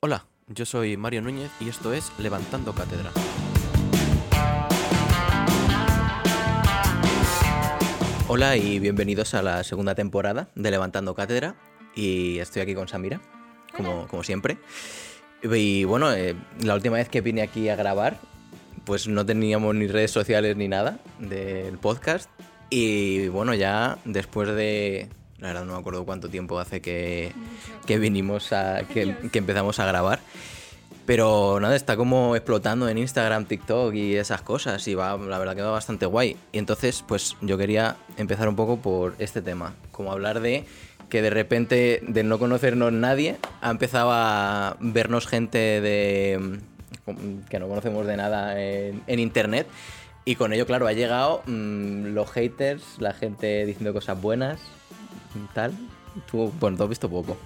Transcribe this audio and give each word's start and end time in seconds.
Hola, 0.00 0.26
yo 0.46 0.64
soy 0.64 0.96
Mario 0.96 1.22
Núñez 1.22 1.50
y 1.58 1.68
esto 1.68 1.92
es 1.92 2.12
Levantando 2.20 2.72
Cátedra. 2.72 3.10
Hola 8.28 8.56
y 8.56 8.78
bienvenidos 8.78 9.34
a 9.34 9.42
la 9.42 9.64
segunda 9.64 9.96
temporada 9.96 10.50
de 10.54 10.70
Levantando 10.70 11.16
Cátedra 11.16 11.56
y 11.96 12.38
estoy 12.38 12.62
aquí 12.62 12.76
con 12.76 12.86
Samira, 12.86 13.20
como, 13.76 14.06
como 14.06 14.22
siempre. 14.22 14.58
Y 15.42 15.82
bueno, 15.82 16.12
eh, 16.12 16.36
la 16.62 16.76
última 16.76 16.98
vez 16.98 17.08
que 17.08 17.20
vine 17.20 17.42
aquí 17.42 17.68
a 17.68 17.74
grabar, 17.74 18.20
pues 18.84 19.08
no 19.08 19.26
teníamos 19.26 19.74
ni 19.74 19.88
redes 19.88 20.12
sociales 20.12 20.56
ni 20.56 20.68
nada 20.68 21.00
del 21.18 21.76
podcast. 21.76 22.30
Y 22.70 23.26
bueno, 23.26 23.52
ya 23.52 23.98
después 24.04 24.48
de... 24.54 25.08
La 25.38 25.48
verdad 25.48 25.64
no 25.64 25.74
me 25.74 25.78
acuerdo 25.78 26.04
cuánto 26.04 26.28
tiempo 26.28 26.58
hace 26.58 26.80
que, 26.80 27.32
que 27.86 27.98
vinimos 27.98 28.52
a... 28.52 28.82
Que, 28.84 29.14
que 29.30 29.38
empezamos 29.38 29.78
a 29.78 29.86
grabar. 29.86 30.20
Pero 31.06 31.58
nada, 31.60 31.74
está 31.74 31.96
como 31.96 32.36
explotando 32.36 32.88
en 32.88 32.98
Instagram, 32.98 33.46
TikTok 33.46 33.94
y 33.94 34.16
esas 34.16 34.42
cosas. 34.42 34.86
Y 34.88 34.94
va, 34.94 35.16
la 35.16 35.38
verdad 35.38 35.56
que 35.56 35.62
va 35.62 35.70
bastante 35.70 36.06
guay. 36.06 36.36
Y 36.52 36.58
entonces, 36.58 37.02
pues 37.06 37.36
yo 37.40 37.56
quería 37.56 37.96
empezar 38.16 38.48
un 38.48 38.56
poco 38.56 38.78
por 38.78 39.14
este 39.18 39.40
tema. 39.40 39.74
Como 39.90 40.12
hablar 40.12 40.40
de 40.40 40.64
que 41.08 41.22
de 41.22 41.30
repente, 41.30 42.02
de 42.06 42.24
no 42.24 42.38
conocernos 42.38 42.92
nadie, 42.92 43.36
ha 43.62 43.70
empezado 43.70 44.10
a 44.12 44.76
vernos 44.80 45.26
gente 45.26 45.80
de 45.80 46.58
que 47.48 47.58
no 47.58 47.68
conocemos 47.68 48.06
de 48.06 48.16
nada 48.16 48.60
en, 48.60 49.02
en 49.06 49.18
internet. 49.18 49.66
Y 50.26 50.34
con 50.34 50.52
ello, 50.52 50.66
claro, 50.66 50.86
ha 50.86 50.92
llegado 50.92 51.42
mm, 51.46 52.08
los 52.08 52.30
haters, 52.32 52.82
la 52.98 53.14
gente 53.14 53.64
diciendo 53.64 53.94
cosas 53.94 54.20
buenas, 54.20 54.60
tal. 55.54 55.72
Tú, 56.30 56.52
bueno, 56.58 56.76
tú 56.76 56.82
has 56.84 56.88
visto 56.88 57.08
poco. 57.08 57.36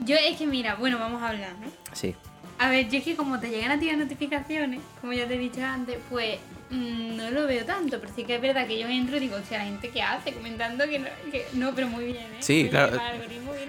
Yo 0.00 0.16
es 0.16 0.36
que 0.36 0.46
mira, 0.46 0.74
bueno, 0.76 0.98
vamos 0.98 1.22
a 1.22 1.28
hablar, 1.30 1.52
¿no? 1.60 1.68
Sí. 1.92 2.14
A 2.60 2.68
ver, 2.70 2.88
yo 2.88 2.98
es 2.98 3.04
que 3.04 3.14
como 3.16 3.38
te 3.38 3.48
llegan 3.50 3.70
a 3.70 3.78
ti 3.78 3.86
las 3.86 3.98
notificaciones, 3.98 4.80
como 5.00 5.12
ya 5.12 5.26
te 5.28 5.34
he 5.34 5.38
dicho 5.38 5.62
antes, 5.64 5.96
pues 6.10 6.38
mm, 6.70 7.16
no 7.16 7.30
lo 7.30 7.46
veo 7.46 7.64
tanto, 7.64 8.00
pero 8.00 8.12
sí 8.14 8.24
que 8.24 8.34
es 8.34 8.40
verdad 8.42 8.66
que 8.66 8.78
yo 8.78 8.88
entro 8.88 9.16
y 9.16 9.20
digo, 9.20 9.36
o 9.36 9.42
sea, 9.44 9.58
la 9.58 9.64
gente 9.64 9.90
que 9.90 10.02
hace 10.02 10.32
comentando 10.32 10.84
que 10.88 10.98
no, 10.98 11.06
que 11.30 11.46
no 11.52 11.72
pero 11.74 11.86
muy 11.88 12.04
bien, 12.06 12.16
¿eh? 12.16 12.36
Sí, 12.40 12.62
Oye, 12.62 12.70
claro. 12.70 12.98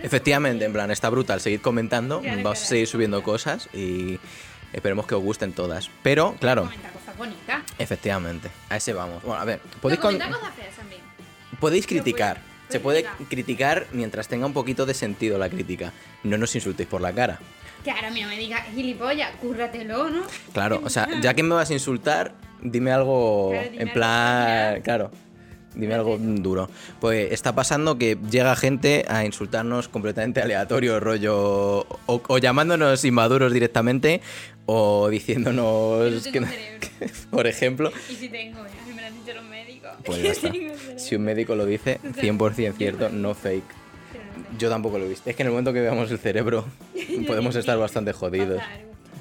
Efectivamente, 0.02 0.66
en 0.66 0.73
plan, 0.73 0.89
está 0.91 1.09
brutal. 1.09 1.39
Seguid 1.39 1.61
comentando, 1.61 2.22
Claro, 2.22 2.41
vamos 2.44 2.61
a 2.63 2.66
seguir 2.66 2.88
subiendo 2.88 3.22
cosas 3.23 3.69
y 3.73 4.19
esperemos 4.73 5.05
que 5.05 5.13
os 5.16 5.23
gusten 5.23 5.53
todas. 5.53 5.89
Pero, 6.02 6.35
claro, 6.39 6.63
Comenta 6.63 6.89
cosas 6.89 7.16
bonitas. 7.17 7.61
efectivamente, 7.77 8.50
a 8.69 8.77
ese 8.77 8.94
vamos. 8.94 9.22
Bueno, 9.23 9.39
a 9.41 9.45
ver, 9.45 9.61
No, 9.63 9.81
podéis, 9.81 10.00
con- 10.00 10.17
comenta 10.17 10.35
cosas 10.35 10.55
feas 10.55 10.75
también. 10.75 11.02
podéis 11.59 11.85
Pero 11.88 12.03
criticar. 12.03 12.41
Se 12.70 12.80
puede 12.80 13.06
criticar 13.30 13.88
mientras 13.92 14.28
tenga 14.28 14.45
un 14.45 14.53
poquito 14.53 14.86
de 14.86 14.94
sentido 14.94 15.38
la 15.38 15.50
crítica. 15.50 15.92
No 16.23 16.38
nos 16.38 16.53
insultéis 16.56 16.88
por 16.88 17.02
la 17.02 17.12
cara. 17.14 17.39
Claro, 17.84 18.08
a 18.08 18.12
mí 18.12 18.22
no 18.22 18.28
me 18.28 18.38
digas 18.38 18.64
gilipollas, 18.75 19.31
cúrratelo, 19.38 20.09
¿no? 20.09 20.22
Claro, 20.53 20.81
o 20.84 20.90
sea, 20.90 21.08
ya 21.22 21.34
que 21.34 21.44
me 21.44 21.56
vas 21.56 21.70
a 21.70 21.73
insultar, 21.73 22.34
dime 22.62 22.92
algo 22.92 23.50
Claro, 23.52 23.70
dime 23.72 23.84
en 23.84 23.94
plan, 23.94 24.81
claro, 24.81 25.12
dime 25.75 25.94
algo 25.95 26.17
duro. 26.20 26.70
Pues 27.00 27.31
está 27.31 27.56
pasando 27.56 27.97
que 27.97 28.17
llega 28.30 28.56
gente 28.56 29.06
a 29.08 29.23
insultarnos 29.25 29.88
completamente 29.88 30.42
aleatorio, 30.42 31.00
rollo, 31.00 31.80
o, 32.06 32.22
o 32.28 32.38
llamándonos 32.38 33.03
inmaduros 33.06 33.53
directamente, 33.53 34.22
o 34.66 35.08
diciéndonos 35.09 36.28
que, 36.28 36.42
por 37.31 37.47
ejemplo, 37.47 37.92
Y 38.09 38.16
si 38.16 38.30
tengo, 38.30 38.59
ya, 38.66 38.86
si 38.86 38.94
me 38.94 39.02
lo 39.02 39.08
han 39.08 39.14
dicho 39.16 39.34
los 39.34 39.44
médicos. 39.45 39.69
Pues 40.05 40.22
ya 40.23 40.31
está. 40.31 40.52
Si 40.97 41.16
un 41.16 41.23
médico 41.23 41.55
lo 41.55 41.66
dice, 41.66 42.00
100% 42.03 42.73
cierto, 42.75 43.09
no 43.09 43.33
fake. 43.33 43.64
Yo 44.58 44.69
tampoco 44.69 44.97
lo 44.97 45.06
he 45.06 45.09
visto. 45.09 45.30
Es 45.30 45.36
que 45.36 45.44
en 45.44 45.47
el 45.47 45.52
momento 45.52 45.73
que 45.73 45.81
veamos 45.81 46.09
el 46.11 46.17
cerebro, 46.19 46.66
podemos 47.28 47.56
estar 47.56 47.78
bastante 47.78 48.14
jodidos. 48.14 48.61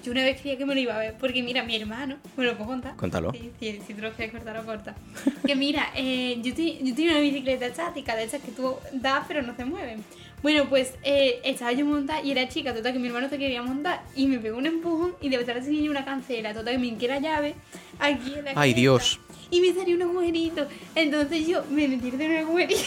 Yo 0.05 0.13
una 0.13 0.23
vez 0.23 0.41
creía 0.41 0.57
que 0.57 0.65
me 0.65 0.75
lo 0.75 0.81
iba 0.81 0.95
a 0.95 0.99
ver, 0.99 1.15
porque 1.19 1.43
mira, 1.43 1.65
mi 1.65 1.75
hermano, 1.77 2.17
¿me 2.37 2.45
lo 2.45 2.57
puedo 2.57 2.71
contar? 2.71 2.95
Contalo. 2.97 3.33
Sí, 3.33 3.51
sí, 3.59 3.81
si 3.87 3.95
te 3.95 4.01
lo 4.01 4.13
quieres 4.13 4.33
cortar, 4.33 4.57
lo 4.57 4.65
corta. 4.65 4.95
que 5.45 5.55
mira, 5.57 5.89
eh, 5.97 6.39
yo, 6.41 6.55
te- 6.55 6.79
yo 6.83 6.95
tenía 6.95 7.11
una 7.13 7.21
bicicleta 7.21 7.67
estática, 7.67 8.15
de 8.17 8.25
esas 8.25 8.41
que 8.41 8.53
tú 8.53 8.77
das 8.93 9.25
pero 9.27 9.43
no 9.43 9.55
se 9.57 9.65
mueven. 9.65 10.03
Bueno, 10.41 10.67
pues 10.69 10.95
eh, 11.03 11.41
estaba 11.45 11.73
yo 11.73 11.85
montada 11.85 12.23
y 12.23 12.31
era 12.31 12.49
chica, 12.49 12.73
total 12.73 12.93
que 12.93 13.01
mi 13.01 13.09
hermano 13.09 13.29
se 13.29 13.39
quería 13.39 13.61
montar 13.61 14.03
y 14.15 14.29
me 14.29 14.39
pegó 14.39 14.57
un 14.57 14.67
empujón 14.67 15.15
y 15.21 15.29
de 15.31 15.37
detrás 15.39 15.65
tenía 15.65 15.91
una 15.91 16.05
cancela, 16.05 16.55
total 16.55 16.75
que 16.75 16.79
me 16.79 16.87
hinqué 16.87 17.09
la 17.09 17.19
llave 17.19 17.57
aquí 17.99 18.35
en 18.35 18.45
la 18.45 18.53
Ay, 18.57 18.75
Dios. 18.75 19.21
Y 19.51 19.61
me 19.61 19.73
salió 19.75 19.97
un 19.97 20.03
agujerito. 20.03 20.67
Entonces 20.95 21.47
yo 21.47 21.65
me 21.71 21.89
metí 21.89 22.09
en 22.09 22.21
el 22.21 22.39
agujerito. 22.45 22.81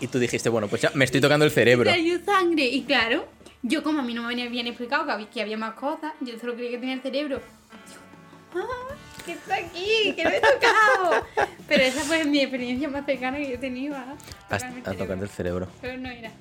Y 0.00 0.06
tú 0.08 0.18
dijiste, 0.18 0.48
bueno, 0.48 0.68
pues 0.68 0.82
ya 0.82 0.90
me 0.94 1.04
estoy 1.04 1.20
tocando 1.20 1.44
el 1.44 1.50
cerebro. 1.50 1.90
Me 1.90 1.96
salió 1.96 2.24
sangre. 2.24 2.64
Y 2.64 2.82
claro, 2.82 3.26
yo 3.62 3.82
como 3.82 4.00
a 4.00 4.02
mí 4.02 4.14
no 4.14 4.22
me 4.22 4.28
venía 4.28 4.48
bien 4.48 4.66
explicado 4.66 5.06
que 5.32 5.40
había, 5.42 5.56
más 5.56 5.74
cosas, 5.74 6.12
yo 6.20 6.38
solo 6.38 6.54
creía 6.54 6.72
que 6.72 6.78
tenía 6.78 6.94
el 6.94 7.02
cerebro. 7.02 7.40
Digo, 8.54 8.66
"Ah, 8.68 8.94
¿Qué 9.24 9.32
está 9.32 9.54
aquí? 9.56 10.12
¿Qué 10.16 10.24
me 10.24 10.36
he 10.36 10.40
tocado? 10.40 11.24
Pero 11.68 11.84
esa 11.84 12.00
fue 12.00 12.24
mi 12.24 12.40
experiencia 12.40 12.88
más 12.88 13.06
cercana 13.06 13.38
que 13.38 13.48
yo 13.48 13.54
he 13.54 13.58
tenido 13.58 13.94
a 13.94 14.00
A, 14.00 14.16
tocarme 14.58 14.80
el 14.80 14.88
a 14.88 14.94
tocarte 14.94 15.24
el 15.24 15.30
cerebro. 15.30 15.68
Pero 15.80 15.98
no 15.98 16.10
era. 16.10 16.32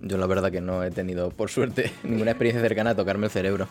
Yo 0.00 0.18
la 0.18 0.26
verdad 0.26 0.50
que 0.50 0.60
no 0.60 0.82
he 0.82 0.90
tenido, 0.90 1.30
por 1.30 1.50
suerte, 1.50 1.92
ninguna 2.02 2.32
experiencia 2.32 2.60
cercana 2.60 2.90
a 2.90 2.94
tocarme 2.96 3.26
el 3.26 3.32
cerebro. 3.32 3.68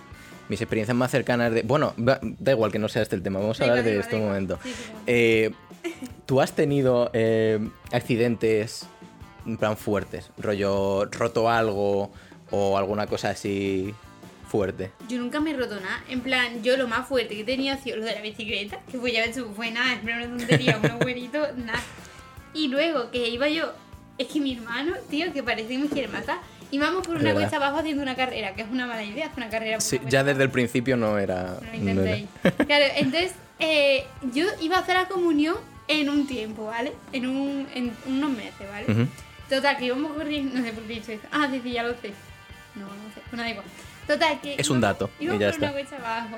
Mis 0.50 0.62
experiencias 0.62 0.96
más 0.96 1.12
cercanas 1.12 1.54
de... 1.54 1.62
Bueno, 1.64 1.94
da 1.98 2.52
igual 2.52 2.72
que 2.72 2.80
no 2.80 2.90
sea 2.90 3.02
este 3.02 3.16
el 3.16 3.24
tema, 3.24 3.40
vamos 3.40 3.60
a 3.62 3.64
hablar 3.64 3.84
de 3.84 4.00
esto 4.00 4.18
un 4.18 4.26
momento. 4.26 4.60
Eh, 5.08 5.52
¿Tú 6.26 6.42
has 6.42 6.54
tenido 6.54 7.10
eh, 7.14 7.60
accidentes, 7.92 8.88
en 9.46 9.58
plan, 9.58 9.78
fuertes? 9.78 10.32
Rollo, 10.38 11.06
roto 11.06 11.50
algo 11.50 12.12
o 12.52 12.78
alguna 12.78 13.08
cosa 13.08 13.30
así 13.30 13.94
fuerte. 14.48 14.92
Yo 15.10 15.18
nunca 15.18 15.40
me 15.40 15.52
he 15.52 15.58
roto 15.58 15.80
nada. 15.80 16.04
En 16.10 16.22
plan, 16.22 16.62
yo 16.62 16.78
lo 16.78 16.88
más 16.88 17.08
fuerte 17.08 17.34
que 17.34 17.42
he 17.42 17.44
tenido 17.44 17.74
ha 17.74 17.78
sido 17.78 17.98
lo 17.98 18.06
de 18.06 18.14
la 18.14 18.22
bicicleta, 18.22 18.80
que 18.92 19.00
fue 19.00 19.12
ya 19.12 19.24
fue 19.56 19.72
nada, 19.72 19.96
es 19.96 20.04
una 20.04 20.38
tontería, 20.38 20.78
un 20.78 20.92
abuelito, 20.92 21.40
nada. 21.58 21.82
Y 22.54 22.68
luego 22.68 23.10
que 23.10 23.30
iba 23.30 23.50
yo, 23.50 23.72
es 24.20 24.28
que 24.28 24.40
mi 24.40 24.54
hermano, 24.54 24.94
tío, 25.10 25.34
que 25.34 25.42
parece 25.42 25.70
que 25.70 25.80
me 25.80 25.88
quiere 25.88 26.08
matar. 26.08 26.38
Y 26.74 26.80
vamos 26.80 27.06
por 27.06 27.18
una 27.18 27.34
cuesta 27.34 27.58
abajo 27.58 27.78
haciendo 27.78 28.02
una 28.02 28.16
carrera, 28.16 28.56
que 28.56 28.64
es 28.64 28.68
una 28.68 28.88
mala 28.88 29.04
idea, 29.04 29.28
hacer 29.28 29.38
una 29.38 29.50
carrera 29.52 29.74
por 29.78 29.84
Sí, 29.84 29.98
una 30.02 30.10
ya 30.10 30.24
desde 30.24 30.42
el 30.42 30.50
principio 30.50 30.98
no 30.98 31.20
era... 31.20 31.44
No 31.44 31.68
lo 31.68 31.68
no 31.72 31.76
intentéis. 31.92 32.28
era- 32.44 32.52
Claro, 32.66 32.86
entonces 32.96 33.32
eh, 33.60 34.08
yo 34.34 34.48
iba 34.60 34.78
a 34.78 34.80
hacer 34.80 34.96
la 34.96 35.06
comunión 35.08 35.56
en 35.88 36.10
un 36.10 36.26
tiempo, 36.26 36.66
¿vale? 36.66 36.94
En, 37.12 37.28
un, 37.28 37.68
en 37.76 37.96
unos 38.08 38.32
meses, 38.32 38.68
¿vale? 38.72 39.08
Total, 39.48 39.78
que 39.78 39.86
íbamos 39.86 40.14
corriendo, 40.14 40.58
no 40.58 40.66
sé 40.66 40.74
por 40.74 40.84
qué 40.86 40.94
he 40.94 40.96
dicho 40.96 41.12
eso. 41.12 41.24
Ah, 41.32 41.48
sí, 41.52 41.62
sí, 41.64 41.74
ya 41.74 41.84
lo 41.84 41.92
sé. 41.92 42.12
No, 42.74 42.86
no 42.88 43.14
sé, 43.14 43.22
bueno, 43.30 43.44
da 43.44 43.50
igual. 43.52 43.66
Total, 44.08 44.42
que... 44.42 44.56
Es 44.58 44.68
un 44.72 44.80
íbamos- 44.80 44.82
dato, 44.82 45.10
y 45.20 45.26
Íbamos 45.26 45.42
ya 45.42 45.50
por 45.52 45.60
una 45.60 45.72
cuesta 45.74 45.96
abajo. 45.98 46.38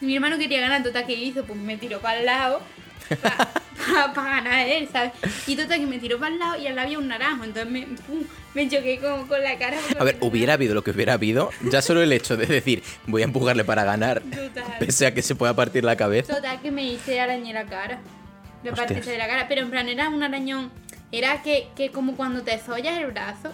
Mi 0.00 0.16
hermano 0.16 0.38
quería 0.38 0.60
ganar, 0.60 0.82
total, 0.82 1.06
que 1.06 1.12
hizo? 1.14 1.44
Pues 1.44 1.56
me 1.56 1.76
tiró 1.76 2.00
para 2.00 2.18
el 2.18 2.26
lado. 2.26 2.60
Para 4.14 4.36
ganar 4.36 4.66
él, 4.68 4.88
¿sabes? 4.92 5.12
Y 5.46 5.56
total, 5.56 5.80
que 5.80 5.86
me 5.86 5.98
tiró 5.98 6.18
para 6.18 6.32
el 6.32 6.38
lado 6.38 6.56
y 6.58 6.66
al 6.66 6.74
lado 6.76 6.86
había 6.86 6.98
un 6.98 7.08
naranjo. 7.08 7.44
Entonces 7.44 7.70
me, 7.70 7.82
pum, 7.82 8.22
me 8.54 8.68
choqué 8.68 8.98
con, 9.00 9.26
con 9.26 9.42
la 9.42 9.56
cara. 9.58 9.78
A 9.98 10.04
ver, 10.04 10.16
me- 10.20 10.26
hubiera 10.26 10.54
habido 10.54 10.74
lo 10.74 10.82
que 10.82 10.90
hubiera 10.90 11.14
habido, 11.14 11.50
ya 11.70 11.82
solo 11.82 12.02
el 12.02 12.12
hecho 12.12 12.36
de 12.36 12.46
decir, 12.46 12.82
voy 13.06 13.22
a 13.22 13.24
empujarle 13.26 13.64
para 13.64 13.84
ganar, 13.84 14.20
Total. 14.22 14.64
pese 14.78 15.06
a 15.06 15.14
que 15.14 15.22
se 15.22 15.34
pueda 15.34 15.54
partir 15.54 15.84
la 15.84 15.96
cabeza. 15.96 16.34
Total 16.36 16.60
que 16.60 16.70
me 16.70 16.84
hice 16.84 17.20
arañé 17.20 17.52
la 17.52 17.64
cara. 17.66 18.00
Hostias. 18.58 18.76
partiste 18.76 19.10
de 19.12 19.18
la 19.18 19.26
cara. 19.28 19.46
Pero 19.48 19.60
en 19.62 19.70
plan 19.70 19.88
era 19.88 20.08
un 20.08 20.22
arañón. 20.22 20.72
Era 21.12 21.42
que, 21.42 21.68
que 21.76 21.90
como 21.92 22.16
cuando 22.16 22.42
te 22.42 22.58
sollas 22.58 22.98
el 22.98 23.06
brazo, 23.12 23.52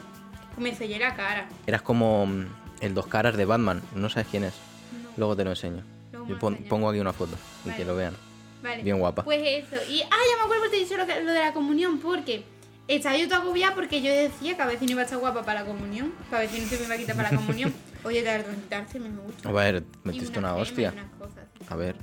me 0.56 0.74
sollé 0.74 0.98
la 0.98 1.14
cara. 1.14 1.48
Eras 1.66 1.82
como 1.82 2.24
mm, 2.26 2.46
el 2.80 2.94
dos 2.94 3.06
caras 3.08 3.36
de 3.36 3.44
Batman, 3.44 3.82
no 3.94 4.08
sabes 4.08 4.28
quién 4.30 4.44
es. 4.44 4.54
No. 5.02 5.10
Luego 5.18 5.36
te 5.36 5.44
lo 5.44 5.50
enseño. 5.50 5.82
Luego 6.12 6.26
Yo 6.28 6.34
me 6.34 6.40
pon- 6.40 6.56
pongo 6.68 6.88
aquí 6.88 6.98
una 7.00 7.12
foto 7.12 7.36
y 7.64 7.68
Vale. 7.68 7.78
que 7.78 7.84
lo 7.84 7.94
vean. 7.94 8.14
Vale. 8.62 8.82
Bien 8.82 8.98
guapa. 8.98 9.24
Pues 9.24 9.40
eso. 9.42 9.76
Y, 9.90 10.02
ah, 10.02 10.08
ya 10.10 10.36
me 10.38 10.42
acuerdo 10.44 10.62
que 10.64 10.68
te 10.70 10.76
he 10.76 10.80
dicho 10.80 10.96
lo, 10.96 11.06
que- 11.06 11.20
lo 11.22 11.32
de 11.32 11.40
la 11.40 11.52
comunión, 11.52 11.98
porque 11.98 12.44
estaba 12.88 13.16
yo 13.16 13.26
toda 13.26 13.40
agobiada 13.40 13.74
porque 13.74 14.00
yo 14.02 14.12
decía 14.12 14.56
que 14.56 14.62
a 14.62 14.66
veces 14.66 14.82
no 14.82 14.90
iba 14.92 15.00
a 15.00 15.04
estar 15.04 15.18
guapa 15.18 15.42
para 15.44 15.60
la 15.60 15.66
comunión. 15.66 16.12
Para 16.30 16.42
ver 16.42 16.50
si 16.50 16.60
no 16.60 16.66
se 16.68 16.78
me 16.78 16.84
iba 16.84 16.94
a 16.94 16.98
quitar 16.98 17.16
para 17.16 17.30
la 17.30 17.36
comunión. 17.36 17.72
Oye, 18.04 18.22
tardó 18.22 18.50
en 18.50 18.56
quitárseme 18.56 19.08
mucho. 19.08 19.48
A 19.48 19.52
ver, 19.52 19.84
metiste 20.04 20.38
una 20.38 20.52
una 20.54 20.62
hostia. 20.62 20.92
cosas. 21.18 21.44
A 21.68 21.76
ver. 21.76 21.96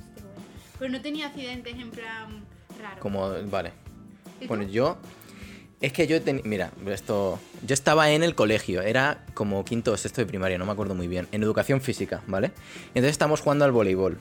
Pero 0.78 0.90
no 0.92 1.00
tenía 1.02 1.26
accidentes 1.26 1.74
en 1.74 1.90
plan 1.90 2.44
raro. 2.80 3.00
Como, 3.00 3.30
vale. 3.50 3.72
Bueno, 4.48 4.62
yo. 4.64 4.96
Es 5.82 5.92
que 5.94 6.06
yo 6.06 6.20
tenía. 6.22 6.42
Mira, 6.44 6.70
esto. 6.88 7.38
Yo 7.66 7.74
estaba 7.74 8.10
en 8.10 8.22
el 8.22 8.34
colegio, 8.34 8.80
era 8.82 9.24
como 9.34 9.64
quinto 9.64 9.92
o 9.92 9.96
sexto 9.96 10.20
de 10.22 10.26
primaria, 10.26 10.56
no 10.58 10.64
me 10.66 10.72
acuerdo 10.72 10.94
muy 10.94 11.08
bien. 11.08 11.26
En 11.32 11.42
educación 11.42 11.80
física, 11.82 12.22
¿vale? 12.26 12.52
Entonces 12.88 13.10
estamos 13.12 13.40
jugando 13.40 13.64
al 13.66 13.72
voleibol. 13.72 14.18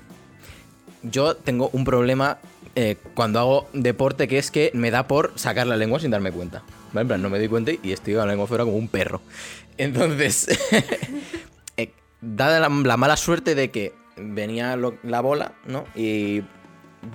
Yo 1.03 1.35
tengo 1.35 1.69
un 1.73 1.85
problema 1.85 2.37
eh, 2.75 2.97
cuando 3.15 3.39
hago 3.39 3.69
deporte 3.73 4.27
que 4.27 4.37
es 4.37 4.51
que 4.51 4.71
me 4.73 4.91
da 4.91 5.07
por 5.07 5.31
sacar 5.35 5.65
la 5.67 5.77
lengua 5.77 5.99
sin 5.99 6.11
darme 6.11 6.31
cuenta. 6.31 6.61
¿Vale? 6.91 7.01
En 7.03 7.07
plan, 7.07 7.21
no 7.21 7.29
me 7.29 7.37
doy 7.37 7.47
cuenta 7.47 7.71
y 7.71 7.91
estoy 7.91 8.13
con 8.15 8.23
la 8.25 8.31
lengua 8.31 8.47
fuera 8.47 8.63
como 8.65 8.75
un 8.77 8.87
perro. 8.87 9.21
Entonces. 9.77 10.47
eh, 11.77 11.91
dada 12.21 12.59
la, 12.59 12.69
la 12.69 12.97
mala 12.97 13.17
suerte 13.17 13.55
de 13.55 13.71
que 13.71 13.93
venía 14.17 14.75
lo- 14.75 14.97
la 15.03 15.21
bola, 15.21 15.53
¿no? 15.65 15.85
Y 15.95 16.41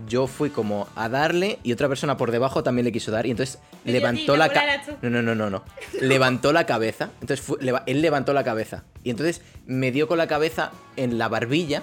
yo 0.08 0.26
fui 0.26 0.48
como 0.48 0.88
a 0.96 1.10
darle 1.10 1.58
y 1.62 1.72
otra 1.72 1.88
persona 1.88 2.16
por 2.16 2.30
debajo 2.30 2.62
también 2.62 2.87
le 2.87 2.92
quiso 2.92 3.10
dar 3.10 3.26
y 3.26 3.30
entonces 3.32 3.58
levantó 3.84 4.34
la 4.37 4.48
cabeza. 4.48 4.96
No, 5.02 5.10
no, 5.10 5.20
no, 5.20 5.34
no, 5.34 5.50
no. 5.50 5.62
levantó 6.00 6.52
la 6.54 6.64
cabeza. 6.64 7.10
Entonces 7.20 7.44
fue- 7.44 7.58
él 7.87 8.00
levantó 8.00 8.32
la 8.32 8.44
cabeza 8.44 8.84
Y 9.02 9.10
entonces 9.10 9.42
me 9.66 9.92
dio 9.92 10.08
con 10.08 10.16
la 10.16 10.26
cabeza 10.26 10.72
en 10.96 11.19
la 11.19 11.28
barbilla 11.28 11.82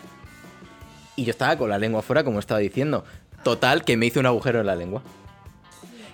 y 1.16 1.26
yo 1.26 1.32
estaba 1.32 1.58
con 1.58 1.70
la 1.70 1.78
lengua 1.78 2.02
fuera, 2.02 2.24
como 2.24 2.40
estaba 2.40 2.60
diciendo. 2.60 3.04
Total, 3.44 3.84
que 3.84 3.98
me 3.98 4.06
hizo 4.06 4.20
un 4.20 4.26
agujero 4.28 4.60
en 4.62 4.68
la 4.68 4.76
lengua. 4.76 5.02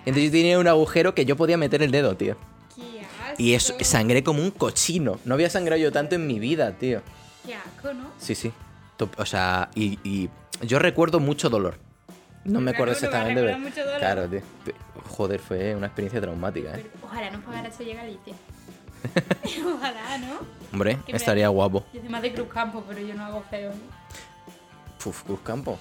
Entonces 0.00 0.24
yo 0.24 0.30
tenía 0.30 0.58
un 0.58 0.68
agujero 0.68 1.14
que 1.14 1.24
yo 1.24 1.36
podía 1.36 1.58
meter 1.58 1.82
el 1.82 1.90
dedo, 1.90 2.16
tío. 2.16 2.36
Qué 2.74 3.00
asco. 3.02 3.34
Y 3.42 3.54
eso, 3.54 3.74
sangré 3.82 4.22
como 4.24 4.42
un 4.42 4.50
cochino. 4.50 5.18
No 5.24 5.34
había 5.34 5.50
sangrado 5.50 5.80
yo 5.80 5.92
tanto 5.92 6.14
en 6.14 6.26
mi 6.26 6.38
vida, 6.38 6.72
tío. 6.72 7.02
Qué 7.46 7.54
asco, 7.54 7.92
¿no? 7.92 8.10
Sí, 8.18 8.34
sí. 8.34 8.52
O 9.18 9.26
sea, 9.26 9.68
y, 9.74 9.98
y 10.02 10.28
yo 10.62 10.78
recuerdo 10.78 11.20
mucho 11.20 11.50
dolor. 11.50 11.78
No 12.44 12.60
me 12.60 12.70
acuerdo 12.70 12.94
exactamente. 12.94 13.42
pero-. 13.74 13.98
Claro, 13.98 14.28
tío. 14.28 14.40
Joder, 15.08 15.40
fue 15.40 15.74
una 15.74 15.86
experiencia 15.86 16.20
traumática, 16.20 16.70
¿eh? 16.70 16.86
Pero 16.90 16.90
ojalá 17.06 17.30
no 17.30 17.40
pagara 17.40 17.68
ese 17.68 17.84
Galicia. 17.92 18.34
ojalá, 19.74 20.18
¿no? 20.18 20.38
Hombre, 20.72 20.98
Que 21.06 21.12
me- 21.12 21.18
estaría 21.18 21.48
guapo. 21.48 21.84
Yo 21.92 22.00
soy 22.00 22.08
más 22.08 22.22
de 22.22 22.32
Cruz 22.32 22.48
Campo, 22.48 22.82
pero 22.88 23.00
yo 23.00 23.14
no 23.14 23.24
hago 23.24 23.42
feo. 23.50 23.70
¿no? 23.70 23.97
Uf, 25.08 25.22
Cruz 25.22 25.40
Campo. 25.42 25.78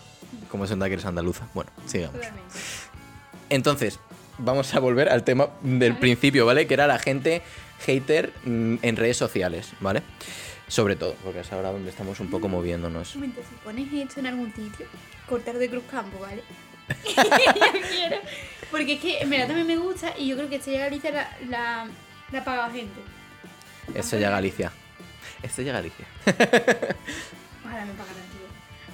Como 0.49 0.65
es 0.65 0.71
que 0.71 0.85
eres 0.85 1.05
andaluza. 1.05 1.47
Bueno, 1.53 1.69
sigamos. 1.85 2.21
Entonces, 3.49 3.99
vamos 4.37 4.73
a 4.73 4.79
volver 4.79 5.09
al 5.09 5.23
tema 5.23 5.49
del 5.61 5.97
principio, 5.97 6.45
¿vale? 6.45 6.67
Que 6.67 6.73
era 6.73 6.87
la 6.87 6.99
gente 6.99 7.41
hater 7.85 8.33
mm, 8.45 8.77
en 8.81 8.95
redes 8.95 9.17
sociales, 9.17 9.71
¿vale? 9.79 10.01
Sobre 10.67 10.95
todo, 10.95 11.15
porque 11.23 11.41
es 11.41 11.51
ahora 11.53 11.71
donde 11.71 11.89
estamos 11.89 12.19
un 12.19 12.29
poco 12.29 12.47
moviéndonos. 12.47 13.15
Un 13.15 13.21
momento, 13.21 13.41
si 13.49 13.55
pones 13.55 13.93
esto 13.93 14.19
en 14.19 14.27
algún 14.27 14.53
sitio, 14.53 14.85
cortar 15.27 15.57
de 15.57 15.69
Cruz 15.69 15.83
Campo, 15.89 16.19
¿vale? 16.19 16.43
yo 17.05 17.87
quiero. 17.89 18.17
Porque 18.71 18.93
es 18.93 18.99
que 19.01 19.19
en 19.21 19.29
verdad 19.29 19.47
también 19.47 19.67
me 19.67 19.77
gusta 19.77 20.13
y 20.17 20.27
yo 20.27 20.35
creo 20.35 20.49
que 20.49 20.55
Estrella 20.57 20.79
Galicia 20.79 21.11
la, 21.11 21.29
la, 21.49 21.87
la 22.31 22.39
ha 22.39 22.43
pagado 22.43 22.71
gente. 22.73 22.99
Estrella 23.93 24.29
Galicia. 24.29 24.71
Estrella 25.41 25.73
Galicia. 25.73 26.05
Ojalá 26.25 27.85
me 27.85 27.93
pagaran, 27.93 28.27
tío. 28.31 28.46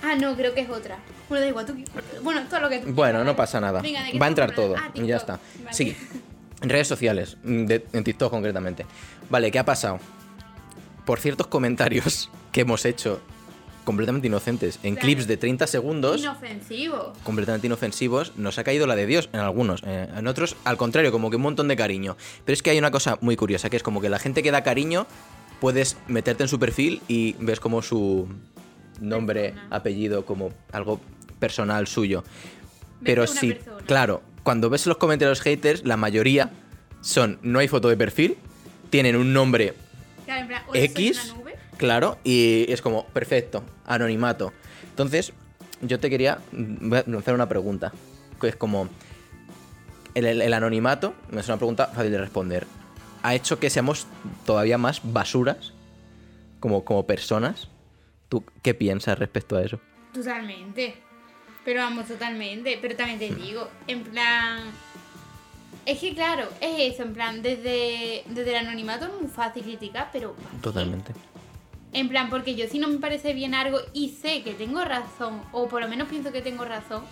Ah, 0.03 0.15
no, 0.19 0.35
creo 0.35 0.53
que 0.53 0.61
es 0.61 0.69
otra. 0.69 0.97
Bueno, 1.29 1.41
da 1.43 1.47
igual, 1.49 1.65
tú. 1.65 1.73
Bueno, 2.21 2.41
todo 2.49 2.59
lo 2.59 2.69
que 2.69 2.79
tú 2.79 2.93
Bueno, 2.93 3.23
no 3.23 3.35
pasa 3.35 3.59
nada. 3.61 3.81
Venga, 3.81 4.03
¿de 4.03 4.11
qué 4.11 4.19
Va 4.19 4.25
a 4.25 4.29
entrar 4.29 4.51
todo 4.53 4.75
hablando? 4.75 4.89
Ah, 4.89 4.91
y 5.03 5.07
ya 5.07 5.17
TikTok. 5.17 5.35
está. 5.39 5.63
Vale. 5.63 5.73
Sí. 5.75 5.95
En 6.61 6.69
redes 6.69 6.87
sociales, 6.87 7.37
mm, 7.43 7.65
de- 7.65 7.85
en 7.93 8.03
TikTok 8.03 8.29
concretamente. 8.31 8.85
Vale, 9.29 9.49
¿qué 9.51 9.59
ha 9.59 9.65
pasado? 9.65 9.99
Por 11.05 11.19
ciertos 11.19 11.47
comentarios 11.47 12.29
que 12.51 12.61
hemos 12.61 12.85
hecho 12.85 13.21
completamente 13.83 14.27
inocentes 14.27 14.79
en 14.83 14.95
Claro. 14.95 15.05
clips 15.07 15.27
de 15.27 15.35
30 15.35 15.67
segundos, 15.67 16.21
Inofensivo. 16.21 17.11
completamente 17.23 17.67
inofensivos, 17.67 18.31
nos 18.37 18.57
ha 18.57 18.63
caído 18.63 18.87
la 18.87 18.95
de 18.95 19.05
Dios 19.05 19.29
en 19.33 19.41
algunos. 19.41 19.83
Eh, 19.85 20.07
en 20.15 20.27
otros, 20.27 20.55
al 20.63 20.77
contrario, 20.77 21.11
como 21.11 21.29
que 21.29 21.35
un 21.35 21.41
montón 21.41 21.67
de 21.67 21.75
cariño. 21.75 22.15
Pero 22.45 22.53
es 22.53 22.63
que 22.63 22.69
hay 22.69 22.77
una 22.77 22.91
cosa 22.91 23.17
muy 23.19 23.35
curiosa, 23.35 23.69
que 23.69 23.75
es 23.75 23.83
como 23.83 23.99
que 23.99 24.09
la 24.09 24.19
gente 24.19 24.41
que 24.41 24.51
da 24.51 24.63
cariño, 24.63 25.05
puedes 25.59 25.97
meterte 26.07 26.43
en 26.43 26.49
su 26.49 26.59
perfil 26.59 27.01
y 27.09 27.35
ves 27.39 27.59
como 27.59 27.81
su 27.81 28.27
nombre, 28.99 29.49
Persona. 29.51 29.75
apellido, 29.75 30.25
como 30.25 30.51
algo 30.71 30.99
personal 31.39 31.87
suyo. 31.87 32.23
Pero 33.03 33.23
persona. 33.23 33.55
claro, 33.85 34.21
cuando 34.43 34.69
ves 34.69 34.85
los 34.87 34.97
comentarios 34.97 35.41
haters, 35.41 35.83
la 35.85 35.97
mayoría 35.97 36.51
son, 37.01 37.39
no 37.41 37.59
hay 37.59 37.67
foto 37.67 37.89
de 37.89 37.97
perfil, 37.97 38.37
tienen 38.89 39.15
un 39.15 39.33
nombre 39.33 39.73
Claro, 40.25 40.41
en 40.41 40.47
plan, 40.47 40.61
hoy 40.67 40.73
soy 40.79 40.85
X, 40.85 41.33
claro, 41.77 42.17
y 42.23 42.65
es 42.71 42.81
como, 42.81 43.05
perfecto, 43.07 43.63
anonimato. 43.85 44.53
Entonces, 44.89 45.33
yo 45.81 45.99
te 45.99 46.09
quería 46.09 46.39
hacer 47.17 47.33
una 47.33 47.49
pregunta, 47.49 47.91
que 48.39 48.47
es 48.47 48.55
como, 48.55 48.87
el, 50.15 50.25
el- 50.25 50.41
el 50.41 50.53
anonimato, 50.53 51.13
es 51.37 51.47
una 51.47 51.57
pregunta 51.57 51.87
fácil 51.87 52.11
de 52.11 52.19
responder, 52.19 52.65
¿ha 53.21 53.35
hecho 53.35 53.59
que 53.59 53.69
seamos 53.69 54.07
todavía 54.45 54.77
más 54.77 55.01
basuras 55.03 55.73
como, 56.61 56.85
como 56.85 57.05
personas? 57.05 57.67
¿Tú 58.33 58.43
qué 58.63 58.73
piensas 58.73 59.19
respecto 59.19 59.55
a 59.55 59.61
eso? 59.61 59.79
Totalmente. 60.11 60.95
Pero 61.63 61.81
vamos, 61.81 62.07
totalmente. 62.07 62.79
Pero 62.81 62.95
también 62.95 63.19
te 63.19 63.29
digo, 63.29 63.69
en 63.85 64.01
plan. 64.01 64.71
Es 65.85 65.99
que 65.99 66.15
claro, 66.15 66.49
es 66.59 66.95
eso, 66.95 67.03
en 67.03 67.13
plan, 67.13 67.43
desde, 67.43 68.23
desde 68.25 68.49
el 68.49 68.65
anonimato 68.65 69.05
es 69.05 69.21
muy 69.21 69.29
fácil 69.29 69.61
criticar, 69.61 70.09
pero. 70.11 70.35
Totalmente. 70.63 71.13
En 71.91 72.09
plan, 72.09 72.31
porque 72.31 72.55
yo 72.55 72.67
si 72.67 72.79
no 72.79 72.87
me 72.87 72.97
parece 72.97 73.35
bien 73.35 73.53
algo 73.53 73.77
y 73.93 74.09
sé 74.09 74.41
que 74.41 74.53
tengo 74.53 74.83
razón, 74.83 75.39
o 75.51 75.67
por 75.67 75.83
lo 75.83 75.87
menos 75.87 76.07
pienso 76.07 76.31
que 76.31 76.41
tengo 76.41 76.65
razón, 76.65 77.03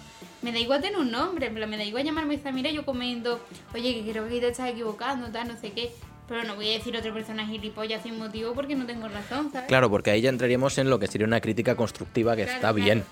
me 0.41 0.51
da 0.51 0.57
igual 0.57 0.81
tener 0.81 0.97
un 0.97 1.11
nombre, 1.11 1.45
en 1.45 1.53
plan, 1.53 1.69
me 1.69 1.77
da 1.77 1.83
igual 1.83 2.03
llamarme 2.03 2.39
Samira 2.39 2.71
yo 2.71 2.83
comento, 2.83 3.39
oye, 3.75 3.93
que 3.93 4.11
creo 4.11 4.27
que 4.27 4.39
te 4.39 4.47
estás 4.47 4.69
equivocando, 4.69 5.27
tal, 5.27 5.49
no 5.49 5.55
sé 5.59 5.71
qué. 5.71 5.91
Pero 6.31 6.45
no 6.45 6.55
voy 6.55 6.69
a 6.69 6.73
decir 6.77 6.95
a 6.95 6.99
otra 6.99 7.13
persona 7.13 7.45
gilipollas 7.45 8.03
sin 8.03 8.17
motivo 8.17 8.53
porque 8.53 8.73
no 8.73 8.85
tengo 8.85 9.09
razón, 9.09 9.51
¿sabes? 9.51 9.67
Claro, 9.67 9.89
porque 9.89 10.11
ahí 10.11 10.21
ya 10.21 10.29
entraríamos 10.29 10.77
en 10.77 10.89
lo 10.89 10.97
que 10.97 11.07
sería 11.07 11.27
una 11.27 11.41
crítica 11.41 11.75
constructiva 11.75 12.37
que 12.37 12.43
Claro, 12.43 12.55
está 12.55 12.73
claro. 12.73 12.85
bien. 12.85 13.03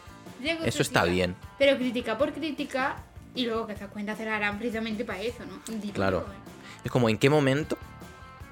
Eso 0.63 0.81
está 0.81 1.04
bien. 1.04 1.36
Pero 1.57 1.75
crítica 1.75 2.18
por 2.18 2.31
crítica 2.31 2.95
y 3.36 3.45
luego 3.45 3.68
que 3.68 3.74
esas 3.74 3.89
cuentas 3.89 4.18
se 4.18 4.24
las 4.24 4.36
harán 4.36 4.57
precisamente 4.57 5.04
para 5.04 5.21
eso, 5.21 5.39
¿no? 5.45 5.60
Digo 5.81 5.94
Claro. 5.95 6.25
Es 6.86 6.89
como 6.89 7.10
en 7.10 7.18
qué 7.18 7.30
momento 7.30 7.77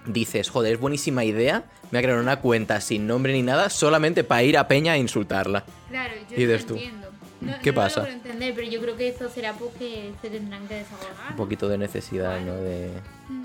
dices, 0.06 0.50
joder, 0.50 0.74
es 0.74 0.80
buenísima 0.81 1.24
idea, 1.24 1.64
me 1.84 1.92
voy 1.92 2.00
a 2.00 2.02
crear 2.02 2.18
una 2.19 2.42
cuenta 2.42 2.81
sin 2.81 3.08
nombre 3.08 3.31
ni 3.31 3.44
nada 3.44 3.69
solamente 3.69 4.25
para 4.25 4.44
ir 4.44 4.58
a 4.58 4.68
Peña 4.68 4.96
e 4.98 5.00
insultarla. 5.00 5.64
Claro, 5.88 6.14
yo 6.30 6.36
Y 6.36 6.46
no 6.46 6.52
dices 6.52 6.66
tú, 6.66 6.74
entiendo. 6.74 7.08
No, 7.40 7.54
¿qué 7.62 7.72
no 7.72 7.75
pasa? 7.75 8.02
Lo 8.02 8.08
entender, 8.08 8.54
pero 8.54 8.68
yo 8.68 8.81
creo 8.81 8.98
que 8.98 9.08
eso 9.08 9.30
será 9.30 9.54
porque 9.54 10.12
se 10.22 10.30
tendrán 10.30 10.68
que 10.68 10.74
desahogar. 10.75 11.31
Un 11.31 11.38
poquito 11.38 11.69
de 11.69 11.78
necesidad, 11.78 12.42
¿no? 12.42 12.54
De, 12.56 12.90
Mm. 13.30 13.44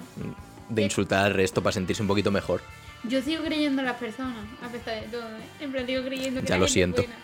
De 0.74 0.82
insultar 0.82 1.24
al 1.26 1.34
resto 1.34 1.62
para 1.62 1.72
sentirse 1.72 2.02
un 2.02 2.08
poquito 2.08 2.30
mejor. 2.30 2.62
Yo 3.04 3.20
sigo 3.20 3.42
creyendo 3.44 3.82
en 3.82 3.86
las 3.86 3.96
personas, 3.96 4.46
a 4.62 4.68
pesar 4.68 5.00
de 5.00 5.08
todo, 5.08 5.22
¿eh? 5.28 5.42
En 5.60 5.72
plan, 5.72 5.86
sigo 5.86 6.04
creyendo 6.04 6.40
que 6.40 6.46
Ya 6.46 6.54
la 6.54 6.60
lo 6.60 6.66
gente 6.66 6.72
siento. 6.72 7.02
buena. 7.02 7.16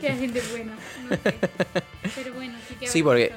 Que 0.00 0.08
la 0.08 0.14
gente 0.16 0.38
es 0.38 0.50
buena, 0.50 0.72
no 1.08 1.10
sé. 1.16 1.20
Pero 2.16 2.34
bueno, 2.34 2.58
sí 2.68 2.74
que 2.80 2.86
Sí, 2.88 3.02
porque 3.02 3.28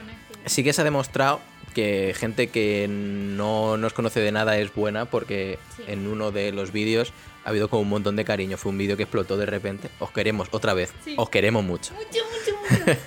que- 0.44 0.50
sí 0.50 0.64
que 0.64 0.74
se 0.74 0.82
ha 0.82 0.84
demostrado 0.84 1.42
que 1.76 2.14
gente 2.18 2.48
que 2.48 2.88
no 2.90 3.78
nos 3.78 3.94
conoce 3.94 4.20
de 4.22 4.32
nada 4.32 4.58
es 4.58 4.74
buena 4.74 5.06
porque 5.06 5.58
Sí. 5.76 5.84
en 5.88 6.08
uno 6.08 6.32
de 6.32 6.52
los 6.52 6.72
vídeos 6.72 7.12
ha 7.46 7.50
habido 7.50 7.68
como 7.70 7.82
un 7.82 7.90
montón 7.90 8.16
de 8.16 8.24
cariño. 8.26 8.58
Fue 8.58 8.72
un 8.72 8.78
vídeo 8.78 8.96
que 8.96 9.04
explotó 9.04 9.38
de 9.38 9.46
repente. 9.46 9.90
Os 10.00 10.12
queremos 10.12 10.48
otra 10.52 10.74
vez. 10.74 10.94
Sí. 11.04 11.16
Os 11.18 11.30
queremos 11.30 11.64
mucho. 11.64 11.94
Mucho, 11.94 12.24
mucho, 12.32 12.86
mucho. 12.86 13.00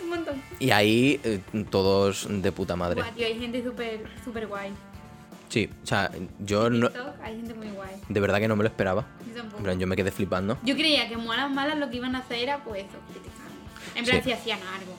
Un 0.02 0.08
montón. 0.08 0.42
Y 0.58 0.70
ahí 0.70 1.20
eh, 1.24 1.40
todos 1.70 2.26
de 2.30 2.50
puta 2.52 2.74
madre. 2.76 3.02
Tío, 3.16 3.26
hay 3.26 3.38
gente 3.38 3.62
súper, 3.62 4.00
súper 4.24 4.46
guay. 4.46 4.72
Sí, 5.48 5.68
o 5.82 5.86
sea, 5.86 6.10
yo 6.40 6.68
no, 6.70 6.88
TikTok 6.90 7.14
hay 7.22 7.36
gente 7.36 7.54
muy 7.54 7.68
guay. 7.68 7.90
de 8.08 8.20
verdad 8.20 8.38
que 8.38 8.48
no 8.48 8.56
me 8.56 8.62
lo 8.64 8.68
esperaba. 8.68 9.06
Yo 9.28 9.34
tampoco. 9.34 9.58
En 9.58 9.64
plan, 9.64 9.78
yo 9.78 9.86
me 9.86 9.96
quedé 9.96 10.10
flipando. 10.10 10.58
Yo 10.62 10.74
creía 10.74 11.08
que 11.08 11.16
malas 11.16 11.50
malas 11.50 11.78
lo 11.78 11.88
que 11.90 11.96
iban 11.96 12.14
a 12.16 12.18
hacer 12.18 12.38
era 12.40 12.62
pues 12.64 12.80
eso, 12.84 12.98
criticar. 13.10 13.46
En 13.94 14.04
plan 14.04 14.18
Sí. 14.18 14.24
si 14.24 14.32
hacían 14.32 14.58
algo. 14.60 14.94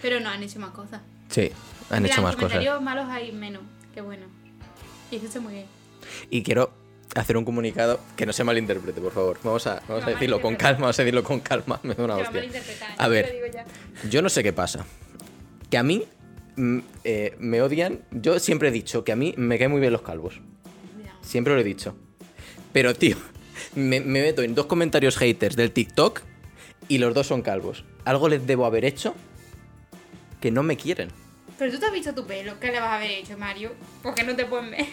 Pero 0.00 0.20
no, 0.20 0.28
han 0.28 0.42
hecho 0.42 0.58
más 0.60 0.70
cosas. 0.70 1.00
Sí, 1.28 1.50
han 1.90 1.98
En 1.98 2.06
hecho 2.06 2.22
más 2.22 2.34
cosas. 2.36 2.50
comentarios 2.52 2.82
malos 2.82 3.06
hay 3.08 3.32
menos. 3.32 3.62
Qué 3.94 4.00
bueno. 4.00 4.26
Y 5.10 5.16
eso 5.16 5.26
está 5.26 5.40
muy 5.40 5.54
bien. 5.54 5.66
Y 6.30 6.42
quiero 6.42 6.72
hacer 7.14 7.36
un 7.36 7.44
comunicado 7.44 8.00
que 8.16 8.24
no 8.24 8.32
se 8.32 8.42
malinterprete, 8.44 9.00
por 9.00 9.12
favor. 9.12 9.38
Vamos 9.42 9.66
a, 9.66 9.82
vamos 9.88 10.04
a 10.04 10.10
decirlo 10.10 10.40
con 10.40 10.56
calma, 10.56 10.80
vamos 10.82 10.98
a 10.98 11.02
decirlo 11.02 11.22
con 11.24 11.40
calma. 11.40 11.78
Me 11.84 11.94
da 11.94 12.04
una 12.04 12.16
hostia. 12.16 12.42
A 12.98 13.08
ver. 13.08 13.34
Yo 14.10 14.22
no 14.22 14.28
sé 14.28 14.42
qué 14.42 14.52
pasa. 14.52 14.84
Que 15.70 15.76
a 15.78 15.82
mí 15.82 16.04
eh, 17.04 17.34
me 17.38 17.62
odian. 17.62 18.00
Yo 18.10 18.38
siempre 18.38 18.68
he 18.68 18.72
dicho 18.72 19.04
que 19.04 19.12
a 19.12 19.16
mí 19.16 19.34
me 19.36 19.58
caen 19.58 19.70
muy 19.70 19.80
bien 19.80 19.92
los 19.92 20.02
calvos. 20.02 20.40
Siempre 21.22 21.54
lo 21.54 21.60
he 21.60 21.64
dicho. 21.64 21.96
Pero, 22.72 22.94
tío, 22.94 23.16
me, 23.74 24.00
me 24.00 24.20
meto 24.22 24.42
en 24.42 24.54
dos 24.54 24.66
comentarios 24.66 25.16
haters 25.16 25.56
del 25.56 25.70
TikTok 25.72 26.20
y 26.88 26.98
los 26.98 27.14
dos 27.14 27.26
son 27.26 27.42
calvos. 27.42 27.84
Algo 28.04 28.28
les 28.28 28.46
debo 28.46 28.66
haber 28.66 28.84
hecho 28.84 29.14
que 30.40 30.50
no 30.50 30.62
me 30.62 30.76
quieren. 30.76 31.08
Pero 31.58 31.70
tú 31.72 31.78
te 31.78 31.86
has 31.86 31.92
visto 31.92 32.12
tu 32.14 32.26
pelo. 32.26 32.58
¿Qué 32.58 32.68
le 32.72 32.80
vas 32.80 32.88
a 32.90 32.96
haber 32.96 33.10
hecho, 33.12 33.38
Mario? 33.38 33.70
Porque 34.02 34.24
no 34.24 34.34
te 34.34 34.44
pueden 34.46 34.70
ver. 34.72 34.86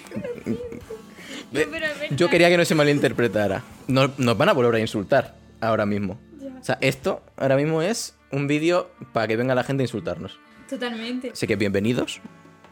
No. 1.51 2.15
Yo 2.15 2.29
quería 2.29 2.49
que 2.49 2.57
no 2.57 2.65
se 2.65 2.75
malinterpretara. 2.75 3.63
No- 3.87 4.11
nos 4.17 4.37
van 4.37 4.49
a 4.49 4.53
volver 4.53 4.75
a 4.75 4.79
insultar 4.79 5.35
ahora 5.61 5.85
mismo. 5.85 6.19
O 6.59 6.63
sea, 6.63 6.77
esto 6.81 7.23
ahora 7.37 7.55
mismo 7.55 7.81
es 7.81 8.15
un 8.31 8.47
vídeo 8.47 8.91
para 9.13 9.27
que 9.27 9.35
venga 9.37 9.55
la 9.55 9.63
gente 9.63 9.81
a 9.83 9.85
insultarnos. 9.85 10.39
Totalmente. 10.69 11.31
Así 11.31 11.47
que 11.47 11.55
bienvenidos 11.55 12.19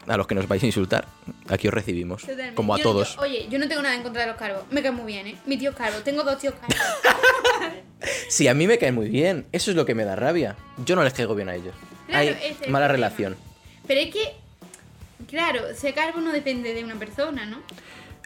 a 0.06 0.16
los 0.16 0.26
que 0.26 0.34
nos 0.34 0.46
vais 0.48 0.62
a 0.62 0.66
insultar. 0.66 1.06
Aquí 1.48 1.68
os 1.68 1.74
recibimos. 1.74 2.22
Totalmente. 2.22 2.54
Como 2.54 2.74
a 2.74 2.78
Yo- 2.78 2.82
todos. 2.84 3.18
oye, 3.18 3.46
yo 3.50 3.58
no 3.58 3.68
tengo 3.68 3.82
nada 3.82 3.94
en 3.94 4.02
contra 4.02 4.22
de 4.22 4.28
los 4.28 4.36
calvos. 4.36 4.62
Me 4.70 4.82
caen 4.82 4.94
muy 4.94 5.06
bien, 5.12 5.26
¿eh? 5.26 5.36
Mi 5.46 5.56
tío 5.58 5.70
es 5.70 5.76
calvo. 5.76 5.98
Tengo 6.00 6.22
dos 6.22 6.38
tíos 6.38 6.54
calvos. 6.54 6.76
Sí, 8.28 8.46
a 8.46 8.54
mí 8.54 8.66
me 8.68 8.78
cae 8.78 8.92
muy 8.92 9.08
bien. 9.08 9.46
Eso 9.52 9.70
es 9.72 9.76
lo 9.76 9.84
que 9.84 9.94
me 9.94 10.04
da 10.04 10.14
rabia. 10.14 10.54
Yo 10.84 10.94
no 10.94 11.02
les 11.02 11.12
caigo 11.14 11.34
bien 11.34 11.48
a 11.48 11.56
ellos. 11.56 11.74
Claro, 12.06 12.28
Hay 12.40 12.70
mala 12.70 12.86
relación. 12.86 13.36
Pero 13.88 14.00
es 14.00 14.10
que, 14.12 14.34
claro, 15.26 15.62
ser 15.74 15.94
calvo 15.94 16.20
no 16.20 16.30
depende 16.32 16.74
de 16.74 16.84
una 16.84 16.94
persona, 16.94 17.44
¿no? 17.44 17.58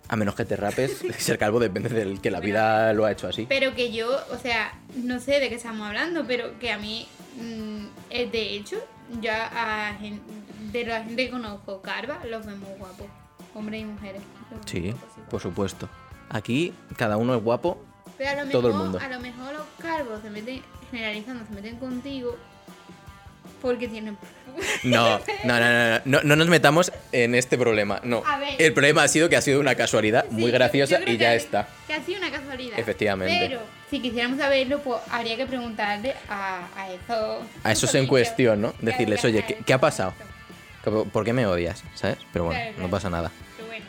A 0.08 0.16
menos 0.16 0.34
que 0.34 0.44
te 0.44 0.56
rapes, 0.56 1.02
ser 1.18 1.38
calvo 1.38 1.58
depende 1.58 1.88
del 1.88 2.20
que 2.20 2.30
la 2.30 2.40
vida 2.40 2.92
lo 2.92 3.06
ha 3.06 3.12
hecho 3.12 3.28
así. 3.28 3.46
Pero 3.48 3.74
que 3.74 3.92
yo, 3.92 4.20
o 4.30 4.38
sea, 4.38 4.78
no 4.94 5.18
sé 5.20 5.40
de 5.40 5.48
qué 5.48 5.54
estamos 5.54 5.86
hablando, 5.86 6.26
pero 6.26 6.58
que 6.58 6.70
a 6.70 6.78
mí, 6.78 7.08
mm, 7.36 7.84
eh, 8.10 8.28
de 8.30 8.54
hecho, 8.56 8.76
ya 9.20 9.48
a 9.52 9.98
de 10.00 10.84
la 10.84 11.02
gente 11.04 11.24
que 11.26 11.30
conozco, 11.30 11.82
Carva, 11.82 12.20
los 12.28 12.46
vemos 12.46 12.68
guapos. 12.78 13.06
Hombres 13.54 13.82
y 13.82 13.84
mujeres. 13.84 14.22
Sí, 14.66 14.90
guapos, 14.92 15.08
por 15.30 15.40
supuesto. 15.42 15.88
Aquí 16.30 16.72
cada 16.96 17.16
uno 17.16 17.34
es 17.34 17.42
guapo. 17.42 17.82
Pero 18.16 18.30
a 18.40 18.44
lo 18.44 18.50
Todo 18.50 18.68
el 18.68 18.74
mejor- 18.74 18.82
mundo. 18.84 18.98
A 19.02 19.08
lo 19.08 19.20
mejor 19.20 19.52
los 19.52 19.66
calvos 19.78 20.20
se 20.22 20.30
meten, 20.30 20.62
generalizando, 20.90 21.44
se 21.46 21.52
meten 21.54 21.76
contigo 21.76 22.36
porque 23.60 23.88
tienen. 23.88 24.16
No, 24.82 25.18
no, 25.44 25.60
no, 25.60 25.60
no, 25.60 26.00
no, 26.04 26.20
no 26.22 26.36
nos 26.36 26.48
metamos 26.48 26.92
en 27.12 27.34
este 27.34 27.56
problema. 27.56 28.00
No. 28.04 28.22
A 28.26 28.38
ver. 28.38 28.60
El 28.60 28.72
problema 28.74 29.02
ha 29.04 29.08
sido 29.08 29.28
que 29.28 29.36
ha 29.36 29.40
sido 29.40 29.60
una 29.60 29.74
casualidad 29.76 30.26
Sí, 30.28 30.34
muy 30.34 30.50
graciosa 30.50 30.98
y 31.06 31.16
ya 31.16 31.34
está. 31.34 31.68
Que 31.86 31.94
ha 31.94 32.02
sido 32.04 32.18
una 32.18 32.30
casualidad. 32.52 32.78
Efectivamente. 32.78 33.38
Pero 33.48 33.60
si 33.90 34.00
quisiéramos 34.00 34.38
saberlo, 34.38 34.78
pues 34.80 35.00
habría 35.10 35.36
que 35.36 35.46
preguntarle 35.46 36.14
a, 36.28 36.66
a 36.76 36.90
esos. 36.92 37.42
A 37.64 37.72
esos 37.72 37.94
en 37.94 38.06
cuestión, 38.06 38.60
¿no? 38.62 38.74
Decirles, 38.80 39.24
oye, 39.24 39.44
¿qué, 39.46 39.56
qué 39.64 39.72
ha 39.72 39.78
pasado? 39.80 40.14
¿Por 41.12 41.24
qué 41.24 41.32
me 41.32 41.46
odias? 41.46 41.82
¿Sabes? 41.94 42.18
Pero 42.32 42.46
bueno, 42.46 42.60
Claro, 42.60 42.78
no 42.82 42.90
pasa 42.90 43.08
nada. 43.10 43.30
Pero 43.56 43.68
bueno. 43.68 43.84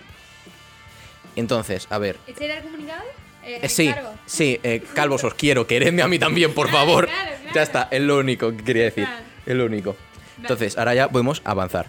Entonces, 1.35 1.87
a 1.89 1.97
ver. 1.97 2.17
¿Ese 2.27 2.45
era 2.45 2.57
el 2.57 2.63
comunicado? 2.63 3.01
Eh, 3.43 3.59
Eh, 3.63 3.69
sí, 3.69 3.91
Carlos? 3.93 4.13
sí, 4.25 4.59
eh, 4.63 4.83
calvos 4.93 5.23
os 5.23 5.33
quiero, 5.33 5.67
queredme 5.67 6.01
a 6.01 6.07
mí 6.07 6.19
también, 6.19 6.53
por 6.53 6.69
favor. 6.71 7.07
Claro, 7.07 7.31
claro. 7.41 7.55
Ya 7.55 7.61
está, 7.63 7.87
es 7.91 8.01
lo 8.01 8.17
único 8.19 8.51
que 8.55 8.63
quería 8.63 8.83
decir. 8.83 9.07
Es 9.45 9.55
lo 9.55 9.65
único. 9.65 9.95
Entonces, 10.39 10.77
ahora 10.77 10.93
ya 10.93 11.09
podemos 11.09 11.41
avanzar. 11.45 11.87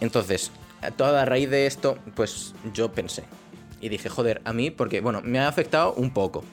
Entonces, 0.00 0.50
a 0.80 0.90
toda 0.90 1.24
raíz 1.24 1.50
de 1.50 1.66
esto, 1.66 1.98
pues 2.14 2.54
yo 2.72 2.90
pensé. 2.92 3.24
Y 3.80 3.88
dije, 3.88 4.08
joder, 4.08 4.42
a 4.44 4.52
mí, 4.52 4.70
porque, 4.70 5.00
bueno, 5.00 5.20
me 5.24 5.38
ha 5.38 5.48
afectado 5.48 5.94
un 5.94 6.10
poco. 6.12 6.44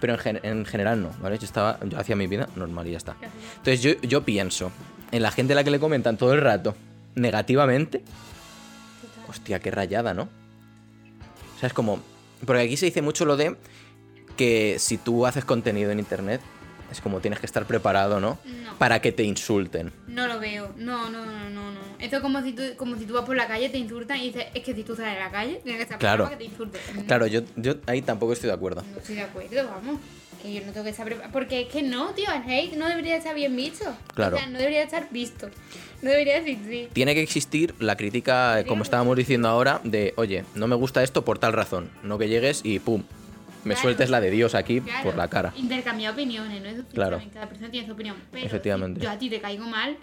Pero 0.00 0.14
en, 0.14 0.18
gen- 0.18 0.40
en 0.42 0.64
general 0.66 1.00
no, 1.02 1.10
¿vale? 1.20 1.38
Yo 1.38 1.44
estaba, 1.46 1.78
yo 1.88 1.98
hacía 1.98 2.16
mi 2.16 2.26
vida 2.26 2.48
normal 2.56 2.86
y 2.88 2.90
ya 2.92 2.96
está. 2.98 3.16
Entonces 3.56 3.80
yo, 3.80 3.92
yo 4.02 4.22
pienso 4.24 4.70
en 5.12 5.22
la 5.22 5.30
gente 5.30 5.52
a 5.52 5.56
la 5.56 5.64
que 5.64 5.70
le 5.70 5.78
comentan 5.78 6.16
todo 6.16 6.34
el 6.34 6.40
rato 6.40 6.74
negativamente. 7.14 7.98
Total. 8.00 9.30
Hostia, 9.30 9.60
qué 9.60 9.70
rayada, 9.70 10.12
¿no? 10.14 10.22
O 10.24 11.58
sea, 11.60 11.68
es 11.68 11.72
como. 11.72 12.00
Porque 12.44 12.62
aquí 12.62 12.76
se 12.76 12.86
dice 12.86 13.00
mucho 13.02 13.24
lo 13.24 13.36
de 13.36 13.56
que 14.36 14.76
si 14.80 14.98
tú 14.98 15.26
haces 15.26 15.44
contenido 15.44 15.90
en 15.92 16.00
internet, 16.00 16.40
es 16.94 17.00
como 17.02 17.20
tienes 17.20 17.38
que 17.40 17.46
estar 17.46 17.64
preparado, 17.66 18.20
¿no? 18.20 18.38
No. 18.44 18.74
Para 18.78 19.00
que 19.00 19.12
te 19.12 19.22
insulten. 19.22 19.92
No 20.08 20.26
lo 20.26 20.40
veo. 20.40 20.72
No, 20.76 21.10
no, 21.10 21.24
no, 21.26 21.50
no, 21.50 21.70
no. 21.72 21.80
Esto 21.98 22.16
es 22.16 22.22
como 22.22 22.42
si 22.42 22.52
tú, 22.52 22.62
como 22.76 22.96
si 22.96 23.04
tú 23.04 23.14
vas 23.14 23.24
por 23.24 23.36
la 23.36 23.46
calle, 23.46 23.68
te 23.68 23.78
insultan 23.78 24.18
y 24.18 24.26
dices, 24.26 24.46
es 24.54 24.62
que 24.64 24.74
si 24.74 24.82
tú 24.84 24.96
sales 24.96 25.16
a 25.16 25.24
la 25.26 25.30
calle, 25.30 25.60
tienes 25.62 25.76
que 25.76 25.82
estar 25.84 25.98
Claro. 25.98 26.24
preparado 26.24 26.30
para 26.30 26.38
que 26.38 26.44
te 26.44 26.50
insulten. 26.50 26.96
No, 27.02 27.06
Claro, 27.06 27.26
yo, 27.26 27.40
yo 27.56 27.74
ahí 27.86 28.02
tampoco 28.02 28.32
estoy 28.32 28.48
de 28.48 28.54
acuerdo. 28.54 28.82
No 28.92 28.98
estoy 28.98 29.16
de 29.16 29.22
acuerdo, 29.22 29.68
vamos. 29.70 30.00
Que 30.42 30.52
yo 30.52 30.60
no 30.66 30.72
tengo 30.72 30.84
que 30.84 30.90
estar 30.90 31.06
preparado. 31.06 31.32
Porque 31.32 31.62
es 31.62 31.68
que 31.68 31.82
no, 31.82 32.10
tío, 32.10 32.26
el 32.30 32.42
hate 32.50 32.74
no 32.76 32.86
debería 32.88 33.16
estar 33.16 33.34
bien 33.34 33.56
visto. 33.56 33.84
Claro. 34.14 34.36
O 34.36 34.38
sea, 34.38 34.48
no 34.48 34.58
debería 34.58 34.82
estar 34.82 35.08
visto. 35.10 35.48
No 36.02 36.10
debería 36.10 36.36
existir. 36.36 36.90
Tiene 36.92 37.14
que 37.14 37.22
existir 37.22 37.74
la 37.78 37.96
crítica, 37.96 38.62
como 38.66 38.82
estábamos 38.82 39.16
diciendo 39.16 39.48
ahora, 39.48 39.80
de, 39.84 40.12
oye, 40.16 40.44
no 40.54 40.66
me 40.66 40.76
gusta 40.76 41.02
esto 41.02 41.24
por 41.24 41.38
tal 41.38 41.54
razón. 41.54 41.88
No 42.02 42.18
que 42.18 42.28
llegues 42.28 42.60
y 42.62 42.78
pum, 42.78 43.04
me 43.64 43.74
Claro. 43.74 43.80
sueltes 43.82 44.10
la 44.10 44.20
de 44.20 44.30
Dios 44.30 44.54
aquí 44.54 44.80
Claro, 44.80 45.02
por 45.04 45.16
la 45.16 45.28
cara. 45.28 45.52
Intercambiar 45.56 46.12
opiniones, 46.12 46.62
¿no? 46.62 46.82
Sí, 46.82 46.86
Claro. 46.94 47.20
Cada 47.32 47.48
persona 47.48 47.70
tiene 47.70 47.86
su 47.86 47.92
opinión. 47.94 48.16
Pero 48.30 48.46
Efectivamente. 48.46 49.00
si 49.00 49.04
yo 49.06 49.10
a 49.12 49.18
ti 49.18 49.30
te 49.30 49.40
caigo 49.40 49.64
mal, 49.66 49.96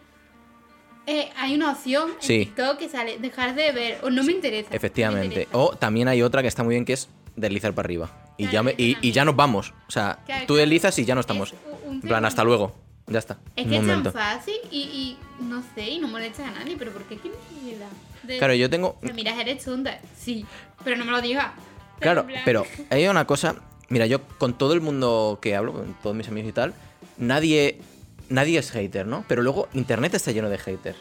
eh, 1.08 1.30
hay 1.36 1.56
una 1.56 1.72
opción 1.72 2.10
en 2.12 2.22
Sí. 2.22 2.39
TikTok 2.46 2.77
que 2.77 2.89
sale 2.89 3.18
dejar 3.20 3.56
de 3.56 3.72
ver 3.72 4.00
o 4.03 4.10
no 4.10 4.24
me 4.24 4.32
interesa. 4.32 4.65
no 4.68 4.72
me 4.72 4.77
Efectivamente. 4.77 5.25
interesa. 5.27 5.58
O 5.58 5.75
también 5.75 6.08
hay 6.08 6.22
otra 6.22 6.41
que 6.41 6.48
está 6.48 6.63
muy 6.63 6.75
bien 6.75 6.86
que 6.86 6.94
es 6.94 7.10
deslizar 7.36 7.74
para 7.74 7.88
arriba. 7.88 8.12
Y, 8.38 8.48
ya, 8.50 8.63
me- 8.63 8.75
y, 8.77 8.98
y 9.01 9.12
ya 9.12 9.25
nos 9.25 9.36
vamos. 9.36 9.74
O 9.88 9.91
sea, 9.91 10.20
tú 10.48 10.56
deslizas 10.56 10.98
y 11.00 11.06
ya 11.06 11.15
no 11.15 11.22
estamos. 11.22 11.53
Es 11.53 11.60
En 11.91 12.01
plan, 12.01 12.25
hasta 12.25 12.44
luego. 12.44 12.75
Ya 13.08 13.20
está. 13.20 13.38
Es 13.56 13.68
que 13.68 13.75
es 13.77 13.86
tan 13.86 14.06
fácil 14.13 14.56
y, 14.70 14.77
y 14.80 15.18
no 15.44 15.63
sé, 15.75 15.89
y 15.89 16.00
no 16.00 16.08
molesta 16.08 16.48
a 16.48 16.51
nadie, 16.51 16.75
pero 16.77 16.91
¿por 16.91 17.03
qué 17.03 17.18
qué 17.18 17.30
necesidad? 17.30 17.88
De- 18.24 18.38
Claro, 18.38 18.53
yo 18.53 18.70
tengo. 18.70 18.98
mira, 19.13 19.39
eres 19.41 19.65
tonta. 19.65 20.00
Sí, 20.15 20.46
pero 20.84 20.96
no 20.98 21.06
me 21.06 21.12
lo 21.12 21.20
digas. 21.22 21.48
Claro, 22.01 22.25
pero 22.46 22.65
hay 22.89 23.08
una 23.08 23.25
cosa. 23.25 23.55
Mira, 23.89 24.05
yo 24.05 24.22
con 24.38 24.58
todo 24.58 24.74
el 24.74 24.81
mundo 24.81 25.39
que 25.41 25.55
hablo, 25.55 25.74
con 25.74 25.93
todos 26.01 26.15
mis 26.15 26.27
amigos 26.27 26.50
y 26.50 26.53
tal, 26.53 26.74
nadie, 27.17 27.79
nadie 28.29 28.58
es 28.60 28.72
hater, 28.72 29.05
¿no? 29.05 29.25
Pero 29.27 29.41
luego 29.43 29.67
internet 29.74 30.13
está 30.13 30.31
lleno 30.31 30.50
de 30.50 30.58
haters. 30.58 30.98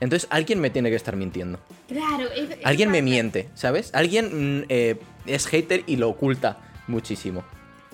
Entonces 0.00 0.28
alguien 0.30 0.60
me 0.60 0.68
tiene 0.70 0.90
que 0.90 0.96
estar 0.96 1.14
mintiendo. 1.14 1.60
Claro, 1.86 2.28
es- 2.34 2.50
es 2.50 2.58
Alguien 2.64 2.90
me 2.90 3.02
miente, 3.02 3.48
¿sabes? 3.54 3.90
Alguien 3.94 4.60
mm, 4.60 4.64
eh, 4.68 5.00
es 5.26 5.46
hater 5.46 5.84
y 5.86 5.96
lo 5.96 6.08
oculta 6.08 6.58
muchísimo. 6.88 7.44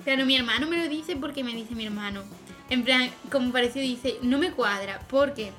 Claro, 0.03 0.25
mi 0.25 0.35
hermano 0.35 0.65
me 0.67 0.77
lo 0.77 0.89
dice 0.89 1.15
porque 1.15 1.43
me 1.43 1.53
dice 1.53 1.75
mi 1.75 1.85
hermano. 1.85 2.23
En 2.71 2.83
plan, 2.83 3.09
como 3.31 3.51
parecido, 3.51 3.83
dice, 3.83 4.15
no 4.23 4.39
me 4.39 4.51
cuadra, 4.51 5.01
porque 5.09 5.51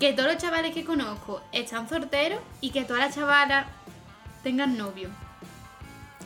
que 0.00 0.14
todos 0.14 0.32
los 0.32 0.42
chavales 0.42 0.72
que 0.74 0.84
conozco 0.84 1.42
están 1.52 1.88
solteros 1.88 2.40
y 2.62 2.70
que 2.70 2.84
todas 2.84 3.02
las 3.06 3.14
chavalas 3.14 3.66
tengan 4.42 4.78
novio. 4.78 5.10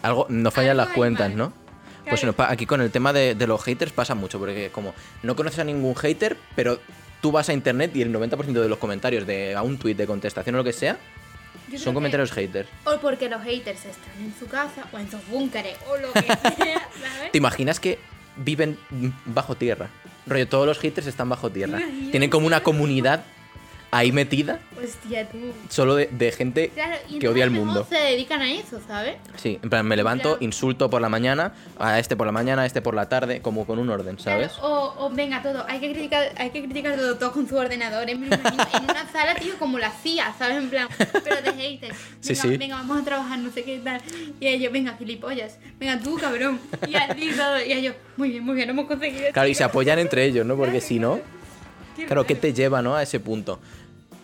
Algo, 0.03 0.27
no 0.29 0.51
fallan 0.51 0.77
las 0.77 0.89
cuentas. 0.89 1.33
¿no? 1.35 1.53
Pues 2.09 2.21
Claro. 2.21 2.27
no, 2.27 2.33
pa- 2.37 2.51
aquí 2.53 2.67
con 2.67 2.81
el 2.81 2.91
tema 2.91 3.13
de, 3.13 3.35
de 3.35 3.47
los 3.47 3.63
haters 3.65 3.93
pasa 3.93 4.15
mucho, 4.15 4.39
porque 4.39 4.71
como 4.71 4.95
no 5.23 5.35
conoces 5.35 5.59
a 5.61 5.65
ningún 5.65 5.95
hater, 5.97 6.37
pero 6.55 6.79
tú 7.21 7.33
vas 7.33 7.49
a 7.49 7.53
internet 7.53 7.91
y 7.97 8.03
el 8.03 8.13
90% 8.15 8.53
de 8.53 8.69
los 8.69 8.79
comentarios 8.79 9.27
de 9.27 9.55
a 9.57 9.63
un 9.63 9.77
tuit 9.79 9.97
de 9.97 10.07
contestación 10.07 10.55
o 10.55 10.59
lo 10.59 10.65
que 10.65 10.73
sea, 10.73 10.99
Yo 11.71 11.79
son 11.81 11.95
comentarios 11.95 12.31
haters. 12.31 12.69
O 12.85 12.99
porque 12.99 13.29
los 13.29 13.43
haters 13.43 13.87
están 13.87 14.13
en 14.25 14.33
su 14.39 14.47
casa 14.47 14.85
o 14.93 14.99
en 14.99 15.11
sus 15.11 15.27
búnkeres 15.29 15.77
o 15.91 15.97
lo 15.97 16.13
que 16.13 16.21
sea, 16.57 16.89
¿sabes? 17.01 17.33
¿Te 17.33 17.39
imaginas 17.39 17.81
que 17.81 17.99
viven 18.37 18.79
bajo 19.25 19.57
tierra? 19.57 19.89
Rollo, 20.29 20.47
todos 20.47 20.67
los 20.67 20.79
haters 20.79 21.07
están 21.09 21.29
bajo 21.29 21.51
tierra. 21.51 21.81
Tienen 22.13 22.31
como 22.31 22.47
una 22.47 22.63
comunidad 22.63 23.25
ahí 23.91 24.13
metida, 24.13 24.59
Hostia, 24.83 25.29
tú. 25.29 25.39
solo 25.69 25.95
de, 25.95 26.07
de 26.09 26.33
gente 26.33 26.71
Claro, 26.75 26.97
y 27.09 27.19
que 27.19 27.29
odia 27.29 27.45
el 27.45 27.51
mundo. 27.51 27.87
se 27.89 27.97
dedican 27.97 28.43
a 28.43 28.53
eso, 28.53 28.81
¿sabes? 28.87 29.17
Sí, 29.37 29.59
en 29.63 29.71
plan, 29.71 29.87
me 29.87 29.97
levanto, 29.97 30.31
Claro. 30.31 30.45
insulto 30.45 30.91
por 30.91 31.01
la 31.01 31.09
mañana, 31.09 31.55
a 31.79 31.99
este 31.99 32.17
por 32.17 32.27
la 32.27 32.33
mañana, 32.33 32.63
a 32.63 32.67
este 32.67 32.83
por 32.83 32.95
la 32.95 33.09
tarde, 33.09 33.41
como 33.41 33.67
con 33.67 33.79
un 33.79 33.89
orden, 33.89 34.19
¿sabes? 34.19 34.53
Claro, 34.53 34.69
o, 34.69 35.07
o 35.07 35.11
venga, 35.11 35.43
todo. 35.43 35.65
Hay 35.69 35.79
que 35.81 35.91
criticar, 35.93 36.33
hay 36.37 36.51
que 36.51 36.63
criticar 36.65 36.97
todo, 36.97 37.17
todo 37.17 37.33
con 37.33 37.49
su 37.49 37.57
ordenador. 37.57 38.09
En 38.11 38.25
una 38.25 39.11
sala, 39.13 39.35
tío, 39.37 39.55
como 39.59 39.79
la 39.79 39.91
CIA, 39.91 40.35
¿sabes? 40.39 40.57
En 40.59 40.69
plan, 40.69 40.89
pero 41.25 41.37
de 41.43 41.53
haters. 41.53 41.97
Venga, 41.97 41.97
Sí, 42.21 42.35
sí. 42.35 42.57
venga, 42.57 42.77
vamos 42.77 43.01
a 43.01 43.05
trabajar, 43.05 43.39
no 43.39 43.51
sé 43.51 43.63
qué 43.65 43.79
tal. 43.79 44.01
Y 44.41 44.47
ellos, 44.47 44.73
venga, 44.73 44.95
gilipollas. 44.99 45.59
Venga, 45.79 45.99
tú, 46.01 46.17
cabrón. 46.19 46.61
Y 46.87 46.95
así 46.97 47.31
todo. 47.37 47.65
Y 47.65 47.73
ellos, 47.73 47.95
muy 48.17 48.31
bien, 48.31 48.45
muy 48.45 48.57
bien, 48.57 48.69
hemos 48.71 48.87
conseguido. 48.87 49.27
Claro, 49.33 49.49
y 49.49 49.55
se 49.55 49.59
chicos". 49.59 49.71
apoyan 49.71 49.99
entre 49.99 50.25
ellos, 50.25 50.45
¿no? 50.45 50.57
Porque 50.57 50.81
si 50.81 50.99
no, 50.99 51.21
claro, 52.05 52.27
¿qué 52.27 52.35
te 52.35 52.53
lleva, 52.53 52.83
no? 52.83 52.95
A 52.95 53.03
ese 53.03 53.21
punto. 53.21 53.59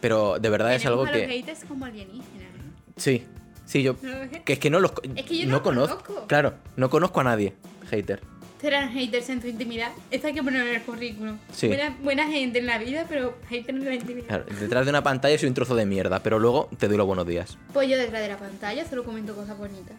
Pero 0.01 0.39
de 0.39 0.49
verdad 0.51 0.75
es 0.75 0.85
algo 0.85 1.03
a 1.03 1.07
los 1.07 1.15
que... 1.15 1.27
haters 1.29 1.65
como 1.65 1.85
alienígenas. 1.85 2.49
¿no? 2.57 2.73
Sí, 2.97 3.25
sí, 3.67 3.83
yo... 3.83 3.97
Que 4.45 4.55
es 4.55 4.59
que 4.59 4.69
no 4.69 4.81
los... 4.81 4.93
Es 5.15 5.25
que 5.25 5.39
yo 5.39 5.47
no 5.47 5.53
no 5.53 5.63
conozco. 5.63 6.03
conozco. 6.05 6.27
Claro, 6.27 6.55
no 6.77 6.91
conozco 6.91 7.21
a 7.21 7.25
nadie, 7.25 7.55
hater. 7.89 8.21
Serán 8.61 8.93
haters 8.93 9.29
en 9.29 9.41
tu 9.41 9.49
intimidad. 9.49 9.91
Esto 10.11 10.29
hay 10.29 10.35
que 10.35 10.43
ponerlo 10.43 10.69
en 10.69 10.77
el 10.77 10.83
currículum. 10.83 11.39
Sí. 11.53 11.67
Buena, 11.67 11.97
buena 12.03 12.27
gente 12.29 12.61
en 12.61 12.67
la 12.67 12.79
vida, 12.79 13.07
pero 13.09 13.37
haters 13.49 13.79
en 13.79 13.85
la 13.85 13.95
intimidad. 13.95 14.29
Claro, 14.29 14.45
detrás 14.61 14.85
de 14.87 14.91
una 14.91 15.03
pantalla 15.03 15.37
soy 15.39 15.49
un 15.49 15.55
trozo 15.55 15.75
de 15.75 15.85
mierda, 15.85 16.21
pero 16.23 16.39
luego 16.39 16.69
te 16.79 16.87
doy 16.87 16.97
los 16.97 17.07
buenos 17.07 17.27
días. 17.27 17.59
Pues 17.73 17.89
yo 17.89 17.97
detrás 17.97 18.23
de 18.23 18.29
la 18.29 18.39
pantalla 18.39 18.89
solo 18.89 19.05
comento 19.05 19.35
cosas 19.35 19.59
bonitas. 19.59 19.97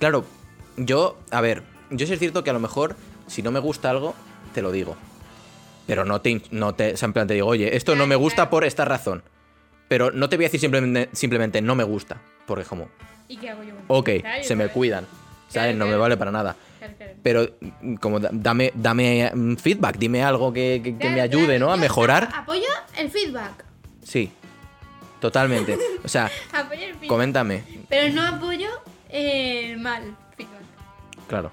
Claro, 0.00 0.24
yo, 0.76 1.16
a 1.30 1.40
ver, 1.40 1.62
yo 1.90 2.06
sí 2.06 2.12
es 2.12 2.18
cierto 2.18 2.42
que 2.42 2.50
a 2.50 2.52
lo 2.52 2.60
mejor 2.60 2.96
si 3.28 3.42
no 3.42 3.50
me 3.52 3.60
gusta 3.60 3.90
algo, 3.90 4.14
te 4.52 4.62
lo 4.62 4.72
digo. 4.72 4.96
Pero 5.92 6.06
no 6.06 6.22
te, 6.22 6.40
no 6.52 6.74
te, 6.74 6.94
o 6.94 6.96
sea, 6.96 7.04
en 7.06 7.12
plan 7.12 7.26
te 7.26 7.34
digo, 7.34 7.46
oye, 7.48 7.76
esto 7.76 7.94
no 7.94 8.06
me 8.06 8.16
gusta 8.16 8.48
por 8.48 8.64
esta 8.64 8.86
razón. 8.86 9.22
Pero 9.88 10.10
no 10.10 10.30
te 10.30 10.36
voy 10.36 10.46
a 10.46 10.48
decir 10.48 10.58
simplemente, 10.58 11.10
simplemente 11.14 11.60
no 11.60 11.74
me 11.74 11.84
gusta. 11.84 12.16
Porque 12.46 12.64
como, 12.64 12.88
¿Y 13.28 13.36
qué 13.36 13.50
hago 13.50 13.62
yo? 13.62 13.74
ok, 13.88 14.08
se 14.40 14.56
me 14.56 14.68
cuidan. 14.68 15.06
¿Sabes? 15.50 15.76
No 15.76 15.84
me 15.86 15.96
vale 15.98 16.16
para 16.16 16.30
nada. 16.30 16.56
Pero 17.22 17.46
mm, 17.82 17.96
como 17.96 18.20
da- 18.20 18.30
dame, 18.32 18.72
dame 18.74 19.30
mm, 19.34 19.56
feedback, 19.56 19.98
dime 19.98 20.24
algo 20.24 20.50
que, 20.50 20.80
que- 20.82 20.92
que 20.92 20.98
Claro, 20.98 21.14
me 21.14 21.20
ayude, 21.20 21.58
¿no? 21.58 21.70
A 21.70 21.76
mejorar. 21.76 22.30
Apoyo 22.34 22.62
el 22.96 23.10
feedback. 23.10 23.62
Sí, 24.02 24.32
totalmente. 25.20 25.78
O 26.02 26.08
sea, 26.08 26.30
Apoyo 26.54 26.80
el 26.84 26.92
feedback. 26.92 27.08
coméntame. 27.08 27.64
Pero 27.90 28.14
no 28.14 28.22
apoyo 28.26 28.68
el 29.10 29.76
mal 29.78 30.16
feedback. 30.38 30.62
Claro. 31.28 31.52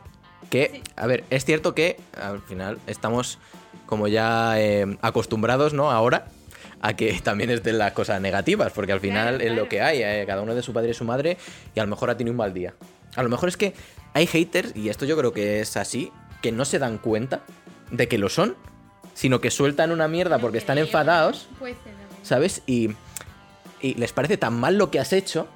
Que, 0.49 0.71
Sí. 0.75 0.81
a 0.95 1.07
ver, 1.07 1.25
es 1.29 1.43
cierto 1.43 1.75
que 1.75 1.97
al 2.19 2.41
final 2.41 2.79
estamos 2.87 3.37
como 3.89 4.07
ya 4.07 4.61
eh, 4.61 4.85
acostumbrados, 5.01 5.73
¿no? 5.73 5.89
Ahora 5.89 6.27
a 6.79 6.95
que 6.95 7.11
también 7.23 7.49
es 7.49 7.63
de 7.63 7.73
las 7.73 7.91
cosas 7.93 8.21
negativas, 8.21 8.71
porque 8.71 8.91
al 8.91 8.99
final 8.99 9.37
Claro, 9.37 9.51
es 9.51 9.57
lo 9.57 9.67
que 9.67 9.81
hay, 9.81 10.03
eh, 10.03 10.25
cada 10.27 10.43
uno 10.43 10.53
de 10.53 10.61
su 10.61 10.73
padre 10.73 10.91
y 10.91 10.93
su 10.93 11.05
madre, 11.05 11.37
y 11.73 11.79
a 11.79 11.83
lo 11.83 11.89
mejor 11.89 12.11
ha 12.11 12.15
tenido 12.15 12.31
un 12.31 12.37
mal 12.37 12.53
día. 12.53 12.75
A 13.15 13.23
lo 13.23 13.29
mejor 13.29 13.49
es 13.49 13.57
que 13.57 13.73
hay 14.13 14.27
haters, 14.27 14.75
y 14.75 14.89
esto 14.89 15.05
yo 15.05 15.17
creo 15.17 15.33
que 15.33 15.61
es 15.61 15.75
así, 15.75 16.11
que 16.43 16.51
no 16.51 16.65
se 16.65 16.77
dan 16.77 16.99
cuenta 16.99 17.41
de 17.89 18.07
que 18.07 18.19
lo 18.19 18.29
son, 18.29 18.55
sino 19.15 19.41
que 19.41 19.49
sueltan 19.49 19.91
una 19.91 20.07
mierda 20.07 20.37
porque 20.37 20.59
están 20.59 20.77
enfadados. 20.77 21.49
¿sabes? 22.21 22.61
Y, 22.67 22.91
y 23.81 23.95
les 23.95 24.13
parece 24.13 24.37
tan 24.37 24.53
mal 24.53 24.77
lo 24.77 24.91
que 24.91 24.99
has 24.99 25.13
hecho, 25.13 25.47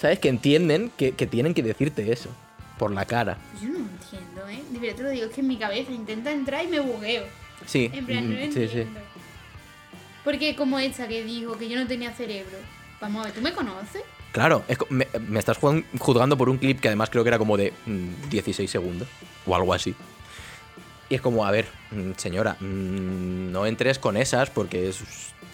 ¿sabes? 0.00 0.18
Que 0.18 0.28
entienden 0.28 0.90
que, 0.96 1.12
que 1.12 1.28
tienen 1.28 1.54
que 1.54 1.62
decirte 1.62 2.10
eso, 2.10 2.28
por 2.76 2.90
la 2.90 3.04
cara. 3.04 3.38
Yo 3.62 3.68
no 3.68 3.78
entiendo, 3.78 4.48
¿eh? 4.48 4.64
De 4.70 4.78
verdad 4.80 4.96
te 4.96 5.02
lo 5.04 5.10
digo, 5.10 5.26
es 5.26 5.32
que 5.32 5.42
en 5.42 5.46
mi 5.46 5.56
cabeza 5.56 5.92
intenta 5.92 6.32
entrar 6.32 6.64
y 6.64 6.66
me 6.66 6.80
bugueo. 6.80 7.22
Sí, 7.66 7.90
En 7.92 8.06
plan, 8.06 8.28
no 8.30 8.46
mm, 8.46 8.52
sí, 8.52 8.68
sí. 8.68 8.84
Porque 10.24 10.54
como 10.56 10.78
esa 10.78 11.08
que 11.08 11.24
dijo 11.24 11.56
que 11.58 11.68
yo 11.68 11.78
no 11.78 11.86
tenía 11.86 12.12
cerebro. 12.12 12.58
Vamos 13.00 13.22
a 13.22 13.24
ver, 13.26 13.34
¿tú 13.34 13.40
me 13.40 13.52
conoces? 13.52 14.02
Claro, 14.32 14.64
es 14.68 14.76
me, 14.90 15.06
me 15.26 15.38
estás 15.38 15.58
juzg- 15.58 15.84
juzgando 15.98 16.36
por 16.36 16.48
un 16.50 16.58
clip 16.58 16.80
que 16.80 16.88
además 16.88 17.08
creo 17.10 17.24
que 17.24 17.28
era 17.28 17.38
como 17.38 17.56
de 17.56 17.72
mm, 17.86 18.28
16 18.28 18.70
segundos 18.70 19.08
o 19.46 19.54
algo 19.54 19.72
así. 19.72 19.94
Y 21.08 21.14
es 21.14 21.20
como, 21.22 21.46
a 21.46 21.50
ver, 21.50 21.66
mm, 21.90 22.12
señora, 22.16 22.56
mm, 22.60 23.50
no 23.52 23.64
entres 23.66 23.98
con 23.98 24.16
esas 24.16 24.50
porque 24.50 24.88
es 24.88 24.98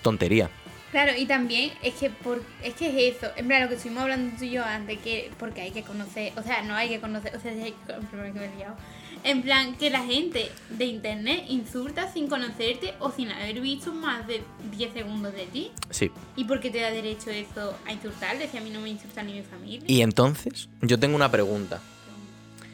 tontería. 0.02 0.50
Claro, 0.94 1.10
y 1.18 1.26
también 1.26 1.72
es 1.82 1.94
que 1.94 2.08
por, 2.08 2.40
es 2.62 2.74
que 2.74 2.86
es 3.10 3.16
eso, 3.16 3.26
en 3.36 3.48
plan 3.48 3.62
lo 3.62 3.68
que 3.68 3.74
estuvimos 3.74 4.04
hablando 4.04 4.36
tú 4.38 4.44
y 4.44 4.50
yo 4.50 4.64
antes, 4.64 4.96
que 5.00 5.28
porque 5.40 5.60
hay 5.62 5.72
que 5.72 5.82
conocer, 5.82 6.32
o 6.36 6.42
sea, 6.44 6.62
no 6.62 6.76
hay 6.76 6.88
que 6.88 7.00
conocer, 7.00 7.34
o 7.34 7.40
sea, 7.40 7.50
hay 7.50 7.72
que, 7.72 7.92
que 8.12 8.16
me 8.16 8.46
he 8.46 8.56
liado. 8.56 8.76
en 9.24 9.42
plan 9.42 9.74
que 9.74 9.90
la 9.90 10.04
gente 10.04 10.48
de 10.70 10.84
internet 10.84 11.46
insulta 11.48 12.12
sin 12.12 12.28
conocerte 12.28 12.94
o 13.00 13.10
sin 13.10 13.28
haber 13.32 13.60
visto 13.60 13.92
más 13.92 14.24
de 14.28 14.44
10 14.70 14.92
segundos 14.92 15.34
de 15.34 15.46
ti. 15.46 15.72
Sí. 15.90 16.12
¿Y 16.36 16.44
por 16.44 16.60
qué 16.60 16.70
te 16.70 16.78
da 16.78 16.92
derecho 16.92 17.28
eso 17.30 17.76
a 17.86 17.92
insultarle 17.92 18.46
si 18.48 18.56
a 18.58 18.60
mí 18.60 18.70
no 18.70 18.80
me 18.80 18.90
insulta 18.90 19.24
ni 19.24 19.32
mi 19.32 19.42
familia? 19.42 19.82
Y 19.88 20.00
entonces, 20.02 20.68
yo 20.80 21.00
tengo 21.00 21.16
una 21.16 21.28
pregunta. 21.32 21.80
Pregunta. 22.04 22.68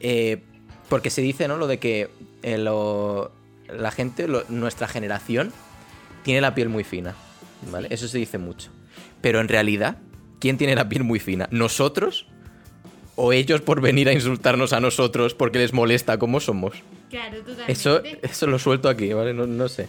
Eh, 0.00 0.42
porque 0.88 1.10
se 1.10 1.20
dice, 1.20 1.48
¿no? 1.48 1.58
Lo 1.58 1.66
de 1.66 1.78
que 1.78 2.08
eh, 2.42 2.56
lo- 2.56 3.30
la 3.68 3.90
gente, 3.90 4.26
lo- 4.26 4.44
nuestra 4.48 4.88
generación, 4.88 5.52
tiene 6.24 6.40
la 6.40 6.54
piel 6.54 6.70
muy 6.70 6.84
fina. 6.84 7.14
¿Vale? 7.70 7.88
Sí. 7.88 7.94
Eso 7.94 8.08
se 8.08 8.18
dice 8.18 8.38
mucho. 8.38 8.70
Pero 9.20 9.40
en 9.40 9.48
realidad, 9.48 9.96
¿quién 10.40 10.58
tiene 10.58 10.74
la 10.74 10.88
piel 10.88 11.04
muy 11.04 11.20
fina? 11.20 11.48
¿Nosotros? 11.50 12.26
¿O 13.14 13.32
ellos 13.32 13.60
por 13.60 13.80
venir 13.80 14.08
a 14.08 14.12
insultarnos 14.12 14.72
a 14.72 14.80
nosotros 14.80 15.34
porque 15.34 15.58
les 15.58 15.72
molesta 15.72 16.18
cómo 16.18 16.40
somos? 16.40 16.74
Claro, 17.10 17.38
totalmente. 17.38 17.72
Eso, 17.72 18.02
eso 18.22 18.46
lo 18.46 18.58
suelto 18.58 18.88
aquí, 18.88 19.12
¿vale? 19.12 19.34
No, 19.34 19.46
no 19.46 19.68
sé. 19.68 19.88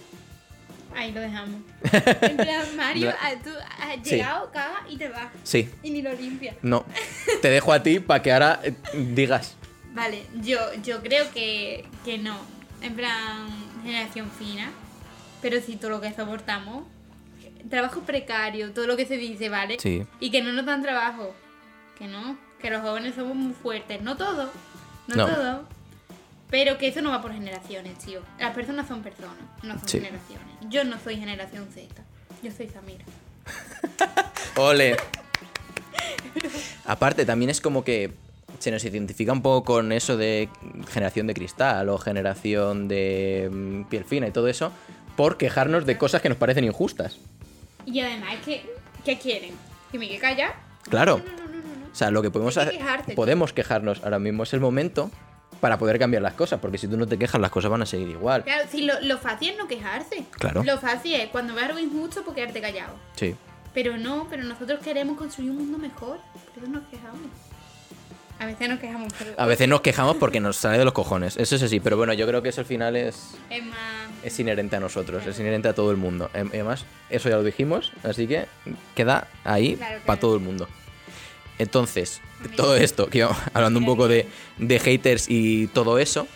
Ahí 0.95 1.11
lo 1.11 1.21
dejamos. 1.21 1.61
En 2.21 2.37
plan, 2.37 2.75
Mario, 2.77 3.11
tú 3.43 3.49
has 3.79 3.95
Sí. 4.07 4.15
llegado, 4.17 4.51
cagas 4.51 4.81
y 4.89 4.97
te 4.97 5.09
vas. 5.09 5.27
Sí, 5.43 5.69
Y 5.81 5.89
ni 5.89 6.01
lo 6.01 6.13
limpias. 6.13 6.55
no. 6.61 6.85
Te 7.41 7.49
dejo 7.49 7.73
a 7.73 7.81
ti 7.81 7.99
para 7.99 8.21
que 8.21 8.31
ahora 8.31 8.59
eh, 8.63 8.73
digas. 8.93 9.55
Vale, 9.93 10.23
yo, 10.41 10.59
yo 10.83 11.01
creo 11.01 11.31
que, 11.31 11.85
que 12.05 12.17
no. 12.17 12.37
En 12.81 12.93
plan, 12.95 13.47
generación 13.83 14.29
fina. 14.37 14.69
Pero 15.41 15.59
sí 15.61 15.77
todo 15.77 15.91
lo 15.91 16.01
que 16.01 16.13
soportamos. 16.13 16.83
Trabajo 17.69 18.01
precario, 18.01 18.71
todo 18.73 18.87
lo 18.87 18.97
que 18.97 19.05
se 19.05 19.17
dice, 19.17 19.49
¿vale? 19.49 19.77
Sí. 19.79 20.05
Y 20.19 20.31
que 20.31 20.41
no 20.41 20.51
nos 20.51 20.65
dan 20.65 20.81
trabajo. 20.81 21.33
Que 21.97 22.07
no. 22.07 22.37
Que 22.59 22.69
los 22.69 22.81
jóvenes 22.81 23.15
somos 23.15 23.35
muy 23.35 23.53
fuertes. 23.53 24.01
No 24.01 24.15
todos. 24.17 24.49
No, 25.07 25.15
No. 25.15 25.27
todos. 25.27 25.61
Pero 26.49 26.77
que 26.77 26.87
eso 26.87 27.01
no 27.01 27.09
va 27.09 27.21
por 27.21 27.33
generaciones, 27.33 27.97
tío. 27.97 28.21
Las 28.39 28.53
personas 28.53 28.87
son 28.87 29.01
personas, 29.01 29.37
no 29.63 29.77
son 29.79 29.87
Sí. 29.87 29.97
generaciones. 29.99 30.47
Yo 30.69 30.83
no 30.83 30.99
soy 30.99 31.17
generación 31.17 31.67
Z. 31.73 32.03
Yo 32.43 32.51
soy 32.51 32.67
Samira. 32.67 33.03
Ole. 34.57 34.95
Aparte, 36.85 37.25
también 37.25 37.49
es 37.49 37.61
como 37.61 37.83
que 37.83 38.11
se 38.59 38.71
nos 38.71 38.83
identifica 38.85 39.31
un 39.33 39.41
poco 39.41 39.63
con 39.73 39.91
eso 39.91 40.15
de 40.17 40.47
generación 40.91 41.27
de 41.27 41.33
cristal 41.33 41.89
o 41.89 41.97
generación 41.97 42.87
de 42.87 43.49
mm, 43.51 43.83
piel 43.89 44.05
fina 44.05 44.27
y 44.27 44.31
todo 44.31 44.47
eso 44.47 44.71
por 45.15 45.37
quejarnos 45.37 45.85
de 45.85 45.97
cosas 45.97 46.21
que 46.21 46.29
nos 46.29 46.37
parecen 46.37 46.63
injustas. 46.65 47.17
Y 47.85 47.99
además, 47.99 48.35
¿qué, 48.45 48.65
qué 49.03 49.17
quieren? 49.17 49.55
¿Que 49.91 49.99
me 49.99 50.07
quede 50.07 50.19
callar? 50.19 50.55
Claro. 50.89 51.17
No, 51.19 51.31
no, 51.31 51.37
no, 51.37 51.43
no, 51.43 51.49
no, 51.49 51.75
no. 51.85 51.91
O 51.91 51.95
sea, 51.95 52.11
lo 52.11 52.21
que 52.21 52.31
podemos 52.31 52.55
que 52.55 52.61
hacer, 52.61 53.15
podemos 53.15 53.53
quejarnos 53.53 54.03
ahora 54.03 54.19
mismo 54.19 54.43
es 54.43 54.53
el 54.53 54.59
momento 54.59 55.11
para 55.59 55.77
poder 55.77 55.97
cambiar 55.99 56.21
las 56.21 56.33
cosas, 56.33 56.59
porque 56.59 56.77
si 56.77 56.87
tú 56.87 56.97
no 56.97 57.07
te 57.07 57.17
quejas 57.17 57.39
las 57.39 57.51
cosas 57.51 57.71
van 57.71 57.81
a 57.81 57.85
seguir 57.85 58.09
igual. 58.09 58.43
Claro, 58.43 58.67
si 58.69 58.81
lo, 58.81 58.99
lo 59.01 59.17
fácil 59.17 59.51
es 59.51 59.57
no 59.57 59.67
quejarse. 59.67 60.25
Claro. 60.31 60.63
Lo 60.63 60.77
fácil 60.77 61.13
es 61.13 61.29
cuando 61.29 61.53
ves 61.53 61.63
algo 61.65 61.79
injusto, 61.79 62.23
pues 62.23 62.35
quedarte 62.35 62.59
callado. 62.59 62.95
Sí. 63.15 63.35
Pero 63.73 63.97
no, 63.97 64.27
pero 64.29 64.43
nosotros 64.43 64.79
queremos 64.81 65.17
construir 65.17 65.51
un 65.51 65.57
mundo 65.57 65.77
mejor. 65.77 66.19
Por 66.53 66.63
eso 66.63 66.71
nos 66.71 66.83
quejamos. 66.89 67.21
A 68.39 68.45
veces 68.45 68.67
nos 68.67 68.79
quejamos, 68.79 69.13
pero 69.17 69.31
A 69.37 69.45
veces 69.45 69.67
nos 69.69 69.81
quejamos 69.81 70.17
porque 70.17 70.39
nos 70.39 70.57
sale 70.57 70.77
de 70.77 70.85
los 70.85 70.93
cojones. 70.93 71.37
Eso 71.37 71.55
es 71.55 71.63
así, 71.63 71.79
pero 71.79 71.95
bueno, 71.97 72.13
yo 72.13 72.27
creo 72.27 72.41
que 72.41 72.49
eso 72.49 72.61
al 72.61 72.67
final 72.67 72.95
es, 72.95 73.35
es 73.49 73.63
más. 73.65 73.77
es 74.23 74.37
inherente 74.39 74.75
a 74.75 74.79
nosotros, 74.81 75.25
es 75.25 75.39
inherente 75.39 75.67
a 75.69 75.73
todo 75.73 75.91
el 75.91 75.97
mundo. 75.97 76.29
Em- 76.33 76.49
Además, 76.53 76.85
eso 77.09 77.29
ya 77.29 77.35
lo 77.37 77.43
dijimos, 77.43 77.93
así 78.03 78.27
que 78.27 78.45
queda 78.95 79.27
ahí 79.45 79.75
Claro, 79.77 79.99
para 80.05 80.19
todo 80.19 80.35
el 80.35 80.41
mundo. 80.41 80.67
Entonces, 81.59 82.19
todo 82.57 82.75
esto, 82.75 83.07
que 83.07 83.19
íbamos 83.19 83.37
hablando 83.53 83.79
un 83.79 83.85
poco 83.85 84.07
de, 84.07 84.27
de 84.57 84.79
haters 84.79 85.27
y 85.29 85.67
todo 85.67 85.97
eso. 85.99 86.27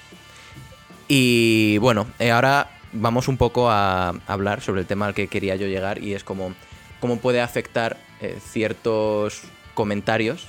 Y 1.07 1.77
bueno, 1.79 2.07
eh, 2.19 2.31
ahora 2.31 2.69
vamos 2.93 3.27
un 3.27 3.37
poco 3.37 3.69
a 3.69 4.09
hablar 4.27 4.61
sobre 4.61 4.81
el 4.81 4.87
tema 4.87 5.07
al 5.07 5.13
que 5.13 5.27
quería 5.27 5.55
yo 5.55 5.67
llegar 5.67 6.01
y 6.01 6.13
es 6.13 6.23
como 6.23 6.53
cómo 6.99 7.19
puede 7.19 7.41
afectar 7.41 7.97
eh, 8.21 8.37
ciertos 8.51 9.41
comentarios 9.73 10.47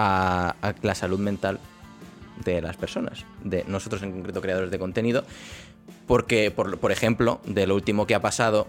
a, 0.00 0.56
a 0.62 0.74
la 0.82 0.94
salud 0.94 1.18
mental 1.18 1.58
de 2.44 2.62
las 2.62 2.76
personas, 2.76 3.24
de 3.44 3.64
nosotros 3.68 4.02
en 4.02 4.12
concreto 4.12 4.40
creadores 4.40 4.70
de 4.70 4.78
contenido, 4.78 5.24
porque, 6.06 6.50
por, 6.50 6.78
por 6.78 6.90
ejemplo, 6.92 7.40
de 7.44 7.66
lo 7.66 7.74
último 7.74 8.06
que 8.06 8.14
ha 8.14 8.20
pasado, 8.20 8.66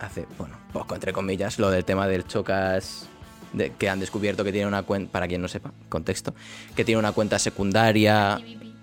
hace, 0.00 0.26
bueno, 0.38 0.56
poco 0.72 0.94
entre 0.94 1.12
comillas, 1.12 1.58
lo 1.58 1.70
del 1.70 1.84
tema 1.84 2.06
del 2.06 2.26
chocas, 2.26 3.08
de- 3.52 3.72
que 3.72 3.88
han 3.88 4.00
descubierto 4.00 4.44
que 4.44 4.52
tiene 4.52 4.66
una 4.66 4.82
cuenta, 4.84 5.10
para 5.12 5.26
quien 5.28 5.42
no 5.42 5.48
sepa, 5.48 5.72
contexto, 5.88 6.34
que 6.76 6.84
tiene 6.84 6.98
una 6.98 7.12
cuenta 7.12 7.38
secundaria 7.38 8.40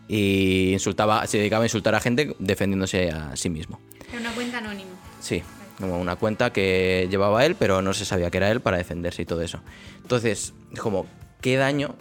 y 0.07 0.73
insultaba, 0.73 1.25
se 1.25 1.37
dedicaba 1.37 1.63
a 1.63 1.67
insultar 1.67 1.95
a 1.95 1.99
gente 2.01 2.35
defendiéndose 2.39 3.11
a 3.11 3.35
sí 3.37 3.49
mismo. 3.49 3.79
Es 4.13 4.19
una 4.19 4.31
cuenta 4.33 4.57
anónima. 4.57 4.89
Sí, 5.21 5.41
como 5.79 5.99
una 5.99 6.17
cuenta 6.17 6.51
que 6.51 7.07
llevaba 7.09 7.45
él, 7.45 7.55
pero 7.55 7.81
no 7.81 7.93
se 7.93 8.03
sabía 8.05 8.29
que 8.29 8.37
era 8.37 8.51
él 8.51 8.59
para 8.59 8.77
defenderse 8.77 9.21
y 9.21 9.25
todo 9.25 9.41
eso. 9.41 9.61
Entonces, 10.01 10.53
como, 10.79 11.05
¿qué 11.41 11.57
daño 11.57 11.95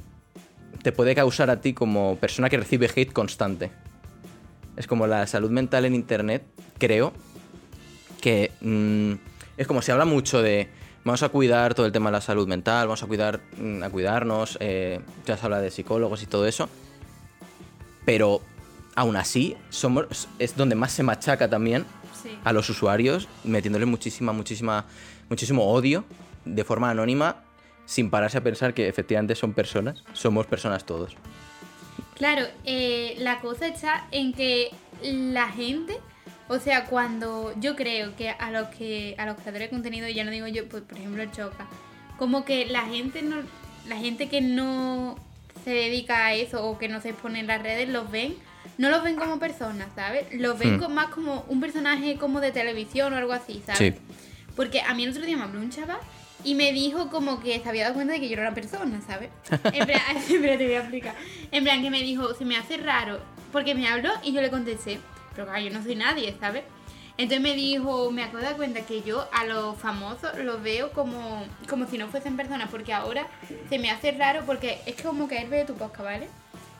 te 0.82 0.92
puede 0.92 1.14
causar 1.14 1.50
a 1.50 1.60
ti 1.60 1.72
como 1.74 2.16
persona 2.16 2.48
que 2.48 2.56
recibe 2.56 2.90
hate 2.94 3.12
constante? 3.12 3.70
Es 4.76 4.86
como 4.86 5.06
la 5.06 5.26
salud 5.26 5.50
mental 5.50 5.84
en 5.84 5.94
internet, 5.94 6.44
creo, 6.78 7.12
que 8.20 8.52
mm, 8.60 9.12
es 9.56 9.66
como 9.66 9.82
se 9.82 9.92
habla 9.92 10.04
mucho 10.04 10.42
de 10.42 10.68
vamos 11.04 11.22
a 11.22 11.28
cuidar 11.30 11.74
todo 11.74 11.86
el 11.86 11.92
tema 11.92 12.10
de 12.10 12.12
la 12.12 12.20
salud 12.20 12.46
mental, 12.46 12.86
vamos 12.86 13.02
a 13.02 13.06
cuidar 13.06 13.40
mm, 13.58 13.82
a 13.82 13.90
cuidarnos, 13.90 14.56
eh, 14.60 15.00
ya 15.26 15.36
se 15.36 15.44
habla 15.44 15.60
de 15.60 15.70
psicólogos 15.70 16.22
y 16.22 16.26
todo 16.26 16.46
eso, 16.46 16.68
pero 18.04 18.40
aún 18.94 19.16
así 19.16 19.56
somos 19.70 20.28
es 20.38 20.56
donde 20.56 20.74
más 20.74 20.92
se 20.92 21.02
machaca 21.02 21.48
también 21.48 21.84
Sí. 22.22 22.28
a 22.44 22.52
los 22.52 22.68
usuarios, 22.68 23.28
metiéndole 23.44 23.86
muchísima, 23.86 24.34
muchísima, 24.34 24.84
muchísimo 25.30 25.64
odio 25.72 26.04
de 26.44 26.64
forma 26.64 26.90
anónima, 26.90 27.36
sin 27.90 28.08
pararse 28.08 28.38
a 28.38 28.40
pensar 28.40 28.72
que 28.72 28.86
efectivamente 28.86 29.34
son 29.34 29.52
personas, 29.52 30.04
somos 30.12 30.46
personas 30.46 30.84
todos. 30.86 31.16
Claro, 32.14 32.46
eh, 32.64 33.16
la 33.18 33.40
cosa 33.40 33.66
está 33.66 34.06
en 34.12 34.32
que 34.32 34.70
la 35.02 35.48
gente, 35.48 35.96
o 36.46 36.60
sea, 36.60 36.84
cuando 36.84 37.52
yo 37.58 37.74
creo 37.74 38.14
que 38.14 38.30
a 38.30 38.52
los 38.52 38.68
que 38.68 39.16
a 39.18 39.26
los 39.26 39.34
creadores 39.34 39.62
de 39.66 39.70
contenido, 39.70 40.08
ya 40.08 40.22
no 40.22 40.30
digo 40.30 40.46
yo, 40.46 40.68
pues 40.68 40.84
por 40.84 40.98
ejemplo 40.98 41.24
Choca, 41.32 41.66
como 42.16 42.44
que 42.44 42.66
la 42.66 42.82
gente 42.82 43.22
no, 43.22 43.38
la 43.88 43.96
gente 43.96 44.28
que 44.28 44.40
no 44.40 45.16
se 45.64 45.70
dedica 45.70 46.26
a 46.26 46.34
eso 46.34 46.64
o 46.64 46.78
que 46.78 46.86
no 46.86 47.00
se 47.00 47.08
expone 47.08 47.40
en 47.40 47.48
las 47.48 47.60
redes 47.60 47.88
los 47.88 48.08
ven, 48.08 48.36
no 48.78 48.88
los 48.90 49.02
ven 49.02 49.16
como 49.16 49.40
personas, 49.40 49.88
¿sabes? 49.96 50.26
Los 50.32 50.56
ven 50.60 50.78
Hmm. 50.78 50.92
más 50.94 51.08
como 51.08 51.44
un 51.48 51.60
personaje 51.60 52.18
como 52.18 52.40
de 52.40 52.52
televisión 52.52 53.12
o 53.14 53.16
algo 53.16 53.32
así, 53.32 53.60
¿sabes? 53.66 53.78
Sí. 53.96 54.00
Porque 54.54 54.80
a 54.80 54.94
mí 54.94 55.02
el 55.02 55.10
otro 55.10 55.22
día 55.26 55.36
me 55.36 55.42
habló 55.42 55.58
un 55.58 55.70
chaval 55.70 55.98
y 56.44 56.54
me 56.54 56.72
dijo 56.72 57.10
como 57.10 57.40
que 57.40 57.60
se 57.60 57.68
había 57.68 57.84
dado 57.84 57.94
cuenta 57.94 58.14
de 58.14 58.20
que 58.20 58.28
yo 58.28 58.36
era 58.36 58.54
persona, 58.54 59.00
¿sabes? 59.06 59.30
En 59.50 59.86
plan, 59.86 60.16
espera, 60.16 60.58
te 60.58 60.64
voy 60.64 60.74
a 60.74 60.80
explicar. 60.80 61.14
En 61.50 61.64
plan, 61.64 61.82
que 61.82 61.90
me 61.90 62.00
dijo, 62.02 62.34
se 62.34 62.44
me 62.44 62.56
hace 62.56 62.76
raro, 62.78 63.20
porque 63.52 63.74
me 63.74 63.88
habló 63.88 64.10
y 64.22 64.32
yo 64.32 64.40
le 64.40 64.50
contesté, 64.50 65.00
pero 65.34 65.46
claro, 65.46 65.62
yo 65.62 65.70
no 65.70 65.82
soy 65.82 65.96
nadie, 65.96 66.34
¿sabes? 66.40 66.64
Entonces 67.16 67.42
me 67.42 67.54
dijo, 67.54 68.10
me 68.10 68.22
acabo 68.22 68.38
de 68.38 68.44
dar 68.44 68.56
cuenta 68.56 68.80
que 68.86 69.02
yo 69.02 69.28
a 69.32 69.44
los 69.44 69.76
famosos 69.76 70.38
los 70.38 70.62
veo 70.62 70.90
como, 70.92 71.44
como 71.68 71.86
si 71.86 71.98
no 71.98 72.08
fuesen 72.08 72.36
personas, 72.36 72.70
porque 72.70 72.94
ahora 72.94 73.26
se 73.68 73.78
me 73.78 73.90
hace 73.90 74.12
raro, 74.12 74.44
porque 74.46 74.78
es 74.86 75.02
como 75.02 75.28
que 75.28 75.38
él 75.38 75.50
ve 75.50 75.64
tu 75.66 75.74
podcast, 75.74 76.04
¿vale? 76.04 76.28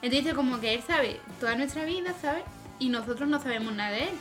Entonces 0.00 0.32
como 0.32 0.58
que 0.58 0.74
él 0.74 0.82
sabe 0.86 1.20
toda 1.40 1.56
nuestra 1.56 1.84
vida, 1.84 2.14
¿sabes? 2.22 2.42
Y 2.78 2.88
nosotros 2.88 3.28
no 3.28 3.42
sabemos 3.42 3.74
nada 3.74 3.90
de 3.90 4.04
él. 4.04 4.14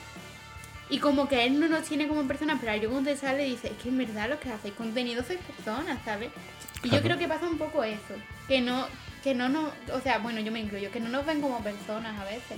Y 0.90 0.98
como 1.00 1.28
que 1.28 1.46
él 1.46 1.60
no 1.60 1.68
nos 1.68 1.84
tiene 1.84 2.08
como 2.08 2.24
personas, 2.28 2.58
pero 2.60 2.76
yo 2.76 2.90
cuando 2.90 3.12
te 3.12 3.18
sale 3.18 3.44
dice, 3.44 3.68
es 3.68 3.74
que 3.78 3.90
en 3.90 3.98
verdad 4.00 4.28
lo 4.30 4.40
que 4.40 4.52
hacéis 4.52 4.74
contenido 4.74 5.24
sois 5.24 5.40
personas, 5.40 6.00
¿sabes? 6.04 6.32
Y 6.84 6.90
yo 6.90 7.02
creo 7.02 7.18
que 7.18 7.28
pasa 7.28 7.48
un 7.48 7.58
poco 7.58 7.84
eso, 7.84 8.16
que 8.48 8.62
no, 8.62 8.88
que 9.24 9.36
no 9.36 9.50
nos, 9.50 9.72
o 9.94 10.00
sea, 10.02 10.18
bueno, 10.20 10.40
yo 10.40 10.52
me 10.52 10.60
incluyo, 10.60 10.90
que 10.92 11.00
no 11.00 11.10
nos 11.10 11.26
ven 11.26 11.42
como 11.42 11.62
personas 11.64 12.20
a 12.20 12.24
veces. 12.24 12.58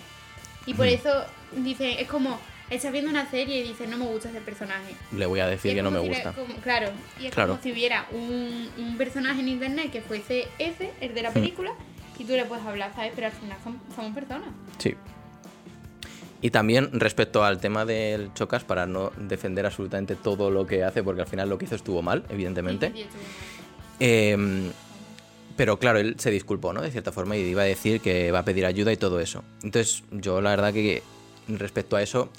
Y 0.66 0.74
por 0.76 0.88
eso 0.88 1.26
dicen, 1.52 1.96
es 2.00 2.08
como, 2.08 2.40
estás 2.70 2.92
viendo 2.94 3.10
una 3.12 3.30
serie 3.30 3.58
y 3.60 3.68
dices, 3.70 3.90
no 3.90 3.98
me 3.98 4.06
gusta 4.06 4.30
ese 4.30 4.40
personaje. 4.42 4.96
Le 5.12 5.26
voy 5.26 5.40
a 5.42 5.48
decir 5.48 5.74
que 5.76 5.82
no 5.82 5.92
me 5.92 6.00
si 6.02 6.08
gusta. 6.08 6.32
como- 6.34 6.54
claro, 6.58 6.90
y 7.20 7.26
es 7.26 7.34
Claro. 7.34 7.54
como 7.54 7.64
si 7.64 7.72
hubiera 7.74 8.06
un, 8.12 8.70
un 8.78 8.98
personaje 8.98 9.42
en 9.42 9.50
internet 9.50 9.92
que 9.92 10.02
fuese 10.02 10.48
ese, 10.60 10.94
el 11.02 11.14
de 11.14 11.22
la 11.24 11.32
película, 11.32 11.72
y 12.18 12.24
tú 12.24 12.34
le 12.34 12.46
puedes 12.46 12.64
hablar, 12.66 12.94
¿sabes? 12.96 13.12
Pero 13.16 13.28
al 13.28 13.34
final 13.34 13.58
son- 13.64 13.82
somos 13.96 14.14
personas. 14.14 14.50
Sí. 14.78 14.96
Y 16.42 16.50
también 16.50 16.90
respecto 17.00 17.44
al 17.44 17.60
tema 17.60 17.86
del 17.86 18.34
Chocas, 18.34 18.64
para 18.64 18.88
no 18.88 19.12
defender 19.16 19.66
absolutamente 19.66 20.16
todo 20.16 20.50
lo 20.50 20.66
que 20.66 20.84
hace, 20.84 21.04
porque 21.04 21.22
al 21.22 21.28
final 21.28 21.50
lo 21.50 21.58
que 21.58 21.66
hizo 21.66 21.76
estuvo 21.76 22.02
mal, 22.02 22.24
evidentemente. 22.30 22.92
Em, 24.00 24.72
pero 25.56 25.78
claro, 25.78 26.00
él 26.00 26.16
se 26.18 26.32
disculpó, 26.32 26.74
¿no? 26.74 26.82
De 26.82 26.90
cierta 26.90 27.12
forma, 27.12 27.38
y 27.38 27.42
iba 27.42 27.62
a 27.62 27.66
decir 27.66 28.02
que 28.02 28.32
va 28.32 28.40
a 28.40 28.46
pedir 28.46 28.66
ayuda 28.66 28.92
y 28.92 28.98
todo 28.98 29.20
eso. 29.20 29.44
Entonces, 29.62 30.04
yo 30.10 30.42
la 30.42 30.50
verdad 30.50 30.74
que 30.74 31.04
respecto 31.48 31.96
a 31.96 32.02
eso, 32.02 32.30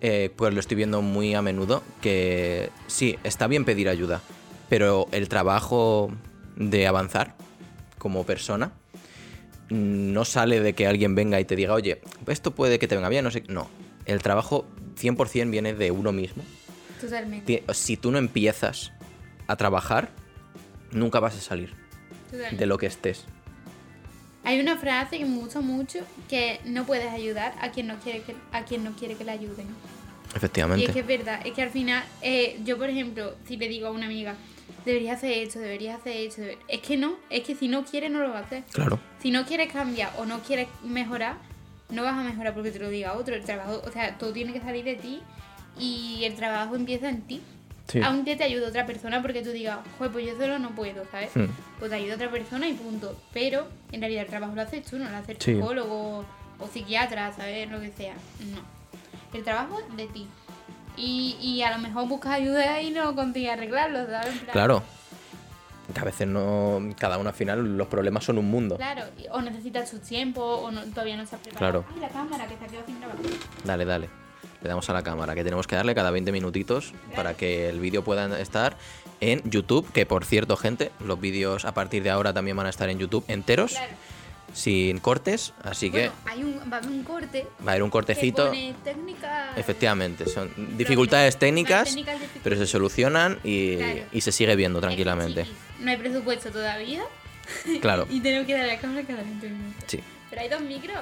eh, 0.00 0.30
pues 0.36 0.54
lo 0.54 0.60
estoy 0.60 0.76
viendo 0.76 1.02
muy 1.02 1.34
a 1.34 1.42
menudo, 1.42 1.82
que 2.00 2.70
sí, 2.86 3.18
está 3.24 3.48
bien 3.48 3.64
pedir 3.64 3.88
ayuda, 3.88 4.20
pero 4.68 5.08
el 5.10 5.28
trabajo 5.28 6.12
de 6.54 6.86
avanzar 6.86 7.34
como 7.98 8.24
persona 8.24 8.70
no 9.70 10.24
sale 10.24 10.60
de 10.60 10.74
que 10.74 10.86
alguien 10.86 11.14
venga 11.14 11.40
y 11.40 11.44
te 11.44 11.56
diga, 11.56 11.74
oye, 11.74 12.00
esto 12.26 12.54
puede 12.54 12.78
que 12.78 12.88
te 12.88 12.94
venga 12.94 13.08
bien, 13.08 13.24
no 13.24 13.30
sé. 13.30 13.44
No, 13.48 13.68
el 14.06 14.22
trabajo 14.22 14.66
100% 14.96 15.50
viene 15.50 15.74
de 15.74 15.90
uno 15.90 16.12
mismo. 16.12 16.42
Totalmente. 17.00 17.62
Si 17.72 17.96
tú 17.96 18.10
no 18.10 18.18
empiezas 18.18 18.92
a 19.46 19.56
trabajar, 19.56 20.10
nunca 20.90 21.20
vas 21.20 21.36
a 21.36 21.40
salir 21.40 21.74
totalmente. 22.26 22.56
de 22.56 22.66
lo 22.66 22.78
que 22.78 22.86
estés. 22.86 23.24
Hay 24.44 24.60
una 24.60 24.76
frase 24.76 25.18
que 25.18 25.24
me 25.24 25.36
gusta 25.36 25.60
mucho 25.60 26.00
que 26.28 26.60
no 26.64 26.86
puedes 26.86 27.12
ayudar 27.12 27.54
a 27.60 27.70
quien 27.70 27.86
no 27.86 27.98
quiere 27.98 28.22
que, 28.22 28.34
a 28.52 28.64
quien 28.64 28.82
no 28.82 28.92
quiere 28.92 29.14
que 29.14 29.24
le 29.24 29.32
ayuden. 29.32 29.66
Y 30.32 30.36
Efectivamente. 30.36 30.86
es 30.86 30.92
que 30.92 31.00
es 31.00 31.06
verdad, 31.06 31.40
es 31.44 31.52
que 31.52 31.62
al 31.62 31.70
final, 31.70 32.04
eh, 32.22 32.58
yo 32.64 32.78
por 32.78 32.88
ejemplo, 32.88 33.34
si 33.46 33.56
le 33.56 33.68
digo 33.68 33.88
a 33.88 33.90
una 33.90 34.06
amiga, 34.06 34.36
deberías 34.84 35.18
hacer 35.18 35.32
esto, 35.32 35.58
deberías 35.58 35.98
hacer 36.00 36.16
esto, 36.16 36.42
deber-". 36.42 36.58
es 36.68 36.80
que 36.80 36.96
no, 36.96 37.14
es 37.30 37.42
que 37.44 37.54
si 37.54 37.68
no 37.68 37.84
quieres 37.84 38.10
no 38.10 38.20
lo 38.20 38.30
va 38.30 38.38
a 38.38 38.42
hacer. 38.42 38.64
Claro, 38.72 38.98
Si 39.22 39.30
no 39.30 39.44
quieres 39.44 39.72
cambiar 39.72 40.12
o 40.18 40.24
no 40.26 40.40
quieres 40.40 40.68
mejorar, 40.84 41.36
no 41.90 42.02
vas 42.04 42.14
a 42.16 42.22
mejorar 42.22 42.54
porque 42.54 42.70
te 42.70 42.78
lo 42.78 42.88
diga 42.88 43.14
otro. 43.14 43.34
El 43.34 43.44
trabajo, 43.44 43.82
o 43.84 43.90
sea, 43.90 44.16
todo 44.18 44.32
tiene 44.32 44.52
que 44.52 44.60
salir 44.60 44.84
de 44.84 44.94
ti 44.96 45.20
y 45.78 46.24
el 46.24 46.34
trabajo 46.34 46.76
empieza 46.76 47.08
en 47.08 47.22
ti. 47.22 47.40
sí. 47.86 48.00
Aunque 48.02 48.36
te 48.36 48.44
ayude 48.44 48.66
otra 48.66 48.84
persona 48.86 49.22
porque 49.22 49.42
tú 49.42 49.50
digas, 49.50 49.78
joder, 49.96 50.12
pues 50.12 50.26
yo 50.26 50.36
solo 50.36 50.58
no 50.58 50.70
puedo, 50.74 51.04
¿sabes? 51.10 51.30
Hmm. 51.34 51.46
Pues 51.78 51.90
te 51.90 51.96
ayuda 51.96 52.16
otra 52.16 52.30
persona 52.30 52.68
y 52.68 52.74
punto. 52.74 53.16
Pero 53.32 53.66
en 53.92 54.00
realidad 54.00 54.24
el 54.24 54.28
trabajo 54.28 54.54
lo 54.54 54.60
haces 54.62 54.84
tú, 54.84 54.98
no 54.98 55.08
lo 55.08 55.16
hace 55.16 55.32
el 55.32 55.40
Sí. 55.40 55.54
psicólogo 55.54 56.24
o 56.58 56.66
psiquiatra, 56.68 57.32
¿sabes? 57.32 57.70
Lo 57.70 57.80
que 57.80 57.90
sea. 57.92 58.14
No. 58.52 58.60
El 59.36 59.42
trabajo 59.44 59.78
es 59.80 59.96
de 59.96 60.06
ti. 60.08 60.26
Y, 60.98 61.36
y 61.40 61.62
a 61.62 61.70
lo 61.76 61.78
mejor 61.78 62.08
buscas 62.08 62.32
ayuda 62.32 62.80
y 62.82 62.90
no 62.90 63.14
consigues 63.14 63.52
arreglarlo, 63.52 64.06
¿sabes? 64.06 64.28
En 64.32 64.38
plan, 64.40 64.52
Claro. 64.52 64.82
Que 65.94 66.00
a 66.00 66.04
veces 66.04 66.26
no. 66.28 66.80
Cada 66.98 67.16
uno 67.16 67.30
al 67.30 67.34
final, 67.34 67.78
los 67.78 67.86
problemas 67.88 68.22
son 68.24 68.36
un 68.36 68.50
mundo. 68.50 68.76
Claro, 68.76 69.04
o 69.30 69.40
necesitas 69.40 69.88
su 69.88 70.00
tiempo, 70.00 70.42
o 70.42 70.70
no- 70.70 70.82
todavía 70.86 71.16
no 71.16 71.24
se 71.24 71.36
ha 71.36 71.38
preparado. 71.38 71.84
Claro. 71.84 71.94
Ay, 71.94 72.00
la 72.00 72.08
cámara 72.10 72.46
que 72.46 72.58
se 72.58 72.64
ha 72.64 72.68
quedado 72.68 72.84
sin 72.86 72.98
grabar. 72.98 73.16
Dale, 73.64 73.84
dale. 73.86 74.10
Le 74.60 74.68
damos 74.68 74.90
a 74.90 74.92
la 74.92 75.02
cámara, 75.02 75.34
que 75.34 75.44
tenemos 75.44 75.66
que 75.66 75.76
darle 75.76 75.94
cada 75.94 76.10
20 76.10 76.30
minutitos 76.32 76.92
para 77.16 77.34
que 77.34 77.68
el 77.70 77.78
vídeo 77.80 78.02
pueda 78.04 78.38
estar 78.40 78.76
en 79.20 79.40
YouTube. 79.48 79.90
Que 79.92 80.04
por 80.04 80.24
cierto, 80.26 80.56
gente, 80.58 80.90
los 81.00 81.18
vídeos 81.20 81.64
a 81.64 81.72
partir 81.72 82.02
de 82.02 82.10
ahora 82.10 82.34
también 82.34 82.56
van 82.56 82.66
a 82.66 82.70
estar 82.70 82.90
en 82.90 82.98
YouTube 82.98 83.24
enteros, 83.28 83.70
Claro. 83.72 83.92
Sin 84.52 84.98
cortes. 84.98 85.52
Así 85.62 85.90
Bueno, 85.90 86.12
hay 86.26 86.42
un, 86.42 86.58
va 86.70 86.76
a 86.76 86.80
haber 86.80 86.90
un 86.90 87.04
corte. 87.04 87.46
que 87.58 87.64
va 87.64 87.70
a 87.70 87.74
haber 87.74 87.82
un 87.82 87.88
Que 87.88 87.92
cortecito. 87.92 88.46
pone 88.48 88.74
técnica. 88.84 89.52
Efectivamente, 89.56 90.26
son 90.26 90.50
dificultades 90.76 91.36
técnicas, 91.38 91.88
técnicas 91.88 92.16
pero 92.42 92.56
se 92.56 92.66
solucionan 92.66 93.38
y, 93.44 93.76
Claro. 93.76 94.00
y 94.12 94.20
se 94.20 94.32
sigue 94.32 94.56
viendo 94.56 94.80
tranquilamente. 94.80 95.44
Chiquis, 95.44 95.58
No 95.80 95.90
hay 95.90 95.96
presupuesto 95.96 96.50
todavía. 96.50 97.02
Claro, 97.80 98.06
Y 98.10 98.20
tenemos 98.20 98.46
que 98.46 98.52
darle 98.54 98.72
a 98.72 98.74
la 98.74 98.80
cámara 98.80 99.06
cada 99.06 99.22
20 99.22 99.48
minutos. 99.48 99.84
sí. 99.86 100.00
Pero 100.30 100.42
hay 100.42 100.48
dos 100.50 100.60
micros. 100.60 100.98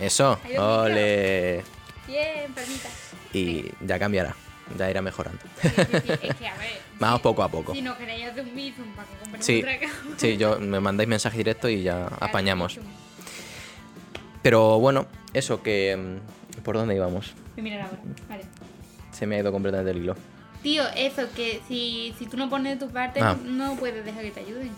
Eso, 0.00 0.38
Hay 0.44 0.54
dos 0.54 0.86
ole. 0.86 1.62
Bien, 2.06 2.52
palmita. 2.54 2.88
Y 3.34 3.66
ya 3.86 3.98
cambiará, 3.98 4.34
ya 4.78 4.90
irá 4.90 5.02
mejorando. 5.02 5.40
Sí, 5.62 5.68
sí, 5.68 5.74
sí, 5.76 6.12
Es 6.22 6.34
que, 6.36 6.48
a 6.48 6.56
ver. 6.56 6.80
Vamos 7.00 7.20
poco 7.20 7.42
a 7.42 7.48
poco. 7.48 7.72
Si 7.72 7.82
no 7.82 7.96
queréis 7.96 8.26
hacer 8.28 8.44
un 8.44 8.54
bizum 8.54 8.86
para 8.94 9.08
que 9.08 9.42
Sí, 9.42 9.62
cámara. 9.62 9.88
sí, 10.16 10.36
yo 10.36 10.58
me 10.60 10.80
mandáis 10.80 11.08
mensaje 11.08 11.38
directo 11.38 11.68
y 11.68 11.82
ya 11.82 12.06
Claro, 12.08 12.16
apañamos. 12.26 12.78
Pero 14.42 14.78
bueno, 14.78 15.06
eso 15.32 15.62
que... 15.62 15.96
mm, 15.96 16.60
¿Por 16.62 16.76
dónde 16.76 16.94
íbamos? 16.94 17.32
Mirar 17.56 17.82
ahora. 17.82 17.98
Vale. 18.28 18.44
Se 19.12 19.26
me 19.26 19.36
ha 19.36 19.40
ido 19.40 19.52
completamente 19.52 19.90
el 19.92 19.98
hilo. 19.98 20.16
Tío, 20.62 20.84
eso, 20.94 21.22
que 21.34 21.60
si, 21.66 22.14
si 22.18 22.26
tú 22.26 22.36
no 22.36 22.50
pones 22.50 22.78
de 22.78 22.86
tu 22.86 22.92
parte, 22.92 23.20
Ah. 23.22 23.36
no 23.42 23.76
puedes 23.76 24.04
dejar 24.04 24.22
que 24.22 24.30
te 24.30 24.40
ayuden. 24.40 24.70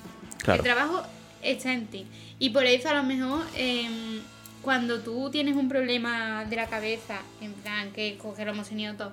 Claro. 0.42 0.62
El 0.62 0.64
trabajo 0.64 1.02
está 1.42 1.72
en 1.72 1.86
ti. 1.86 2.06
Y 2.38 2.50
por 2.50 2.64
eso 2.66 2.88
a 2.88 2.94
lo 2.94 3.02
mejor 3.02 3.44
em, 3.56 4.20
cuando 4.62 5.00
tú 5.00 5.28
tienes 5.30 5.56
un 5.56 5.68
problema 5.68 6.44
de 6.44 6.54
la 6.56 6.66
cabeza, 6.68 7.20
en 7.40 7.52
plan 7.54 7.90
que 7.92 8.16
coge 8.16 8.44
tenido 8.68 8.94
todo, 8.94 9.12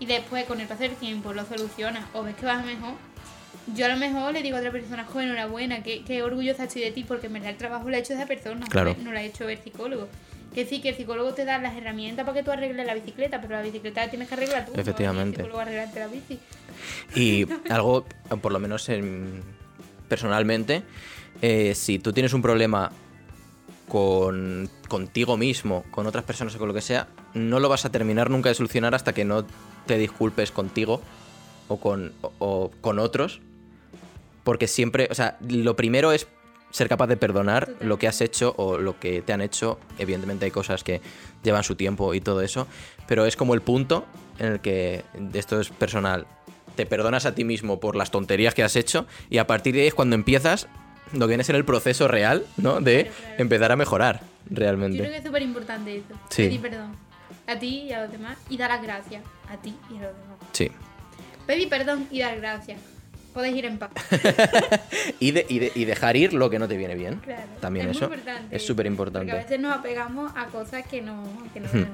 y 0.00 0.06
después 0.06 0.44
con 0.46 0.60
el 0.60 0.66
paso 0.66 0.82
del 0.82 0.94
tiempo 0.96 1.32
lo 1.32 1.44
solucionas 1.44 2.04
o 2.14 2.22
ves 2.22 2.36
que 2.36 2.46
vas 2.46 2.64
mejor, 2.64 2.94
yo 3.74 3.84
a 3.86 3.88
lo 3.88 3.96
mejor 3.96 4.32
le 4.32 4.42
digo 4.42 4.56
a 4.56 4.60
otra 4.60 4.72
persona, 4.72 5.04
joder, 5.04 5.28
enhorabuena, 5.28 5.82
qué, 5.82 6.02
qué 6.04 6.22
orgullosa 6.22 6.64
estoy 6.64 6.82
de 6.82 6.90
ti, 6.92 7.04
porque 7.04 7.26
en 7.26 7.34
verdad 7.34 7.50
el 7.50 7.56
trabajo 7.56 7.88
lo 7.90 7.96
ha 7.96 7.98
hecho 7.98 8.14
esa 8.14 8.26
persona, 8.26 8.66
Claro. 8.66 8.96
no 9.02 9.12
lo 9.12 9.18
ha 9.18 9.22
hecho 9.22 9.48
el 9.48 9.58
psicólogo. 9.58 10.08
Que 10.54 10.64
sí, 10.64 10.80
que 10.80 10.88
el 10.90 10.96
psicólogo 10.96 11.34
te 11.34 11.44
da 11.44 11.58
las 11.58 11.76
herramientas 11.76 12.24
para 12.24 12.38
que 12.38 12.42
tú 12.42 12.50
arregles 12.50 12.86
la 12.86 12.94
bicicleta, 12.94 13.40
pero 13.40 13.54
la 13.56 13.62
bicicleta 13.62 14.04
la 14.04 14.10
tienes 14.10 14.28
que 14.28 14.34
arreglar 14.34 14.64
tú. 14.64 14.72
no 14.74 14.80
Efectivamente. 14.80 15.42
el 15.42 15.46
psicólogo 15.48 15.70
la 15.94 16.06
bici. 16.06 16.38
Y 17.14 17.46
algo, 17.70 18.06
por 18.40 18.52
lo 18.52 18.58
menos 18.58 18.88
en- 18.88 19.42
personalmente, 20.08 20.82
eh, 21.42 21.74
si 21.74 21.98
tú 21.98 22.14
tienes 22.14 22.32
un 22.32 22.40
problema 22.40 22.90
con, 23.88 24.68
contigo 24.88 25.36
mismo, 25.36 25.84
con 25.90 26.06
otras 26.06 26.24
personas 26.24 26.54
o 26.54 26.58
con 26.58 26.68
lo 26.68 26.74
que 26.74 26.80
sea, 26.80 27.08
no 27.34 27.60
lo 27.60 27.68
vas 27.68 27.84
a 27.84 27.90
terminar 27.90 28.30
nunca 28.30 28.48
de 28.48 28.54
solucionar 28.54 28.94
hasta 28.94 29.12
que 29.12 29.24
no 29.24 29.44
te 29.88 29.98
disculpes 29.98 30.52
contigo 30.52 31.02
o 31.66 31.78
con, 31.80 32.12
o- 32.22 32.32
o 32.38 32.70
con 32.80 33.00
otros. 33.00 33.40
Porque 34.44 34.68
siempre, 34.68 35.08
o 35.10 35.14
sea, 35.14 35.36
lo 35.48 35.74
primero 35.76 36.12
es 36.12 36.26
ser 36.70 36.88
capaz 36.88 37.06
de 37.08 37.16
perdonar 37.16 37.70
lo 37.80 37.98
que 37.98 38.06
has 38.08 38.20
hecho 38.20 38.54
o 38.56 38.78
lo 38.78 38.98
que 39.00 39.20
te 39.22 39.32
han 39.32 39.40
hecho. 39.40 39.78
Evidentemente 39.98 40.44
hay 40.44 40.50
cosas 40.50 40.84
que 40.84 41.00
llevan 41.42 41.64
su 41.64 41.74
tiempo 41.76 42.14
y 42.14 42.20
todo 42.20 42.40
eso, 42.42 42.66
pero 43.06 43.26
es 43.26 43.36
como 43.36 43.54
el 43.54 43.62
punto 43.62 44.06
en 44.38 44.46
el 44.52 44.60
que, 44.60 45.04
esto 45.34 45.60
es 45.60 45.68
personal, 45.70 46.26
te 46.76 46.86
perdonas 46.86 47.26
a 47.26 47.34
ti 47.34 47.44
mismo 47.44 47.80
por 47.80 47.96
las 47.96 48.10
tonterías 48.10 48.54
que 48.54 48.62
has 48.62 48.76
hecho 48.76 49.06
y 49.30 49.38
a 49.38 49.46
partir 49.46 49.74
de 49.74 49.80
ahí 49.82 49.86
es 49.88 49.94
cuando 49.94 50.14
empiezas 50.14 50.68
lo 51.12 51.20
que 51.20 51.28
viene 51.28 51.40
a 51.40 51.44
ser 51.44 51.56
el 51.56 51.64
proceso 51.64 52.06
real, 52.06 52.44
¿no? 52.58 52.80
De 52.80 53.10
empezar 53.38 53.72
a 53.72 53.76
mejorar 53.76 54.20
Yo 54.20 54.54
creo 54.54 54.58
realmente. 54.60 55.02
que 55.02 55.16
es 55.16 55.24
súper 55.24 55.42
importante 55.42 55.96
eso. 55.96 56.14
Sí. 56.28 56.44
Pedir 56.44 56.60
perdón. 56.60 56.92
A 57.46 57.58
ti 57.58 57.82
y 57.88 57.92
a 57.92 58.02
los 58.02 58.12
demás. 58.12 58.36
Y 58.50 58.56
dar 58.56 58.70
las 58.70 58.82
gracias. 58.82 59.22
A 59.48 59.56
ti 59.56 59.74
y 59.90 59.96
a 59.98 60.02
los 60.02 60.12
demás. 60.14 60.38
Sí. 60.52 60.70
Pedir 61.46 61.68
perdón 61.68 62.06
y 62.10 62.20
dar 62.20 62.36
gracias. 62.38 62.80
Podéis 63.32 63.56
ir 63.56 63.64
en 63.66 63.78
paz. 63.78 63.90
Y, 65.20 65.30
de- 65.32 65.46
y 65.48 65.58
de- 65.58 65.72
y 65.74 65.84
dejar 65.84 66.16
ir 66.16 66.32
lo 66.32 66.48
que 66.50 66.58
no 66.58 66.68
te 66.68 66.76
viene 66.76 66.94
bien. 66.94 67.16
Claro. 67.20 67.42
También 67.60 67.88
es 67.88 67.96
eso 67.96 68.04
importante 68.06 68.54
es 68.56 68.62
súper 68.66 68.84
Porque 68.84 68.88
a 68.88 68.92
importante. 68.92 69.32
veces 69.32 69.60
nos 69.60 69.76
apegamos 69.76 70.32
a 70.36 70.46
cosas 70.46 70.86
que 70.86 71.00
no, 71.02 71.24
que 71.52 71.60
no, 71.60 71.68
Hmm. 71.68 71.84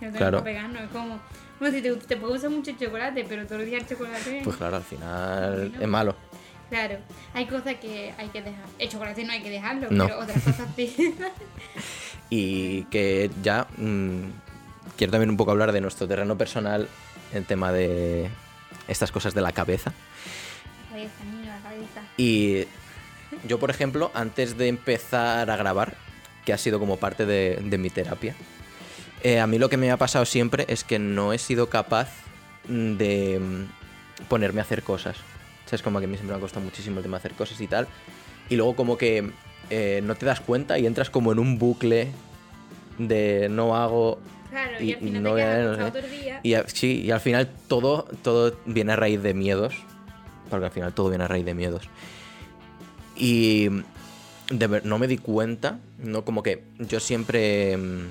que 0.00 0.06
no 0.06 0.12
Claro. 0.18 0.38
que 0.38 0.50
apegarnos. 0.50 0.82
Es 0.82 0.88
como, 0.90 1.18
bueno, 1.60 1.74
si 1.76 1.82
te, 1.82 1.92
te 1.94 2.16
puede 2.16 2.32
gustar 2.34 2.50
mucho 2.50 2.70
el 2.70 2.78
chocolate, 2.78 3.24
pero 3.28 3.44
todos 3.46 3.60
los 3.62 3.66
días 3.70 3.82
el 3.82 3.88
chocolate. 3.88 4.40
Pues 4.44 4.56
claro, 4.56 4.76
al 4.76 4.82
final 4.82 5.72
es 5.80 5.88
malo. 5.88 6.14
Claro, 6.70 6.96
hay 7.34 7.46
cosas 7.46 7.74
que 7.76 8.12
hay 8.16 8.28
que 8.28 8.40
dejar. 8.42 8.64
El 8.78 8.88
chocolate 8.88 9.24
no 9.24 9.32
hay 9.32 9.42
que 9.42 9.50
dejarlo, 9.50 9.88
No. 9.90 10.06
pero 10.06 10.20
otras 10.20 10.42
cosas 10.42 10.68
sí. 10.76 11.14
Y 12.30 12.84
que 12.84 13.30
ya 13.42 13.66
mm, 13.76 14.22
quiero 14.96 15.10
también 15.10 15.30
un 15.30 15.36
poco 15.36 15.50
hablar 15.50 15.72
de 15.72 15.80
nuestro 15.80 16.06
terreno 16.06 16.36
personal, 16.36 16.88
el 17.32 17.44
tema 17.44 17.72
de 17.72 18.30
estas 18.88 19.12
cosas 19.12 19.34
de 19.34 19.40
la 19.40 19.52
cabeza. 19.52 19.92
la 20.90 20.96
cabeza, 20.96 21.24
niño, 21.24 21.46
la 21.46 21.60
cabeza. 21.60 22.02
Y 22.16 22.64
yo, 23.46 23.58
por 23.58 23.70
ejemplo, 23.70 24.10
antes 24.14 24.56
de 24.56 24.68
empezar 24.68 25.50
a 25.50 25.56
grabar, 25.56 25.94
que 26.44 26.52
ha 26.52 26.58
sido 26.58 26.78
como 26.78 26.96
parte 26.96 27.24
de, 27.24 27.60
de 27.62 27.78
mi 27.78 27.90
terapia, 27.90 28.34
eh, 29.22 29.38
a 29.38 29.46
mí 29.46 29.58
lo 29.58 29.68
que 29.68 29.76
me 29.76 29.90
ha 29.90 29.96
pasado 29.96 30.24
siempre 30.24 30.64
es 30.68 30.82
que 30.82 30.98
no 30.98 31.32
he 31.32 31.38
sido 31.38 31.68
capaz 31.68 32.08
mm, 32.68 32.92
de 32.94 33.38
mm, 33.40 34.24
ponerme 34.28 34.60
a 34.60 34.64
hacer 34.64 34.82
cosas. 34.82 35.16
O 35.64 35.68
sea, 35.68 35.76
es 35.76 35.82
como 35.82 36.00
que 36.00 36.06
a 36.06 36.08
mí 36.08 36.16
siempre 36.16 36.34
me 36.34 36.38
ha 36.38 36.40
costado 36.40 36.64
muchísimo 36.64 36.98
el 36.98 37.02
tema 37.04 37.18
de 37.18 37.20
hacer 37.20 37.32
cosas 37.32 37.60
y 37.60 37.68
tal. 37.68 37.86
Y 38.48 38.56
luego 38.56 38.74
como 38.74 38.98
que 38.98 39.30
eh, 39.70 40.00
no 40.02 40.16
te 40.16 40.26
das 40.26 40.40
cuenta 40.40 40.78
y 40.78 40.86
entras 40.86 41.08
como 41.08 41.32
en 41.32 41.38
un 41.38 41.58
bucle 41.58 42.08
de 42.98 43.48
no 43.48 43.76
hago 43.76 44.18
Claro, 44.52 44.74
y, 44.80 44.90
Y 44.90 44.92
al 44.92 44.98
final 45.00 45.22
no 45.22 45.30
te 45.34 45.40
quedas 45.40 45.78
no 45.78 45.92
sé. 45.92 46.08
día. 46.22 46.40
y 46.42 46.54
sí, 46.66 47.00
y 47.06 47.10
al 47.10 47.20
final 47.20 47.50
todo, 47.68 48.04
todo 48.22 48.54
viene 48.66 48.92
a 48.92 48.96
raíz 48.96 49.22
de 49.22 49.32
miedos. 49.32 49.74
Porque 50.50 50.66
al 50.66 50.70
final 50.72 50.92
todo 50.92 51.08
viene 51.08 51.24
a 51.24 51.28
raíz 51.28 51.46
de 51.46 51.54
miedos. 51.54 51.88
Y 53.16 53.68
de 54.50 54.66
ver- 54.66 54.84
no 54.84 54.98
me 54.98 55.06
di 55.06 55.16
cuenta, 55.16 55.78
no 55.98 56.24
como 56.26 56.42
que 56.42 56.62
yo 56.78 57.00
siempre 57.00 57.76
mm, 57.78 58.08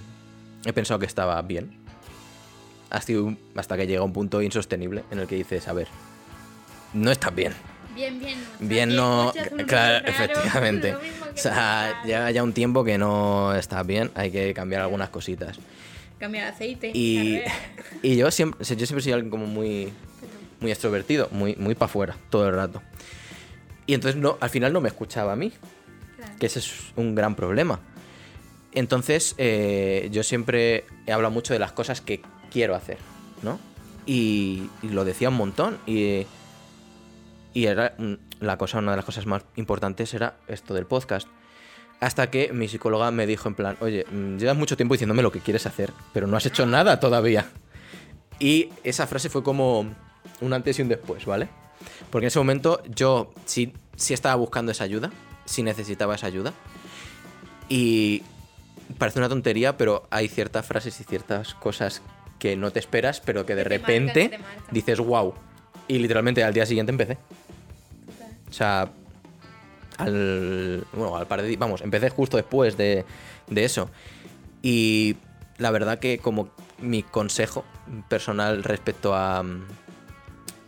he 0.66 0.74
pensado 0.74 1.00
que 1.00 1.06
estaba 1.06 1.40
bien. 1.44 1.72
Hasta, 2.90 3.78
que 3.78 3.88
llega 3.88 4.02
un 4.04 4.12
punto 4.12 4.42
insostenible 4.42 5.04
en 5.12 5.20
el 5.20 5.28
que 5.28 5.36
dices, 5.36 5.68
a 5.68 5.74
ver, 5.74 5.88
no 6.94 7.10
estás 7.12 7.34
bien. 7.36 7.54
Bien, 7.96 8.20
bien. 8.20 8.38
no. 8.38 8.48
O 8.48 8.60
sea, 8.60 8.68
Bien 8.68 8.96
no, 8.96 9.34
claro, 9.68 10.00
raro, 10.00 10.08
efectivamente. 10.08 10.96
O 11.34 11.38
sea, 11.38 12.02
lleva 12.04 12.32
ya 12.32 12.44
un 12.44 12.52
tiempo 12.54 12.84
que 12.84 12.98
no 12.98 13.54
estás 13.56 13.86
bien, 13.86 14.10
hay 14.16 14.32
que 14.32 14.54
cambiar 14.54 14.82
algunas 14.82 15.10
cositas. 15.10 15.58
Aceite. 16.48 16.92
Y, 16.94 17.42
y 18.02 18.16
yo 18.18 18.30
siempre, 18.32 18.64
yo 18.64 18.86
siempre 18.86 19.02
soy 19.02 19.12
alguien 19.14 19.30
como 19.32 19.46
muy, 19.48 19.92
muy 20.60 20.72
extrovertido, 20.72 21.28
muy, 21.32 21.56
muy 21.56 21.76
para 21.76 21.86
afuera, 21.90 22.18
todo 22.30 22.48
el 22.48 22.56
rato. 22.56 22.82
Y 23.88 23.94
entonces 23.94 24.20
no, 24.22 24.38
al 24.40 24.50
final 24.50 24.72
no 24.74 24.82
me 24.82 24.90
escuchaba 24.90 25.34
a 25.34 25.36
mí, 25.36 25.52
Claro. 26.18 26.34
que 26.40 26.46
ese 26.46 26.60
es 26.60 26.72
un 26.96 27.16
gran 27.16 27.36
problema. 27.36 27.80
Entonces, 28.74 29.36
eh, 29.38 30.08
yo 30.12 30.24
siempre 30.24 30.86
he 31.06 31.12
hablado 31.12 31.34
mucho 31.34 31.54
de 31.54 31.60
las 31.60 31.72
cosas 31.74 32.00
que 32.00 32.22
quiero 32.52 32.76
hacer, 32.76 32.98
¿no? 33.42 33.60
Y, 34.06 34.70
y 34.82 34.90
lo 34.90 35.04
decía 35.04 35.30
un 35.30 35.36
montón. 35.36 35.78
Y, 35.86 36.26
y 37.54 37.66
era 37.66 37.96
mm, 37.98 38.14
la 38.40 38.58
cosa, 38.58 38.78
una 38.80 38.92
de 38.92 38.98
las 38.98 39.06
cosas 39.06 39.26
más 39.26 39.44
importantes 39.58 40.14
era 40.14 40.38
esto 40.48 40.74
del 40.74 40.86
podcast. 40.86 41.28
Hasta 42.02 42.30
que 42.30 42.52
mi 42.52 42.68
psicóloga 42.68 43.12
me 43.12 43.26
dijo 43.26 43.48
en 43.48 43.56
plan, 43.56 43.78
oye, 43.80 44.06
mm, 44.12 44.38
llevas 44.38 44.58
mucho 44.58 44.76
tiempo 44.76 44.96
diciéndome 44.96 45.22
lo 45.22 45.32
que 45.32 45.40
quieres 45.40 45.66
hacer, 45.66 45.94
pero 46.14 46.28
no 46.28 46.36
has 46.36 46.46
hecho 46.46 46.66
nada 46.66 47.00
todavía. 47.00 47.46
Y 48.40 48.70
esa 48.84 49.08
frase 49.08 49.30
fue 49.30 49.44
como 49.44 49.86
un 50.42 50.54
antes 50.54 50.80
y 50.80 50.82
un 50.82 50.90
después, 50.90 51.26
¿vale? 51.26 51.48
Porque 52.10 52.26
en 52.26 52.30
ese 52.30 52.40
momento 52.40 52.82
yo 52.94 53.32
sí, 53.46 53.74
sí 53.96 54.16
estaba 54.16 54.36
buscando 54.36 54.72
esa 54.72 54.84
ayuda, 54.84 55.12
sí 55.46 55.62
necesitaba 55.62 56.16
esa 56.16 56.26
ayuda. 56.26 56.54
Y 57.70 58.24
parece 58.98 59.20
una 59.20 59.30
tontería, 59.30 59.78
pero 59.78 60.08
hay 60.10 60.28
ciertas 60.28 60.66
frases 60.66 61.00
y 61.00 61.04
ciertas 61.04 61.54
cosas 61.54 62.02
que 62.40 62.56
no 62.56 62.72
te 62.72 62.80
esperas, 62.80 63.22
pero 63.22 63.46
que 63.46 63.54
de 63.54 63.64
repente 63.64 64.40
dices, 64.72 65.00
wow. 65.00 65.36
Y 65.88 66.00
literalmente 66.00 66.44
al 66.44 66.54
día 66.54 66.66
siguiente 66.66 66.92
empecé. 66.92 67.20
O 68.50 68.54
sea, 68.54 68.92
al, 70.02 70.86
bueno, 70.94 71.18
al 71.18 71.28
par 71.28 71.42
de 71.42 71.56
vamos, 71.58 71.82
empecé 71.82 72.10
justo 72.10 72.38
después 72.38 72.78
de, 72.78 73.06
de 73.48 73.64
eso. 73.64 73.90
Y 74.62 75.16
la 75.58 75.72
verdad 75.72 76.00
que 76.00 76.20
como 76.20 76.50
mi 76.80 77.04
consejo 77.04 77.64
personal 78.10 78.64
respecto 78.64 79.14
a, 79.16 79.44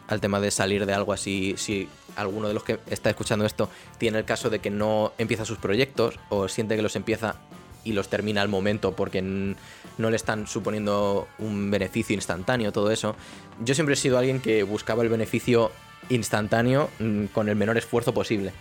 al 0.08 0.22
tema 0.22 0.40
de 0.40 0.52
salir 0.52 0.86
de 0.86 0.94
algo 0.94 1.14
así, 1.14 1.56
si 1.58 1.88
alguno 2.16 2.48
de 2.48 2.54
los 2.54 2.64
que 2.64 2.80
está 2.90 3.10
escuchando 3.10 3.46
esto 3.46 3.70
tiene 3.98 4.20
el 4.20 4.26
caso 4.26 4.50
de 4.50 4.60
que 4.60 4.70
no 4.70 5.14
empieza 5.18 5.46
sus 5.46 5.58
proyectos 5.58 6.20
o 6.30 6.48
siente 6.48 6.76
que 6.76 6.82
los 6.82 6.96
empieza 6.96 7.36
y 7.84 7.94
los 7.94 8.08
termina 8.08 8.42
al 8.42 8.50
momento 8.50 8.96
porque 8.96 9.22
no 9.22 10.10
le 10.10 10.16
están 10.16 10.48
suponiendo 10.48 11.28
un 11.40 11.70
beneficio 11.70 12.16
instantáneo, 12.16 12.72
todo 12.72 12.92
eso. 12.92 13.16
Yo 13.64 13.74
siempre 13.76 13.94
he 13.94 13.98
sido 13.98 14.18
alguien 14.18 14.40
que 14.40 14.64
buscaba 14.64 15.04
el 15.04 15.10
beneficio 15.10 15.72
instantáneo 16.10 16.90
mm, 17.00 17.26
con 17.26 17.50
el 17.50 17.56
menor 17.56 17.78
esfuerzo 17.78 18.14
posible. 18.14 18.54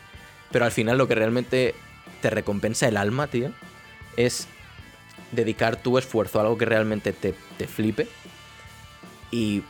Pero 0.52 0.64
al 0.64 0.72
final 0.72 0.98
lo 0.98 1.08
que 1.08 1.14
realmente 1.14 1.74
te 2.20 2.30
recompensa 2.30 2.86
el 2.86 2.96
alma, 2.96 3.26
tío, 3.26 3.50
es 4.16 4.46
dedicar 5.32 5.76
tu 5.76 5.98
esfuerzo 5.98 6.38
a 6.38 6.42
algo 6.42 6.58
que 6.58 6.66
realmente 6.66 7.12
te, 7.12 7.34
te 7.56 7.66
flipe 7.66 8.06
y 9.30 9.62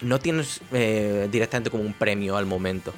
no 0.00 0.18
tienes 0.18 0.60
eh, 0.72 1.28
directamente 1.30 1.70
como 1.70 1.84
un 1.84 1.94
premio 1.94 2.36
al 2.36 2.46
momento. 2.46 2.92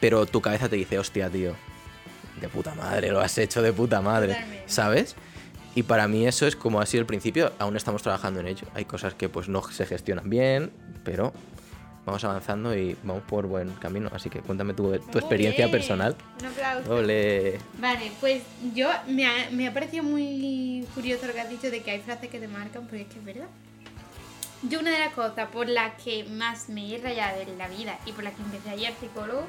Pero 0.00 0.26
tu 0.26 0.40
cabeza 0.40 0.68
te 0.68 0.76
dice, 0.76 0.98
hostia, 0.98 1.28
tío, 1.28 1.54
de 2.40 2.48
puta 2.48 2.74
madre, 2.74 3.10
lo 3.10 3.20
has 3.20 3.36
hecho 3.38 3.62
de 3.62 3.72
puta 3.72 4.00
madre. 4.00 4.62
¿sabes? 4.66 5.16
Y 5.74 5.82
para 5.82 6.08
mí 6.08 6.26
eso 6.26 6.46
es 6.46 6.56
como 6.56 6.80
ha 6.80 6.86
sido 6.86 7.02
el 7.02 7.06
principio, 7.06 7.52
aún 7.58 7.76
estamos 7.76 8.02
trabajando 8.02 8.40
en 8.40 8.48
ello. 8.48 8.66
Hay 8.74 8.84
cosas 8.84 9.14
que 9.14 9.28
pues 9.28 9.48
no 9.48 9.62
se 9.70 9.86
gestionan 9.86 10.28
bien, 10.28 10.70
pero 11.04 11.32
vamos 12.04 12.24
avanzando 12.24 12.76
y 12.76 12.96
vamos 13.02 13.22
por 13.24 13.46
buen 13.46 13.70
camino. 13.74 14.10
Así 14.12 14.30
que 14.30 14.40
cuéntame 14.40 14.74
tu, 14.74 14.92
experiencia 14.94 15.70
personal. 15.70 16.16
Un 16.40 16.46
aplauso. 16.46 16.94
Ole. 16.94 17.58
Vale, 17.78 18.12
pues 18.20 18.42
yo 18.74 18.88
me 19.06 19.26
ha, 19.26 19.50
me 19.50 19.68
ha 19.68 19.74
parecido 19.74 20.02
muy 20.02 20.86
curioso 20.94 21.26
lo 21.26 21.32
que 21.32 21.40
has 21.40 21.50
dicho 21.50 21.70
de 21.70 21.82
que 21.82 21.90
hay 21.90 22.00
frases 22.00 22.28
que 22.28 22.40
te 22.40 22.48
marcan, 22.48 22.84
porque 22.84 23.02
es 23.02 23.08
que 23.08 23.18
es 23.18 23.24
verdad. 23.24 23.48
Yo 24.62 24.80
una 24.80 24.90
de 24.90 24.98
las 24.98 25.14
cosas 25.14 25.48
por 25.48 25.68
las 25.68 25.94
que 26.02 26.24
más 26.24 26.68
me 26.68 26.94
he 26.94 26.98
rayado 26.98 27.40
en 27.40 27.56
la 27.56 27.68
vida 27.68 27.98
y 28.04 28.12
por 28.12 28.24
las 28.24 28.34
que 28.34 28.42
empecé 28.42 28.70
a 28.70 28.76
ir 28.76 28.86
al 28.88 28.94
psicólogo 28.94 29.44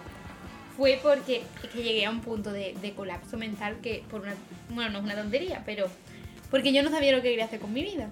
fue 0.78 1.00
porque 1.04 1.44
es 1.64 1.70
que 1.70 1.84
llegué 1.84 2.06
a 2.06 2.10
un 2.10 2.22
punto 2.22 2.54
de, 2.54 2.76
de 2.82 2.94
colapso 2.94 3.38
mental 3.38 3.78
que 3.82 4.06
por 4.10 4.22
una, 4.22 4.36
bueno, 4.70 4.90
no 4.92 5.00
es 5.00 5.04
una 5.04 5.16
tontería, 5.16 5.64
pero 5.66 5.88
porque 6.50 6.72
yo 6.72 6.82
no 6.82 6.90
sabía 6.90 7.12
lo 7.12 7.22
que 7.22 7.30
quería 7.30 7.46
hacer 7.46 7.60
con 7.60 7.74
mi 7.74 7.84
vida. 7.84 8.10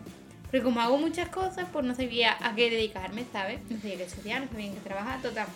Porque 0.49 0.63
como 0.63 0.81
hago 0.81 0.97
muchas 0.97 1.29
cosas, 1.29 1.67
pues 1.71 1.85
no 1.85 1.93
sabía 1.95 2.35
a 2.41 2.55
qué 2.55 2.69
dedicarme, 2.69 3.25
¿sabes? 3.31 3.59
No 3.69 3.79
sabía 3.79 3.97
qué 3.97 4.03
estudiar, 4.03 4.41
no 4.41 4.47
sabía 4.47 4.67
en 4.67 4.73
qué 4.73 4.79
trabajar, 4.79 5.21
total. 5.21 5.47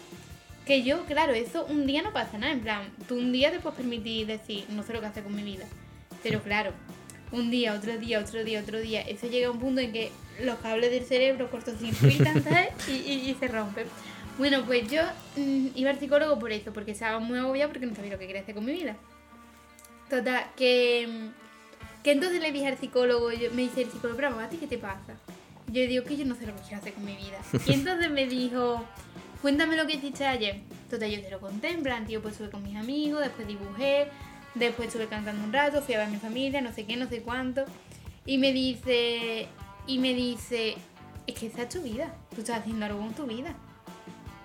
Que 0.66 0.84
yo, 0.84 1.06
claro, 1.06 1.34
eso 1.34 1.66
un 1.66 1.88
día 1.88 2.02
no 2.02 2.14
pasa 2.14 2.38
nada. 2.38 2.54
En 2.54 2.62
plan, 2.62 2.90
tú 3.08 3.16
un 3.16 3.32
día 3.32 3.52
te 3.52 3.60
puedes 3.60 3.78
permitir 3.78 4.28
decir, 4.28 4.66
no 4.70 4.84
sé 4.84 4.94
lo 4.94 5.02
que 5.02 5.08
hacer 5.08 5.24
con 5.24 5.36
mi 5.36 5.44
vida. 5.44 5.66
Pero 6.22 6.42
claro, 6.42 6.72
un 7.32 7.50
día, 7.50 7.74
otro 7.74 7.98
día, 7.98 8.20
otro 8.20 8.44
día, 8.44 8.62
otro 8.62 8.80
día. 8.80 9.02
Eso 9.02 9.28
llega 9.28 9.48
a 9.48 9.52
un 9.52 9.60
punto 9.60 9.82
en 9.82 9.92
que 9.92 10.12
los 10.42 10.58
cables 10.60 10.92
del 10.92 11.06
cerebro 11.06 11.50
cortocircuitan, 11.50 12.44
¿sabes? 12.44 12.70
Y, 12.88 12.92
y, 12.92 13.30
y 13.32 13.36
se 13.40 13.48
rompen. 13.48 13.88
Bueno, 14.38 14.64
pues 14.66 14.90
yo 14.90 15.02
mm, 15.36 15.68
iba 15.76 15.92
al 15.92 16.00
psicólogo 16.00 16.40
por 16.40 16.52
eso, 16.52 16.72
porque 16.74 16.92
estaba 16.92 17.20
muy 17.20 17.38
agobiada 17.40 17.72
porque 17.72 17.86
no 17.86 17.96
sabía 17.96 18.14
lo 18.14 18.20
que 18.20 18.28
quería 18.28 18.42
hacer 18.42 18.56
con 18.56 18.66
mi 18.66 18.74
vida. 18.74 18.96
Total, 20.10 20.46
que, 20.56 21.08
mm, 21.08 21.43
que 22.04 22.12
entonces 22.12 22.42
le 22.42 22.52
dije 22.52 22.68
al 22.68 22.78
psicólogo, 22.78 23.32
yo- 23.32 23.52
me 23.52 23.64
dice 23.64 23.82
el 23.84 23.92
psicólogo, 23.92 24.18
pero 24.18 24.40
¿a 24.40 24.50
ti 24.50 24.58
qué 24.58 24.68
te 24.68 24.78
pasa? 24.78 25.16
Yo 25.68 25.82
digo 25.88 26.04
que 26.04 26.18
yo 26.18 26.26
no 26.26 26.36
sé 26.36 26.46
lo 26.46 26.56
que 26.56 26.62
quiero 26.62 26.78
hacer 26.78 26.94
con 26.94 27.06
mi 27.06 27.16
vida. 27.16 27.40
Y 27.66 27.74
entonces 27.74 28.12
me 28.12 28.28
dijo, 28.28 28.84
cuéntame 29.42 29.76
lo 29.78 29.88
que 29.88 29.94
hiciste 29.96 30.26
ayer. 30.26 30.62
Total, 30.90 31.10
yo 31.10 31.22
te 31.22 31.30
lo 31.32 31.40
conté, 31.40 31.70
en 31.70 31.82
plan, 31.84 32.06
tío, 32.06 32.22
pues 32.22 32.34
estuve 32.34 32.50
con 32.52 32.62
mis 32.64 32.76
amigos, 32.76 33.22
después 33.22 33.48
dibujé, 33.48 34.08
después 34.54 34.90
estuve 34.90 35.08
cantando 35.08 35.44
un 35.44 35.52
rato, 35.54 35.82
fui 35.82 35.96
a 35.96 36.00
ver 36.00 36.08
a 36.08 36.12
mi 36.12 36.18
familia, 36.18 36.62
no 36.62 36.72
sé 36.74 36.86
qué, 36.86 36.96
no 36.98 37.08
sé 37.08 37.22
cuánto. 37.22 37.64
Y 38.26 38.38
me 38.38 38.52
dice, 38.54 39.48
y 39.88 39.98
me 40.00 40.14
dice, 40.14 40.76
es 41.26 41.36
que 41.36 41.48
esa 41.48 41.64
es 41.64 41.70
tu 41.70 41.82
vida, 41.82 42.14
tú 42.36 42.42
estás 42.42 42.60
haciendo 42.60 42.86
algo 42.86 43.00
con 43.00 43.14
tu 43.14 43.26
vida. 43.26 43.56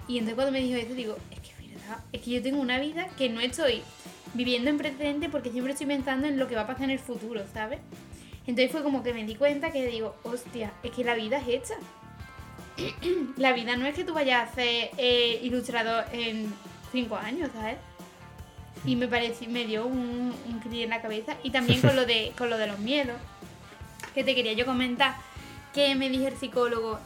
Y 0.07 0.15
entonces 0.19 0.37
cuando 0.37 0.53
me 0.53 0.61
dijo 0.63 0.79
eso, 0.79 0.95
digo, 0.95 1.17
es 1.31 1.41
que 1.41 1.51
es 1.51 1.75
verdad, 1.75 1.99
es 2.13 2.23
que 2.23 2.31
yo 2.31 2.43
tengo 2.43 2.61
una 2.61 2.79
vida 2.79 3.09
que 3.19 3.29
no 3.29 3.41
estoy 3.41 3.83
viviendo 4.35 4.71
en 4.71 4.79
presente 4.79 5.29
porque 5.29 5.51
siempre 5.51 5.73
estoy 5.73 5.87
pensando 5.87 6.27
en 6.27 6.39
lo 6.39 6.49
que 6.49 6.55
va 6.55 6.63
a 6.63 6.67
pasar 6.67 6.85
en 6.85 6.91
el 6.91 6.99
futuro, 6.99 7.43
¿sabes? 7.53 7.81
Entonces 8.47 8.71
fue 8.73 8.83
como 8.83 9.03
que 9.03 9.13
me 9.13 9.25
di 9.25 9.35
cuenta 9.35 9.71
que 9.71 9.87
digo, 9.87 10.17
hostia, 10.23 10.73
es 10.83 10.91
que 10.91 11.05
la 11.05 11.15
vida 11.15 11.39
es 11.39 11.49
hecha. 11.49 11.75
la 13.37 13.53
vida 13.53 13.77
no 13.77 13.87
es 13.87 13.95
que 13.95 14.05
tú 14.05 14.15
vayas 14.15 14.51
a 14.51 14.55
ser 14.55 14.91
eh, 14.97 15.41
ilustrador 15.43 16.05
en 16.13 16.53
cinco 16.93 17.17
años, 17.17 17.51
¿sabes? 17.53 17.77
Y 18.85 18.97
me 18.97 19.09
pareció, 19.09 19.49
me 19.51 19.65
dio 19.67 19.85
un, 19.87 20.35
un 20.47 20.59
clic 20.61 20.85
en 20.85 20.91
la 20.91 21.03
cabeza. 21.03 21.37
Y 21.43 21.51
también 21.51 21.81
con 21.81 21.97
lo 21.97 22.07
de, 22.07 22.33
con 22.39 22.49
lo 22.49 22.57
de 22.57 22.69
los 22.69 22.79
miedos, 22.79 23.17
que 24.15 24.25
te 24.25 24.35
quería 24.35 24.53
yo 24.53 24.65
comentar, 24.65 25.17
que 25.75 25.95
me 25.95 26.09
dijo 26.09 26.29
el 26.29 26.37
psicólogo, 26.37 26.99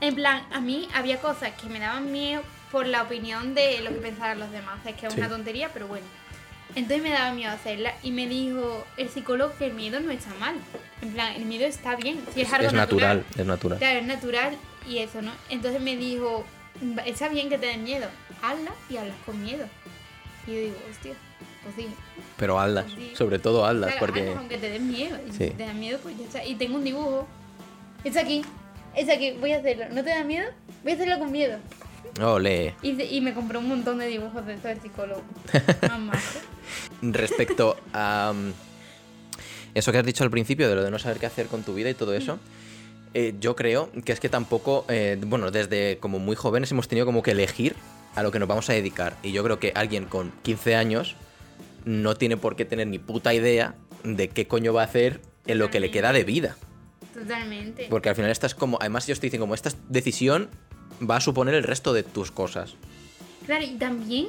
en 0.00 0.14
plan, 0.16 0.42
a 0.52 0.60
mí 0.60 0.88
había 0.94 1.20
cosas 1.20 1.52
que 1.52 1.68
me 1.68 1.78
daban 1.78 2.10
miedo 2.10 2.42
por 2.72 2.86
la 2.86 3.02
opinión 3.02 3.54
de 3.54 3.80
lo 3.82 3.90
que 3.90 3.96
pensaban 4.00 4.40
los 4.40 4.50
demás. 4.50 4.84
Es 4.84 4.96
que 4.96 5.06
es 5.06 5.12
Sí. 5.14 5.20
una 5.20 5.28
tontería, 5.28 5.70
pero 5.72 5.86
bueno. 5.86 6.04
Entonces 6.74 7.02
me 7.02 7.10
daba 7.10 7.32
miedo 7.34 7.52
hacerla 7.52 7.94
y 8.02 8.10
me 8.12 8.26
dijo 8.26 8.84
el 8.96 9.08
psicólogo 9.10 9.52
que 9.58 9.66
el 9.66 9.74
miedo 9.74 10.00
no 10.00 10.10
está 10.10 10.32
mal. 10.40 10.54
En 11.02 11.10
plan, 11.12 11.34
el 11.34 11.44
miedo 11.44 11.66
está 11.66 11.96
bien. 11.96 12.20
Si 12.34 12.40
es, 12.42 12.52
algo 12.52 12.68
Es 12.68 12.72
natural, 12.72 13.24
es 13.36 13.44
natural. 13.46 13.78
Claro, 13.78 13.98
es 14.00 14.06
natural 14.06 14.56
y 14.88 14.98
eso, 14.98 15.20
¿no? 15.20 15.32
Entonces 15.50 15.80
me 15.82 15.96
dijo, 15.96 16.44
"Va- 16.98 17.02
está 17.02 17.28
bien 17.28 17.48
que 17.50 17.58
te 17.58 17.66
den 17.66 17.84
miedo, 17.84 18.06
hazla 18.42 18.70
y 18.88 18.96
hablas 18.96 19.16
con 19.26 19.42
miedo. 19.42 19.66
Y 20.46 20.50
yo 20.52 20.56
digo, 20.60 20.76
hostia, 20.90 21.12
pues 21.62 21.74
sí. 21.76 21.88
Pero 22.38 22.58
hazlas, 22.58 22.86
Sí. 22.92 23.12
sobre 23.16 23.38
todo 23.38 23.66
hazlas, 23.66 23.90
Claro, 23.92 24.06
porque... 24.06 24.20
hazlas 24.22 24.36
aunque 24.38 24.58
te 24.58 24.70
den 24.70 24.90
miedo. 24.90 25.18
Y 25.28 25.32
Sí. 25.32 25.44
si 25.48 25.50
te 25.50 25.66
da 25.66 25.72
miedo, 25.74 25.98
pues 26.02 26.16
ya 26.18 26.24
está. 26.24 26.44
Y 26.44 26.54
tengo 26.54 26.76
un 26.76 26.84
dibujo. 26.84 27.28
Es 28.02 28.16
aquí, 28.16 28.42
es 28.96 29.08
aquí, 29.10 29.32
voy 29.32 29.52
a 29.52 29.58
hacerlo. 29.58 29.84
¿No 29.90 30.02
te 30.02 30.10
da 30.10 30.24
miedo? 30.24 30.48
Voy 30.82 30.92
a 30.92 30.94
hacerlo 30.94 31.18
con 31.18 31.30
miedo. 31.30 31.58
Ole. 32.20 32.74
Y, 32.82 33.00
y 33.00 33.20
me 33.20 33.32
compró 33.34 33.58
un 33.60 33.68
montón 33.68 33.98
de 33.98 34.06
dibujos 34.06 34.44
de 34.46 34.54
eso 34.54 34.68
del 34.68 34.80
psicólogo. 34.80 35.22
Majo. 36.00 36.18
Respecto 37.02 37.76
a 37.92 38.32
mm, 38.34 38.52
eso 39.74 39.92
que 39.92 39.98
has 39.98 40.06
dicho 40.06 40.24
al 40.24 40.30
principio, 40.30 40.68
de 40.68 40.74
lo 40.74 40.84
de 40.84 40.90
no 40.90 40.98
saber 40.98 41.18
qué 41.18 41.26
hacer 41.26 41.46
con 41.46 41.62
tu 41.62 41.74
vida 41.74 41.90
y 41.90 41.94
todo 41.94 42.14
eso, 42.14 42.38
eh, 43.14 43.34
yo 43.40 43.56
creo 43.56 43.90
que 44.04 44.12
es 44.12 44.20
que 44.20 44.28
tampoco, 44.28 44.84
eh, 44.88 45.18
bueno, 45.26 45.50
desde 45.50 45.98
como 45.98 46.18
muy 46.18 46.36
jóvenes 46.36 46.70
hemos 46.72 46.88
tenido 46.88 47.06
como 47.06 47.22
que 47.22 47.32
elegir 47.32 47.76
a 48.14 48.22
lo 48.22 48.30
que 48.30 48.38
nos 48.38 48.48
vamos 48.48 48.68
a 48.70 48.72
dedicar. 48.72 49.16
Y 49.22 49.32
yo 49.32 49.42
creo 49.44 49.58
que 49.58 49.72
alguien 49.74 50.06
con 50.06 50.32
15 50.42 50.76
años 50.76 51.16
no 51.84 52.14
tiene 52.16 52.36
por 52.36 52.56
qué 52.56 52.64
tener 52.64 52.86
ni 52.86 52.98
puta 52.98 53.34
idea 53.34 53.74
de 54.04 54.28
qué 54.28 54.46
coño 54.46 54.72
va 54.72 54.82
a 54.82 54.84
hacer 54.84 55.20
en 55.46 55.58
lo 55.58 55.70
que 55.70 55.80
le 55.80 55.90
queda 55.90 56.12
de 56.12 56.24
vida. 56.24 56.56
Totalmente. 57.12 57.86
Porque 57.90 58.08
al 58.08 58.14
final 58.14 58.30
estás 58.30 58.54
como, 58.54 58.78
además 58.80 59.06
ellos 59.08 59.20
te 59.20 59.26
dicen 59.26 59.40
como 59.40 59.54
esta 59.54 59.70
decisión 59.88 60.48
va 61.08 61.16
a 61.16 61.20
suponer 61.20 61.54
el 61.54 61.64
resto 61.64 61.92
de 61.92 62.02
tus 62.02 62.30
cosas. 62.30 62.74
Claro, 63.46 63.64
y 63.64 63.76
también 63.76 64.28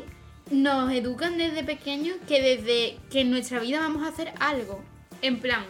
nos 0.51 0.91
educan 0.91 1.37
desde 1.37 1.63
pequeños 1.63 2.17
que 2.27 2.41
desde 2.41 2.97
que 3.09 3.21
en 3.21 3.31
nuestra 3.31 3.59
vida 3.59 3.79
vamos 3.79 4.03
a 4.03 4.09
hacer 4.09 4.33
algo. 4.39 4.83
En 5.21 5.39
plan, 5.39 5.63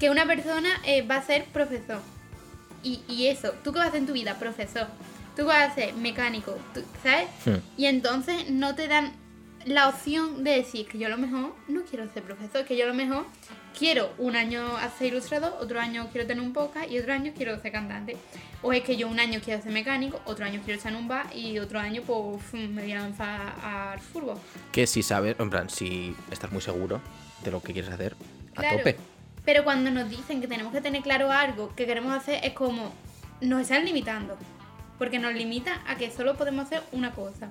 que 0.00 0.10
una 0.10 0.26
persona 0.26 0.68
eh, 0.84 1.02
va 1.02 1.16
a 1.16 1.22
ser 1.22 1.44
profesor. 1.46 2.00
Y, 2.82 3.00
y 3.08 3.26
eso, 3.26 3.52
¿tú 3.64 3.72
qué 3.72 3.78
vas 3.78 3.86
a 3.86 3.88
hacer 3.88 4.00
en 4.00 4.06
tu 4.06 4.12
vida? 4.12 4.38
Profesor. 4.38 4.86
Tú 5.36 5.42
qué 5.42 5.48
vas 5.48 5.70
a 5.72 5.74
ser 5.74 5.94
mecánico, 5.94 6.56
tú- 6.72 6.82
¿sabes? 7.02 7.28
Hmm. 7.44 7.56
Y 7.76 7.86
entonces 7.86 8.50
no 8.50 8.74
te 8.74 8.88
dan 8.88 9.12
la 9.66 9.88
opción 9.88 10.44
de 10.44 10.52
decir 10.52 10.86
que 10.86 10.96
yo 10.96 11.06
a 11.08 11.10
lo 11.10 11.18
mejor 11.18 11.54
no 11.68 11.82
quiero 11.82 12.08
ser 12.12 12.22
profesor, 12.22 12.64
que 12.64 12.76
yo 12.76 12.84
a 12.84 12.88
lo 12.88 12.94
mejor 12.94 13.26
quiero 13.76 14.12
un 14.16 14.36
año 14.36 14.76
hacer 14.76 15.08
ilustrador, 15.08 15.54
otro 15.60 15.80
año 15.80 16.08
quiero 16.12 16.24
tener 16.26 16.42
un 16.42 16.52
podcast 16.52 16.88
y 16.88 16.98
otro 16.98 17.12
año 17.12 17.32
quiero 17.36 17.60
ser 17.60 17.72
cantante. 17.72 18.16
O 18.62 18.72
es 18.72 18.82
que 18.82 18.96
yo 18.96 19.08
un 19.08 19.18
año 19.18 19.40
quiero 19.44 19.60
ser 19.60 19.72
mecánico, 19.72 20.20
otro 20.24 20.44
año 20.44 20.60
quiero 20.64 20.78
estar 20.78 20.92
en 20.92 20.98
un 20.98 21.08
bar 21.08 21.26
y 21.36 21.58
otro 21.58 21.80
año 21.80 22.02
pues 22.06 22.54
me 22.54 22.82
voy 22.82 22.92
a 22.92 23.00
lanzar 23.00 23.54
al 23.62 24.00
fútbol. 24.00 24.38
Que 24.70 24.86
si 24.86 25.02
sabes, 25.02 25.34
en 25.38 25.50
plan, 25.50 25.68
si 25.68 26.14
estás 26.30 26.52
muy 26.52 26.62
seguro 26.62 27.00
de 27.42 27.50
lo 27.50 27.60
que 27.60 27.72
quieres 27.72 27.90
hacer, 27.90 28.14
a 28.54 28.60
Claro. 28.60 28.78
tope. 28.78 28.96
Pero 29.44 29.64
cuando 29.64 29.90
nos 29.90 30.08
dicen 30.08 30.40
que 30.40 30.46
tenemos 30.48 30.72
que 30.72 30.80
tener 30.80 31.02
claro 31.02 31.30
algo 31.32 31.74
que 31.74 31.86
queremos 31.86 32.12
hacer, 32.12 32.40
es 32.44 32.52
como 32.52 32.92
nos 33.40 33.62
están 33.62 33.84
limitando. 33.84 34.36
Porque 34.98 35.18
nos 35.18 35.34
limitan 35.34 35.78
a 35.86 35.96
que 35.96 36.10
solo 36.10 36.36
podemos 36.36 36.66
hacer 36.66 36.82
una 36.92 37.12
cosa. 37.12 37.50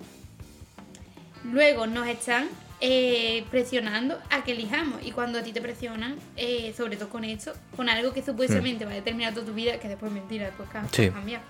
Luego 1.51 1.85
nos 1.87 2.07
están 2.07 2.47
eh, 2.81 3.45
presionando 3.51 4.17
a 4.29 4.43
que 4.43 4.51
elijamos. 4.53 5.01
Y 5.05 5.11
cuando 5.11 5.39
a 5.39 5.43
ti 5.43 5.53
te 5.53 5.61
presionan, 5.61 6.15
eh, 6.35 6.73
sobre 6.75 6.97
todo 6.97 7.09
con 7.09 7.23
esto, 7.23 7.53
con 7.75 7.87
algo 7.89 8.13
que 8.13 8.23
supuestamente 8.23 8.85
va 8.85 8.91
a 8.91 8.95
determinar 8.95 9.33
toda 9.33 9.45
tu 9.45 9.53
vida, 9.53 9.79
que 9.79 9.87
después 9.87 10.11
es 10.11 10.15
mentira, 10.17 10.45
después 10.47 10.69
ca- 10.69 10.87
Sí. 10.91 11.09
cambia. 11.09 11.41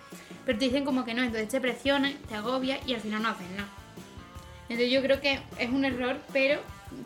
Pero 0.45 0.59
te 0.59 0.65
dicen 0.65 0.85
como 0.85 1.05
que 1.05 1.13
no, 1.13 1.23
entonces 1.23 1.49
te 1.49 1.59
presionan, 1.61 2.13
te 2.29 2.35
agobias 2.35 2.79
y 2.87 2.93
al 2.93 3.01
final 3.01 3.23
no 3.23 3.29
haces 3.29 3.49
nada. 3.51 3.69
Entonces 4.69 4.91
yo 4.91 5.01
creo 5.01 5.21
que 5.21 5.39
es 5.59 5.69
un 5.69 5.85
error, 5.85 6.17
pero 6.33 6.59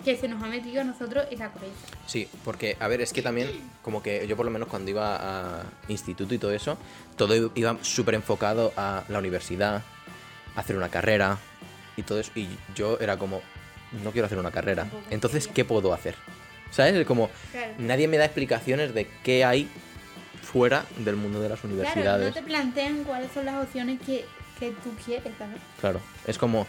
que 0.04 0.17
se 0.17 0.28
nos 0.28 0.41
ha 0.43 0.47
metido 0.47 0.82
a 0.82 0.84
nosotros 0.84 1.25
en 1.32 1.39
la 1.39 1.52
cabeza. 1.52 1.73
Sí, 2.06 2.28
porque, 2.43 2.75
a 2.80 2.88
ver, 2.88 3.02
es 3.02 3.13
que 3.13 3.21
también, 3.21 3.49
como 3.82 4.02
que 4.04 4.28
yo 4.28 4.36
por 4.36 4.45
lo 4.45 4.52
menos 4.52 4.67
cuando 4.67 4.89
iba 4.91 5.15
a 5.60 5.63
instituto 5.88 6.34
y 6.34 6.38
todo 6.38 6.52
eso, 6.52 6.78
todo 7.17 7.52
iba 7.56 7.78
súper 7.82 8.15
enfocado 8.15 8.73
a 8.75 9.04
la 9.10 9.19
universidad, 9.19 9.84
a 10.56 10.60
hacer 10.60 10.75
una 10.75 10.89
carrera 10.89 11.38
y 11.99 12.03
todo 12.03 12.19
eso. 12.19 12.31
Y 12.35 12.47
yo 12.75 12.97
era 12.99 13.17
como, 13.17 13.41
no 14.03 14.12
quiero 14.12 14.25
hacer 14.25 14.38
una 14.39 14.51
carrera. 14.51 14.88
Entonces. 15.09 15.47
¿qué 15.47 15.65
puedo 15.65 15.93
hacer? 15.93 16.15
¿Sabes? 16.71 17.05
Como 17.05 17.29
Claro. 17.51 17.73
nadie 17.79 18.07
me 18.07 18.17
da 18.17 18.25
explicaciones 18.25 18.93
de 18.93 19.07
qué 19.23 19.43
hay 19.45 19.67
fuera 20.41 20.85
del 20.97 21.15
mundo 21.15 21.41
de 21.41 21.49
las 21.49 21.59
Claro, 21.59 21.73
universidades. 21.75 22.27
no 22.27 22.33
te 22.33 22.43
plantean 22.43 23.03
cuáles 23.03 23.31
son 23.31 23.45
las 23.45 23.63
opciones 23.63 23.99
que, 24.05 24.25
que 24.59 24.71
tú 24.83 24.91
quieres, 25.05 25.31
¿sabes? 25.38 25.57
Claro, 25.79 25.99
es 26.27 26.38
como, 26.38 26.65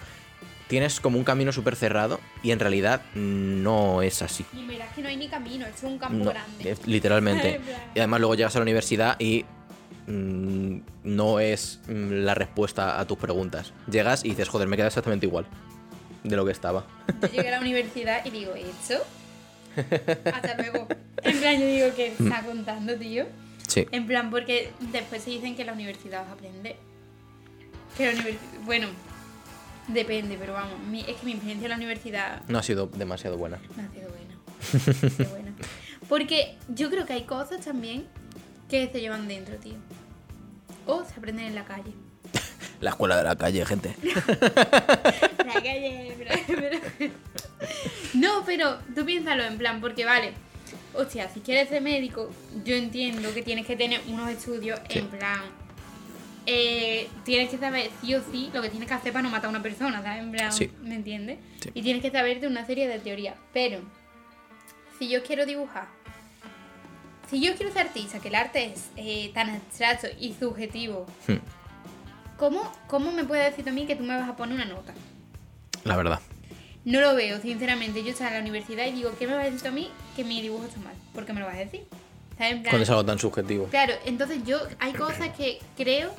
tienes 0.69 1.01
como 1.01 1.19
un 1.19 1.25
camino 1.25 1.53
súper 1.53 1.77
cerrado 1.77 2.21
y 2.43 2.51
en 2.51 2.61
realidad 2.61 3.03
no 3.15 4.03
es 4.03 4.23
así. 4.23 4.45
Y 4.53 4.63
mira, 4.63 4.87
es 4.87 4.93
que 4.93 5.03
no 5.03 5.09
hay 5.09 5.17
ni 5.17 5.29
camino, 5.29 5.67
es 5.67 5.83
un 5.83 5.99
campo 5.99 6.25
No, 6.25 6.31
grande. 6.31 6.77
literalmente. 6.87 7.61
Y 7.95 7.99
además 7.99 8.21
luego 8.21 8.35
llegas 8.35 8.55
a 8.57 8.59
la 8.59 8.63
universidad 8.63 9.17
y 9.19 9.45
mm, 10.11 10.81
no 11.05 11.41
es 11.41 11.81
mm, 11.89 12.11
la 12.25 12.35
respuesta 12.35 12.99
a 13.01 13.07
tus 13.07 13.19
preguntas. 13.19 13.73
Llegas 13.91 14.25
y 14.25 14.31
dices, 14.31 14.49
joder, 14.49 14.69
me 14.69 14.77
queda 14.77 14.89
exactamente 14.89 15.27
igual 15.27 15.47
de 16.25 16.37
lo 16.37 16.45
que 16.45 16.53
estaba. 16.53 16.85
Yo 17.23 17.29
llegué 17.29 17.49
a 17.49 17.53
la 17.53 17.61
universidad 17.61 18.25
y 18.25 18.31
digo, 18.31 18.53
¿hecho? 18.55 19.03
Hasta 20.35 20.55
luego. 20.57 20.87
En 21.23 21.39
plan, 21.39 21.59
yo 21.61 21.67
digo, 21.67 21.87
¿qué 21.97 22.09
está 22.19 22.43
contando, 22.45 22.97
tío? 22.97 23.27
Sí. 23.67 23.87
En 23.93 24.07
plan, 24.07 24.31
porque 24.31 24.73
después 24.93 25.23
se 25.23 25.31
dicen 25.31 25.55
que 25.55 25.63
en 25.63 25.67
la 25.69 25.73
universidad 25.75 26.23
vas 26.23 26.31
a 26.31 26.33
aprender. 26.33 26.77
Que 27.97 28.07
la 28.07 28.13
universidad, 28.13 28.61
bueno, 28.65 28.89
depende, 29.89 30.37
pero 30.39 30.53
vamos, 30.55 30.79
mi- 30.91 31.01
es 31.01 31.17
que 31.17 31.25
mi 31.27 31.33
experiencia 31.33 31.67
en 31.67 31.71
la 31.71 31.77
universidad 31.77 32.43
No 32.49 32.59
ha 32.59 32.63
sido 32.63 32.87
demasiado 32.87 33.37
buena. 33.39 33.59
no 33.77 33.83
ha 33.83 33.93
sido 33.93 34.09
buena. 34.11 34.35
No 34.35 34.79
ha 35.09 35.11
sido 35.11 35.31
buena. 35.31 35.53
Porque 36.09 36.57
yo 36.69 36.91
creo 36.91 37.07
que 37.07 37.13
hay 37.13 37.23
cosas 37.23 37.65
también 37.65 38.07
que 38.69 38.89
se 38.91 39.01
llevan 39.01 39.29
dentro, 39.29 39.57
tío. 39.57 39.75
O 40.87 41.05
se 41.05 41.15
aprenden 41.15 41.47
en 41.47 41.55
la 41.55 41.65
calle. 41.65 41.93
La 42.81 42.91
escuela 42.91 43.17
de 43.19 43.25
la 43.25 43.37
calle, 43.37 43.65
gente. 43.67 43.95
La 44.03 45.55
calle, 45.55 46.15
pero- 46.47 46.81
pero- 46.99 47.13
No, 48.15 48.43
pero 48.47 48.79
tú 48.95 49.05
piénsalo 49.05 49.45
en 49.45 49.59
plan, 49.59 49.81
porque 49.81 50.05
vale. 50.05 50.33
Hostia, 50.95 51.29
si 51.29 51.41
quieres 51.41 51.69
ser 51.69 51.83
médico, 51.83 52.31
yo 52.65 52.75
entiendo 52.75 53.33
que 53.35 53.43
tienes 53.43 53.67
que 53.67 53.77
tener 53.77 54.01
unos 54.09 54.31
estudios 54.31 54.81
Sí. 54.89 54.99
en 55.01 55.09
plan. 55.09 55.41
eh, 56.47 57.07
tienes 57.25 57.51
que 57.51 57.59
saber 57.59 57.91
sí 58.01 58.15
o 58.15 58.23
sí 58.33 58.51
lo 58.53 58.63
que 58.63 58.71
tienes 58.71 58.89
que 58.89 58.95
hacer 58.95 59.13
para 59.13 59.23
no 59.23 59.29
matar 59.31 59.47
a 59.47 59.51
una 59.51 59.63
persona, 59.63 60.03
¿sabes? 60.03 60.21
En 60.23 60.33
plan, 60.33 60.51
Sí. 60.53 60.71
¿me 60.83 60.95
entiendes? 60.97 61.39
Sí. 61.61 61.71
Y 61.75 61.83
tienes 61.83 62.03
que 62.03 62.11
saber 62.11 62.41
de 62.41 62.47
una 62.49 62.65
serie 62.67 62.89
de 62.89 62.99
teorías. 62.99 63.37
Pero, 63.53 63.81
si 64.99 65.09
yo 65.09 65.23
quiero 65.23 65.45
dibujar, 65.47 65.87
si 67.31 67.41
yo 67.41 67.55
quiero 67.55 67.73
ser 67.73 67.87
artista, 67.87 68.19
que 68.19 68.29
el 68.29 68.35
arte 68.35 68.73
es 68.73 68.89
eh, 68.97 69.31
tan 69.33 69.51
abstracto 69.51 70.09
y 70.19 70.35
subjetivo, 70.35 71.07
Hmm, 71.29 71.37
¿cómo, 72.37 72.73
¿cómo 72.89 73.13
me 73.13 73.25
puedes 73.25 73.51
decir 73.51 73.69
a 73.69 73.73
mí 73.73 73.87
que 73.87 73.97
tú 73.97 74.03
me 74.03 74.17
vas 74.19 74.29
a 74.29 74.37
poner 74.37 74.57
una 74.57 74.65
nota? 74.65 74.93
La 75.85 75.97
verdad. 75.97 76.21
No 76.85 77.01
lo 77.01 77.15
veo, 77.15 77.41
sinceramente. 77.41 78.03
Yo 78.03 78.11
estaba 78.11 78.31
en 78.31 78.37
la 78.37 78.41
universidad 78.43 78.87
y 78.87 78.93
digo, 78.93 79.13
¿qué 79.19 79.27
me 79.27 79.35
vas 79.35 79.47
a 79.47 79.51
decir 79.51 79.69
a 79.69 79.71
mí 79.71 79.91
que 80.17 80.25
mi 80.25 80.41
dibujo 80.43 80.65
está 80.65 80.81
mal? 80.81 80.95
¿Por 81.15 81.25
qué 81.27 81.33
me 81.33 81.41
lo 81.41 81.47
vas 81.47 81.57
a 81.57 81.59
decir? 81.59 81.85
Plan- 82.37 82.63
Cuando 82.63 82.83
es 82.83 82.91
algo 82.91 83.05
tan 83.05 83.19
subjetivo. 83.19 83.67
Claro, 83.67 83.93
entonces 84.07 84.39
yo 84.45 84.59
hay 84.79 84.93
cosas 84.95 85.29
que 85.37 85.59
creo 85.77 86.11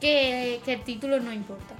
que, 0.00 0.60
que 0.64 0.74
el 0.74 0.82
título 0.84 1.18
no 1.20 1.32
importa. 1.32 1.74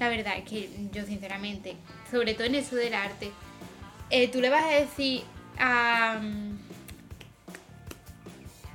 La 0.00 0.08
verdad 0.08 0.38
es 0.38 0.44
que 0.48 0.70
yo 0.92 1.04
sinceramente, 1.04 1.76
sobre 2.10 2.32
todo 2.34 2.44
en 2.44 2.54
eso 2.54 2.74
del 2.76 2.94
arte, 2.94 3.32
eh, 4.10 4.28
tú 4.28 4.40
le 4.40 4.48
vas 4.48 4.64
a 4.64 4.68
decir 4.70 5.22
a... 5.58 6.18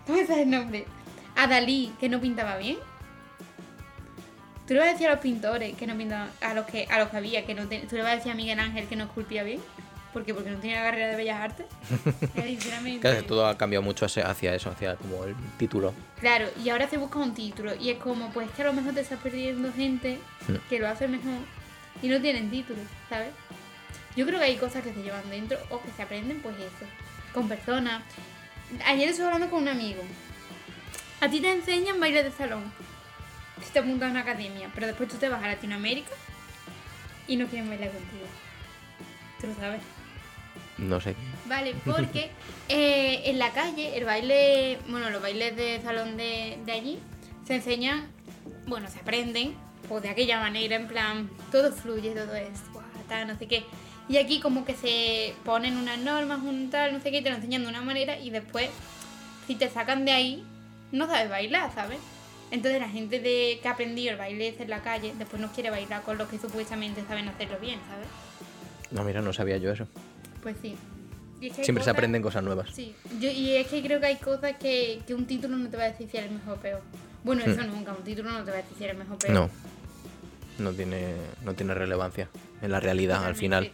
mm, 0.04 0.08
¿Cómo 0.08 0.18
es 0.20 0.30
el 0.30 0.50
nombre? 0.50 0.86
A 1.36 1.48
Dalí 1.48 1.94
que 2.00 2.10
no 2.10 2.20
pintaba 2.22 2.58
bien. 2.58 2.78
Tú 4.68 4.74
le 4.76 4.80
vas 4.80 4.90
a 4.90 4.92
decir 4.94 5.08
a 5.08 5.12
los 5.12 5.20
pintores 5.20 5.76
que 5.76 5.86
no 5.88 5.98
pintaban, 5.98 6.30
a 6.42 6.54
los 6.54 6.66
que, 6.66 6.86
a 6.90 7.00
los 7.00 7.10
que 7.10 7.18
había, 7.18 7.46
que 7.46 7.54
no 7.54 7.68
te- 7.68 7.80
tú 7.82 7.96
le 7.98 8.04
vas 8.04 8.14
a 8.14 8.16
decir 8.16 8.32
a 8.32 8.36
Miguel 8.36 8.60
Ángel 8.60 8.88
que 8.88 8.96
no 8.96 9.04
esculpía 9.06 9.44
bien. 9.44 9.60
¿Por 10.14 10.24
qué? 10.24 10.34
Porque 10.34 10.52
no 10.52 10.60
tenía 10.60 10.78
la 10.78 10.84
carrera 10.92 11.08
de 11.08 11.16
Bellas 11.16 11.42
Artes. 11.42 11.66
Sinceramente. 12.36 13.00
Claro, 13.02 13.24
todo 13.26 13.48
ha 13.48 13.58
cambiado 13.58 13.82
mucho 13.84 14.06
hacia 14.06 14.30
hacia 14.30 14.54
eso, 14.56 14.70
hacia 14.70 14.96
como 14.96 15.24
el 15.26 15.36
título. 15.58 15.94
Claro, 16.20 16.48
y 16.64 16.70
ahora 16.70 16.88
se 16.88 16.98
busca 16.98 17.18
un 17.20 17.34
título. 17.34 17.74
Y 17.76 17.90
es 17.90 17.98
como, 17.98 18.30
pues 18.32 18.50
que 18.52 18.62
a 18.62 18.66
lo 18.66 18.74
mejor 18.74 18.94
te 18.94 19.02
estás 19.02 19.20
perdiendo 19.20 19.74
gente 19.74 20.20
Hmm. 20.48 20.56
que 20.70 20.78
lo 20.80 20.88
hace 20.88 21.08
mejor 21.08 21.34
y 22.02 22.08
no 22.10 22.20
tienen 22.22 22.50
título, 22.52 22.80
¿sabes? 23.10 23.30
Yo 24.16 24.26
creo 24.28 24.38
que 24.40 24.46
hay 24.46 24.56
cosas 24.58 24.84
que 24.84 24.94
se 24.94 25.02
llevan 25.02 25.28
dentro 25.30 25.58
o 25.72 25.82
que 25.82 25.90
se 25.96 26.04
aprenden, 26.04 26.40
pues 26.42 26.56
eso, 26.58 26.86
con 27.34 27.48
personas. 27.50 28.04
Ayer 28.86 29.10
estuve 29.10 29.28
hablando 29.28 29.50
con 29.50 29.64
un 29.64 29.70
amigo. 29.70 30.02
A 31.22 31.30
ti 31.30 31.40
te 31.40 31.52
enseñan 31.52 32.00
baile 32.00 32.24
de 32.24 32.32
salón. 32.32 32.64
Si 33.64 33.72
te 33.72 33.80
apuntas 33.80 34.10
a 34.10 34.12
una 34.12 34.22
academia, 34.22 34.70
pero 34.74 34.88
después 34.88 35.10
tú 35.10 35.18
te 35.18 35.30
vas 35.30 35.42
a 35.42 35.48
Latinoamérica 35.48 36.12
y 37.28 37.38
no 37.38 37.48
quieren 37.48 37.70
bailar 37.70 37.92
contigo. 37.92 38.26
Tú 39.40 39.48
lo 39.48 39.56
sabes. 39.56 39.82
No 40.78 41.00
sé. 41.00 41.16
Vale, 41.46 41.76
porque 41.86 42.32
eh, 42.68 43.22
en 43.26 43.40
la 43.40 43.52
calle 43.52 43.98
el 43.98 44.06
baile, 44.06 44.80
bueno, 44.88 45.10
los 45.10 45.22
bailes 45.22 45.56
de 45.56 45.82
salón 45.82 46.18
de, 46.18 46.60
de 46.66 46.72
allí 46.72 47.00
se 47.46 47.56
enseñan, 47.56 48.08
bueno, 48.68 48.90
se 48.90 49.00
aprenden, 49.00 49.56
pues 49.88 50.04
de 50.04 50.10
aquella 50.10 50.40
manera, 50.40 50.76
en 50.76 50.88
plan, 50.88 51.30
todo 51.52 51.72
fluye, 51.72 52.12
todo 52.12 52.36
es, 52.36 52.60
guau, 52.72 52.86
tal, 53.08 53.28
no 53.28 53.38
sé 53.38 53.48
qué. 53.48 53.64
Y 54.10 54.18
aquí 54.18 54.40
como 54.40 54.66
que 54.66 54.76
se 54.76 55.34
ponen 55.46 55.78
unas 55.78 55.98
normas, 56.00 56.42
un 56.44 56.70
tal, 56.70 56.94
no 56.94 57.00
sé 57.00 57.12
qué, 57.12 57.20
y 57.20 57.24
te 57.24 57.30
lo 57.30 57.38
enseñan 57.38 57.64
de 57.64 57.70
una 57.70 57.82
manera 57.82 58.20
y 58.20 58.30
después, 58.30 58.70
si 59.48 59.56
te 59.56 59.70
sacan 59.70 60.06
de 60.06 60.12
ahí, 60.12 60.44
no 60.92 61.08
sabes 61.08 61.30
bailar, 61.30 61.74
¿sabes? 61.74 62.00
Entonces 62.52 62.80
la 62.80 62.90
gente 62.90 63.20
de, 63.20 63.60
que 63.62 63.68
ha 63.68 63.72
aprendido 63.72 64.12
el 64.12 64.18
baile 64.18 64.56
en 64.60 64.70
la 64.70 64.84
calle, 64.84 65.14
después 65.18 65.42
no 65.42 65.52
quiere 65.52 65.70
bailar 65.70 66.04
con 66.04 66.18
los 66.18 66.28
que 66.28 66.38
supuestamente 66.38 67.04
saben 67.08 67.28
hacerlo 67.28 67.58
bien, 67.60 67.80
¿sabes? 67.90 68.08
No, 68.92 69.04
mira, 69.04 69.22
no 69.22 69.34
sabía 69.34 69.58
yo 69.58 69.72
eso. 69.72 69.88
Pues 70.44 70.56
sí. 70.62 70.76
Es 71.42 71.56
que 71.56 71.64
Siempre 71.64 71.84
se 71.84 71.90
aprenden 71.90 72.22
cosas 72.22 72.44
nuevas. 72.44 72.70
Sí, 72.72 72.94
yo, 73.20 73.30
y 73.30 73.56
es 73.56 73.68
que 73.68 73.82
creo 73.82 74.00
que 74.00 74.06
hay 74.06 74.18
cosas 74.18 74.56
que, 74.58 75.02
que 75.08 75.16
un 75.16 75.26
título 75.26 75.58
no 75.58 75.70
te 75.70 75.78
va 75.78 75.84
a 75.84 75.90
decir 75.90 76.08
si 76.10 76.18
eres 76.18 76.32
mejor 76.32 76.58
o 76.58 76.62
peor. 76.62 76.82
Bueno, 77.24 77.44
eso 77.44 77.64
nunca, 77.64 77.94
un 77.94 78.04
título 78.04 78.32
no 78.32 78.44
te 78.44 78.52
va 78.52 78.58
a 78.58 78.62
decir 78.62 78.78
si 78.78 78.84
eres 78.84 78.98
mejor 78.98 79.16
o 79.16 79.20
peor. 79.20 79.32
Hmm. 79.32 79.36
No. 79.36 79.50
No 80.60 80.72
tiene, 80.72 81.16
no 81.44 81.56
tiene 81.56 81.74
relevancia 81.74 82.30
en 82.62 82.72
la 82.72 82.80
realidad, 82.80 83.26
al 83.26 83.36
final. 83.36 83.72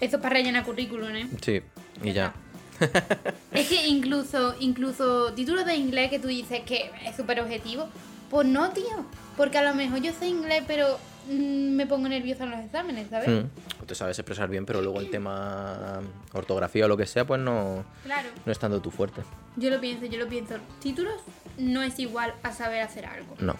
Eso 0.00 0.16
es 0.16 0.22
para 0.22 0.34
rellenar 0.36 0.64
currículum, 0.64 1.14
¿eh? 1.14 1.28
Sí, 1.42 1.60
y 2.02 2.12
ya. 2.12 2.32
Es 3.52 3.68
que 3.68 3.86
incluso, 3.88 4.54
incluso 4.60 5.32
títulos 5.34 5.66
de 5.66 5.74
inglés 5.74 6.08
que 6.08 6.18
tú 6.18 6.28
dices 6.28 6.60
que 6.64 6.90
es 7.04 7.14
súper 7.16 7.40
objetivo, 7.40 7.88
pues 8.30 8.46
no, 8.48 8.70
tío. 8.70 9.04
Porque 9.36 9.58
a 9.58 9.62
lo 9.62 9.74
mejor 9.74 10.00
yo 10.00 10.12
sé 10.12 10.28
inglés, 10.28 10.62
pero 10.66 10.98
mm, 11.28 11.72
me 11.76 11.86
pongo 11.86 12.08
nerviosa 12.08 12.44
en 12.44 12.50
los 12.52 12.60
exámenes, 12.60 13.08
¿sabes? 13.10 13.28
Mm. 13.28 13.84
Te 13.86 13.94
sabes 13.94 14.18
expresar 14.18 14.48
bien, 14.48 14.64
pero 14.64 14.80
luego 14.80 15.00
el 15.00 15.10
tema 15.10 16.00
ortografía 16.32 16.84
o 16.84 16.88
lo 16.88 16.96
que 16.96 17.06
sea, 17.06 17.26
pues 17.26 17.40
no, 17.40 17.84
Claro. 18.04 18.28
no 18.46 18.52
es 18.52 18.58
tanto 18.58 18.80
tu 18.80 18.90
fuerte. 18.90 19.22
Yo 19.56 19.68
lo 19.68 19.80
pienso, 19.80 20.06
yo 20.06 20.18
lo 20.18 20.28
pienso. 20.28 20.54
Títulos 20.80 21.20
no 21.58 21.82
es 21.82 21.98
igual 21.98 22.32
a 22.42 22.52
saber 22.52 22.80
hacer 22.82 23.04
algo. 23.04 23.34
No. 23.40 23.56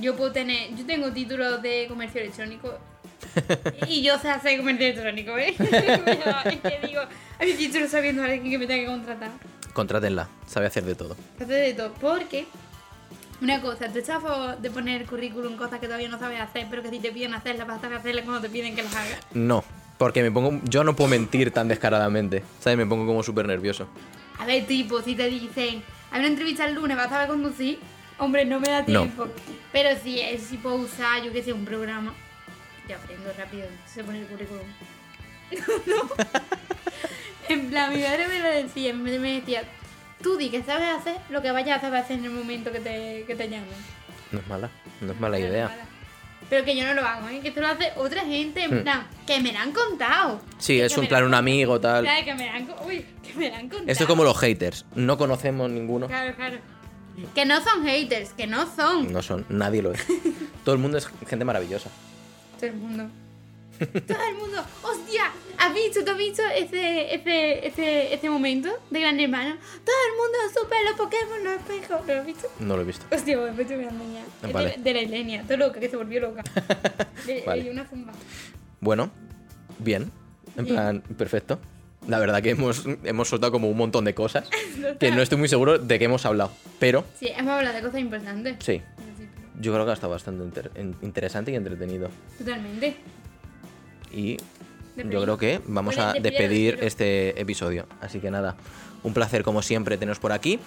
Yo 0.00 0.16
puedo 0.16 0.30
tener, 0.32 0.74
yo 0.76 0.86
tengo 0.86 1.10
títulos 1.12 1.60
de 1.62 1.86
comercio 1.88 2.20
electrónico 2.20 2.78
y 3.86 4.02
yo 4.02 4.18
sé 4.18 4.30
hacer 4.30 4.58
comercio 4.58 4.86
electrónico, 4.86 5.36
¿eh? 5.38 5.54
es 5.58 6.60
que 6.60 6.80
digo, 6.86 7.00
a 7.00 7.44
mi 7.44 7.88
sabiendo 7.88 8.22
a 8.22 8.26
alguien 8.26 8.50
que 8.50 8.58
me 8.58 8.66
tenga 8.66 8.82
que 8.84 8.90
contratar. 8.90 9.30
Contrátenla, 9.72 10.28
sabe 10.46 10.66
hacer 10.66 10.84
de 10.84 10.94
todo. 10.94 11.16
Hace 11.40 11.52
de 11.52 11.74
todo, 11.74 11.92
porque 12.00 12.46
Una 13.40 13.60
cosa, 13.60 13.88
¿tú 13.88 13.98
estás 13.98 14.16
a 14.16 14.20
favor 14.20 14.58
de 14.58 14.70
poner 14.70 15.06
currículum 15.06 15.56
cosas 15.56 15.80
que 15.80 15.86
todavía 15.86 16.08
no 16.08 16.18
sabes 16.18 16.40
hacer, 16.40 16.66
pero 16.68 16.82
que 16.82 16.90
si 16.90 16.98
te 16.98 17.10
piden 17.10 17.34
hacerlas, 17.34 17.66
vas 17.66 17.82
a 17.82 17.96
hacerlas 17.96 18.24
cuando 18.24 18.42
te 18.42 18.50
piden 18.50 18.74
que 18.74 18.82
las 18.82 18.94
hagas? 18.94 19.18
No, 19.32 19.64
porque 19.96 20.22
me 20.22 20.30
pongo. 20.30 20.60
Yo 20.64 20.84
no 20.84 20.94
puedo 20.96 21.08
mentir 21.08 21.50
tan 21.50 21.68
descaradamente. 21.68 22.42
¿Sabes? 22.60 22.76
Me 22.76 22.86
pongo 22.86 23.06
como 23.06 23.22
súper 23.22 23.46
nervioso. 23.46 23.88
A 24.38 24.46
ver, 24.46 24.66
tipo, 24.66 25.00
si 25.02 25.14
te 25.14 25.28
dicen, 25.28 25.82
hay 26.10 26.18
una 26.20 26.28
entrevista 26.28 26.66
el 26.66 26.74
lunes, 26.74 26.96
vas 26.96 27.06
a 27.06 27.10
saber 27.10 27.28
conducir, 27.28 27.78
hombre, 28.18 28.44
no 28.44 28.60
me 28.60 28.68
da 28.68 28.80
No. 28.80 29.02
tiempo. 29.02 29.26
Pero 29.72 29.90
si 30.02 30.20
es 30.20 30.42
si 30.42 30.56
puedo 30.56 30.76
usar, 30.76 31.22
yo 31.22 31.32
que 31.32 31.42
sé, 31.42 31.52
un 31.52 31.64
programa, 31.64 32.12
yo 32.90 32.96
aprendo 32.96 33.32
rápido, 33.38 33.66
se 33.86 34.04
pone 34.04 34.20
el 34.20 34.26
currículum. 34.26 34.66
no. 35.86 36.08
En 37.48 37.68
plan, 37.70 37.92
mi 37.94 38.02
madre 38.02 38.28
me 38.28 38.38
lo 38.38 38.48
decía, 38.48 38.92
me 38.94 39.18
me 39.18 39.40
decía, 39.40 39.64
tú 40.22 40.36
di 40.36 40.50
que 40.50 40.62
sabes 40.62 40.88
hacer 40.88 41.16
lo 41.30 41.42
que 41.42 41.50
vayas 41.50 41.78
a 41.78 41.80
saber 41.80 42.00
hacer 42.02 42.18
en 42.18 42.26
el 42.26 42.30
momento 42.30 42.70
que 42.70 42.80
te, 42.80 43.24
que 43.26 43.34
te 43.34 43.48
llamen. 43.48 43.68
No 44.30 44.38
es 44.40 44.46
mala. 44.46 44.70
No 45.00 45.12
es 45.12 45.20
mala 45.20 45.38
idea. 45.38 45.86
Pero 46.48 46.64
que 46.64 46.76
yo 46.76 46.84
no 46.84 46.94
lo 46.94 47.06
hago, 47.06 47.28
¿eh? 47.28 47.40
que 47.40 47.48
esto 47.48 47.60
lo 47.60 47.68
hace 47.68 47.92
otra 47.96 48.22
gente, 48.24 48.64
en 48.64 48.80
Hmm. 48.80 48.82
plan, 48.82 49.06
que 49.26 49.40
me 49.40 49.52
lo 49.52 49.58
han 49.58 49.72
contado. 49.72 50.40
Sí, 50.58 50.76
Que 50.78 50.84
es 50.86 50.96
un 50.98 51.06
plan, 51.06 51.24
un 51.24 51.34
amigo, 51.34 51.80
tal. 51.80 52.02
Claro, 52.04 52.24
que 52.24 52.34
me 52.34 52.46
la 52.46 52.54
han, 52.54 52.66
co- 52.66 52.84
uy, 52.86 53.04
que 53.22 53.34
me 53.34 53.50
la 53.50 53.56
han 53.58 53.68
contado. 53.68 53.90
Esto 53.90 54.04
es 54.04 54.08
como 54.08 54.24
los 54.24 54.36
haters. 54.38 54.84
No 54.94 55.16
conocemos 55.18 55.70
ninguno. 55.70 56.06
Claro, 56.08 56.34
claro. 56.34 56.58
Que 57.34 57.44
no 57.44 57.60
son 57.62 57.84
haters, 57.84 58.30
que 58.32 58.46
no 58.46 58.66
son. 58.74 59.12
No 59.12 59.22
son, 59.22 59.44
nadie 59.48 59.82
lo 59.82 59.92
es. 59.92 60.04
Todo 60.64 60.74
el 60.74 60.80
mundo 60.80 60.98
es 60.98 61.08
gente 61.28 61.44
maravillosa. 61.44 61.90
Todo 62.60 62.70
el 62.70 62.76
mundo. 62.76 63.08
Todo 63.80 64.18
el 64.28 64.36
mundo. 64.36 64.62
¡Hostia! 64.82 65.22
¿Has 65.56 65.72
visto, 65.74 66.04
tú 66.04 66.10
has 66.10 66.18
visto 66.18 66.42
ese, 66.54 67.14
ese, 67.14 67.66
ese, 67.66 68.12
ese 68.14 68.28
momento 68.30 68.68
de 68.90 69.00
Gran 69.00 69.18
Hermano? 69.18 69.56
Todo 69.84 69.96
el 70.08 70.16
mundo 70.18 70.38
supe 70.60 70.74
los 70.84 70.94
Pokémon, 70.96 71.44
los 71.44 71.54
espejos. 71.54 72.06
¿Lo 72.06 72.12
has 72.20 72.26
visto? 72.26 72.48
No 72.60 72.76
lo 72.76 72.82
he 72.82 72.84
visto. 72.84 73.06
Hostia, 73.10 73.38
pues 73.38 73.54
me 73.54 73.62
estoy 73.62 73.76
mirando 73.78 74.04
ya. 74.12 74.48
Vale. 74.52 74.74
de, 74.76 74.82
de 74.82 74.92
la 74.94 75.00
Ilenia, 75.02 75.42
todo 75.44 75.56
loca, 75.56 75.80
que 75.80 75.88
se 75.88 75.96
volvió 75.96 76.20
loca. 76.20 76.42
Le, 77.26 77.42
Vale. 77.46 77.62
le 77.64 77.70
una 77.70 77.86
zumba. 77.86 78.12
Bueno, 78.80 79.10
bien. 79.78 80.10
En 80.56 80.64
Bien. 80.64 80.76
plan, 80.76 81.00
perfecto. 81.16 81.58
La 82.08 82.18
verdad 82.18 82.42
que 82.42 82.50
hemos, 82.50 82.84
hemos 83.04 83.28
soltado 83.28 83.52
como 83.52 83.68
un 83.70 83.76
montón 83.76 84.04
de 84.04 84.14
cosas 84.14 84.48
que 85.00 85.10
no 85.10 85.22
estoy 85.22 85.38
muy 85.38 85.48
seguro 85.48 85.78
de 85.78 85.98
qué 85.98 86.06
hemos 86.06 86.26
hablado. 86.26 86.50
Pero 86.78 87.04
Sí, 87.18 87.28
hemos 87.28 87.52
hablado 87.52 87.76
de 87.76 87.82
cosas 87.82 88.00
importantes. 88.00 88.56
sí, 88.60 88.82
yo 89.60 89.72
creo 89.72 89.84
que 89.84 89.90
ha 89.90 89.94
estado 89.94 90.12
bastante 90.12 90.42
inter- 90.44 90.70
interesante 91.02 91.52
y 91.52 91.54
entretenido. 91.56 92.08
Totalmente. 92.38 92.96
Y 94.12 94.36
yo 94.96 95.22
creo 95.22 95.38
que 95.38 95.60
vamos 95.66 95.96
a 95.98 96.12
despedir 96.14 96.78
este 96.80 97.40
episodio. 97.40 97.86
Así 98.00 98.18
que 98.20 98.30
nada, 98.30 98.56
un 99.02 99.14
placer 99.14 99.42
como 99.44 99.62
siempre 99.62 99.96
teneros 99.96 100.18
por 100.18 100.32
aquí. 100.32 100.58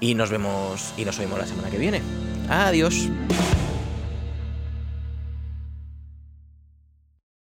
Y 0.00 0.14
nos 0.14 0.28
vemos 0.30 0.92
y 0.96 1.04
nos 1.04 1.18
oímos 1.20 1.38
la 1.38 1.46
semana 1.46 1.70
que 1.70 1.78
viene. 1.78 2.02
Adiós. 2.48 3.08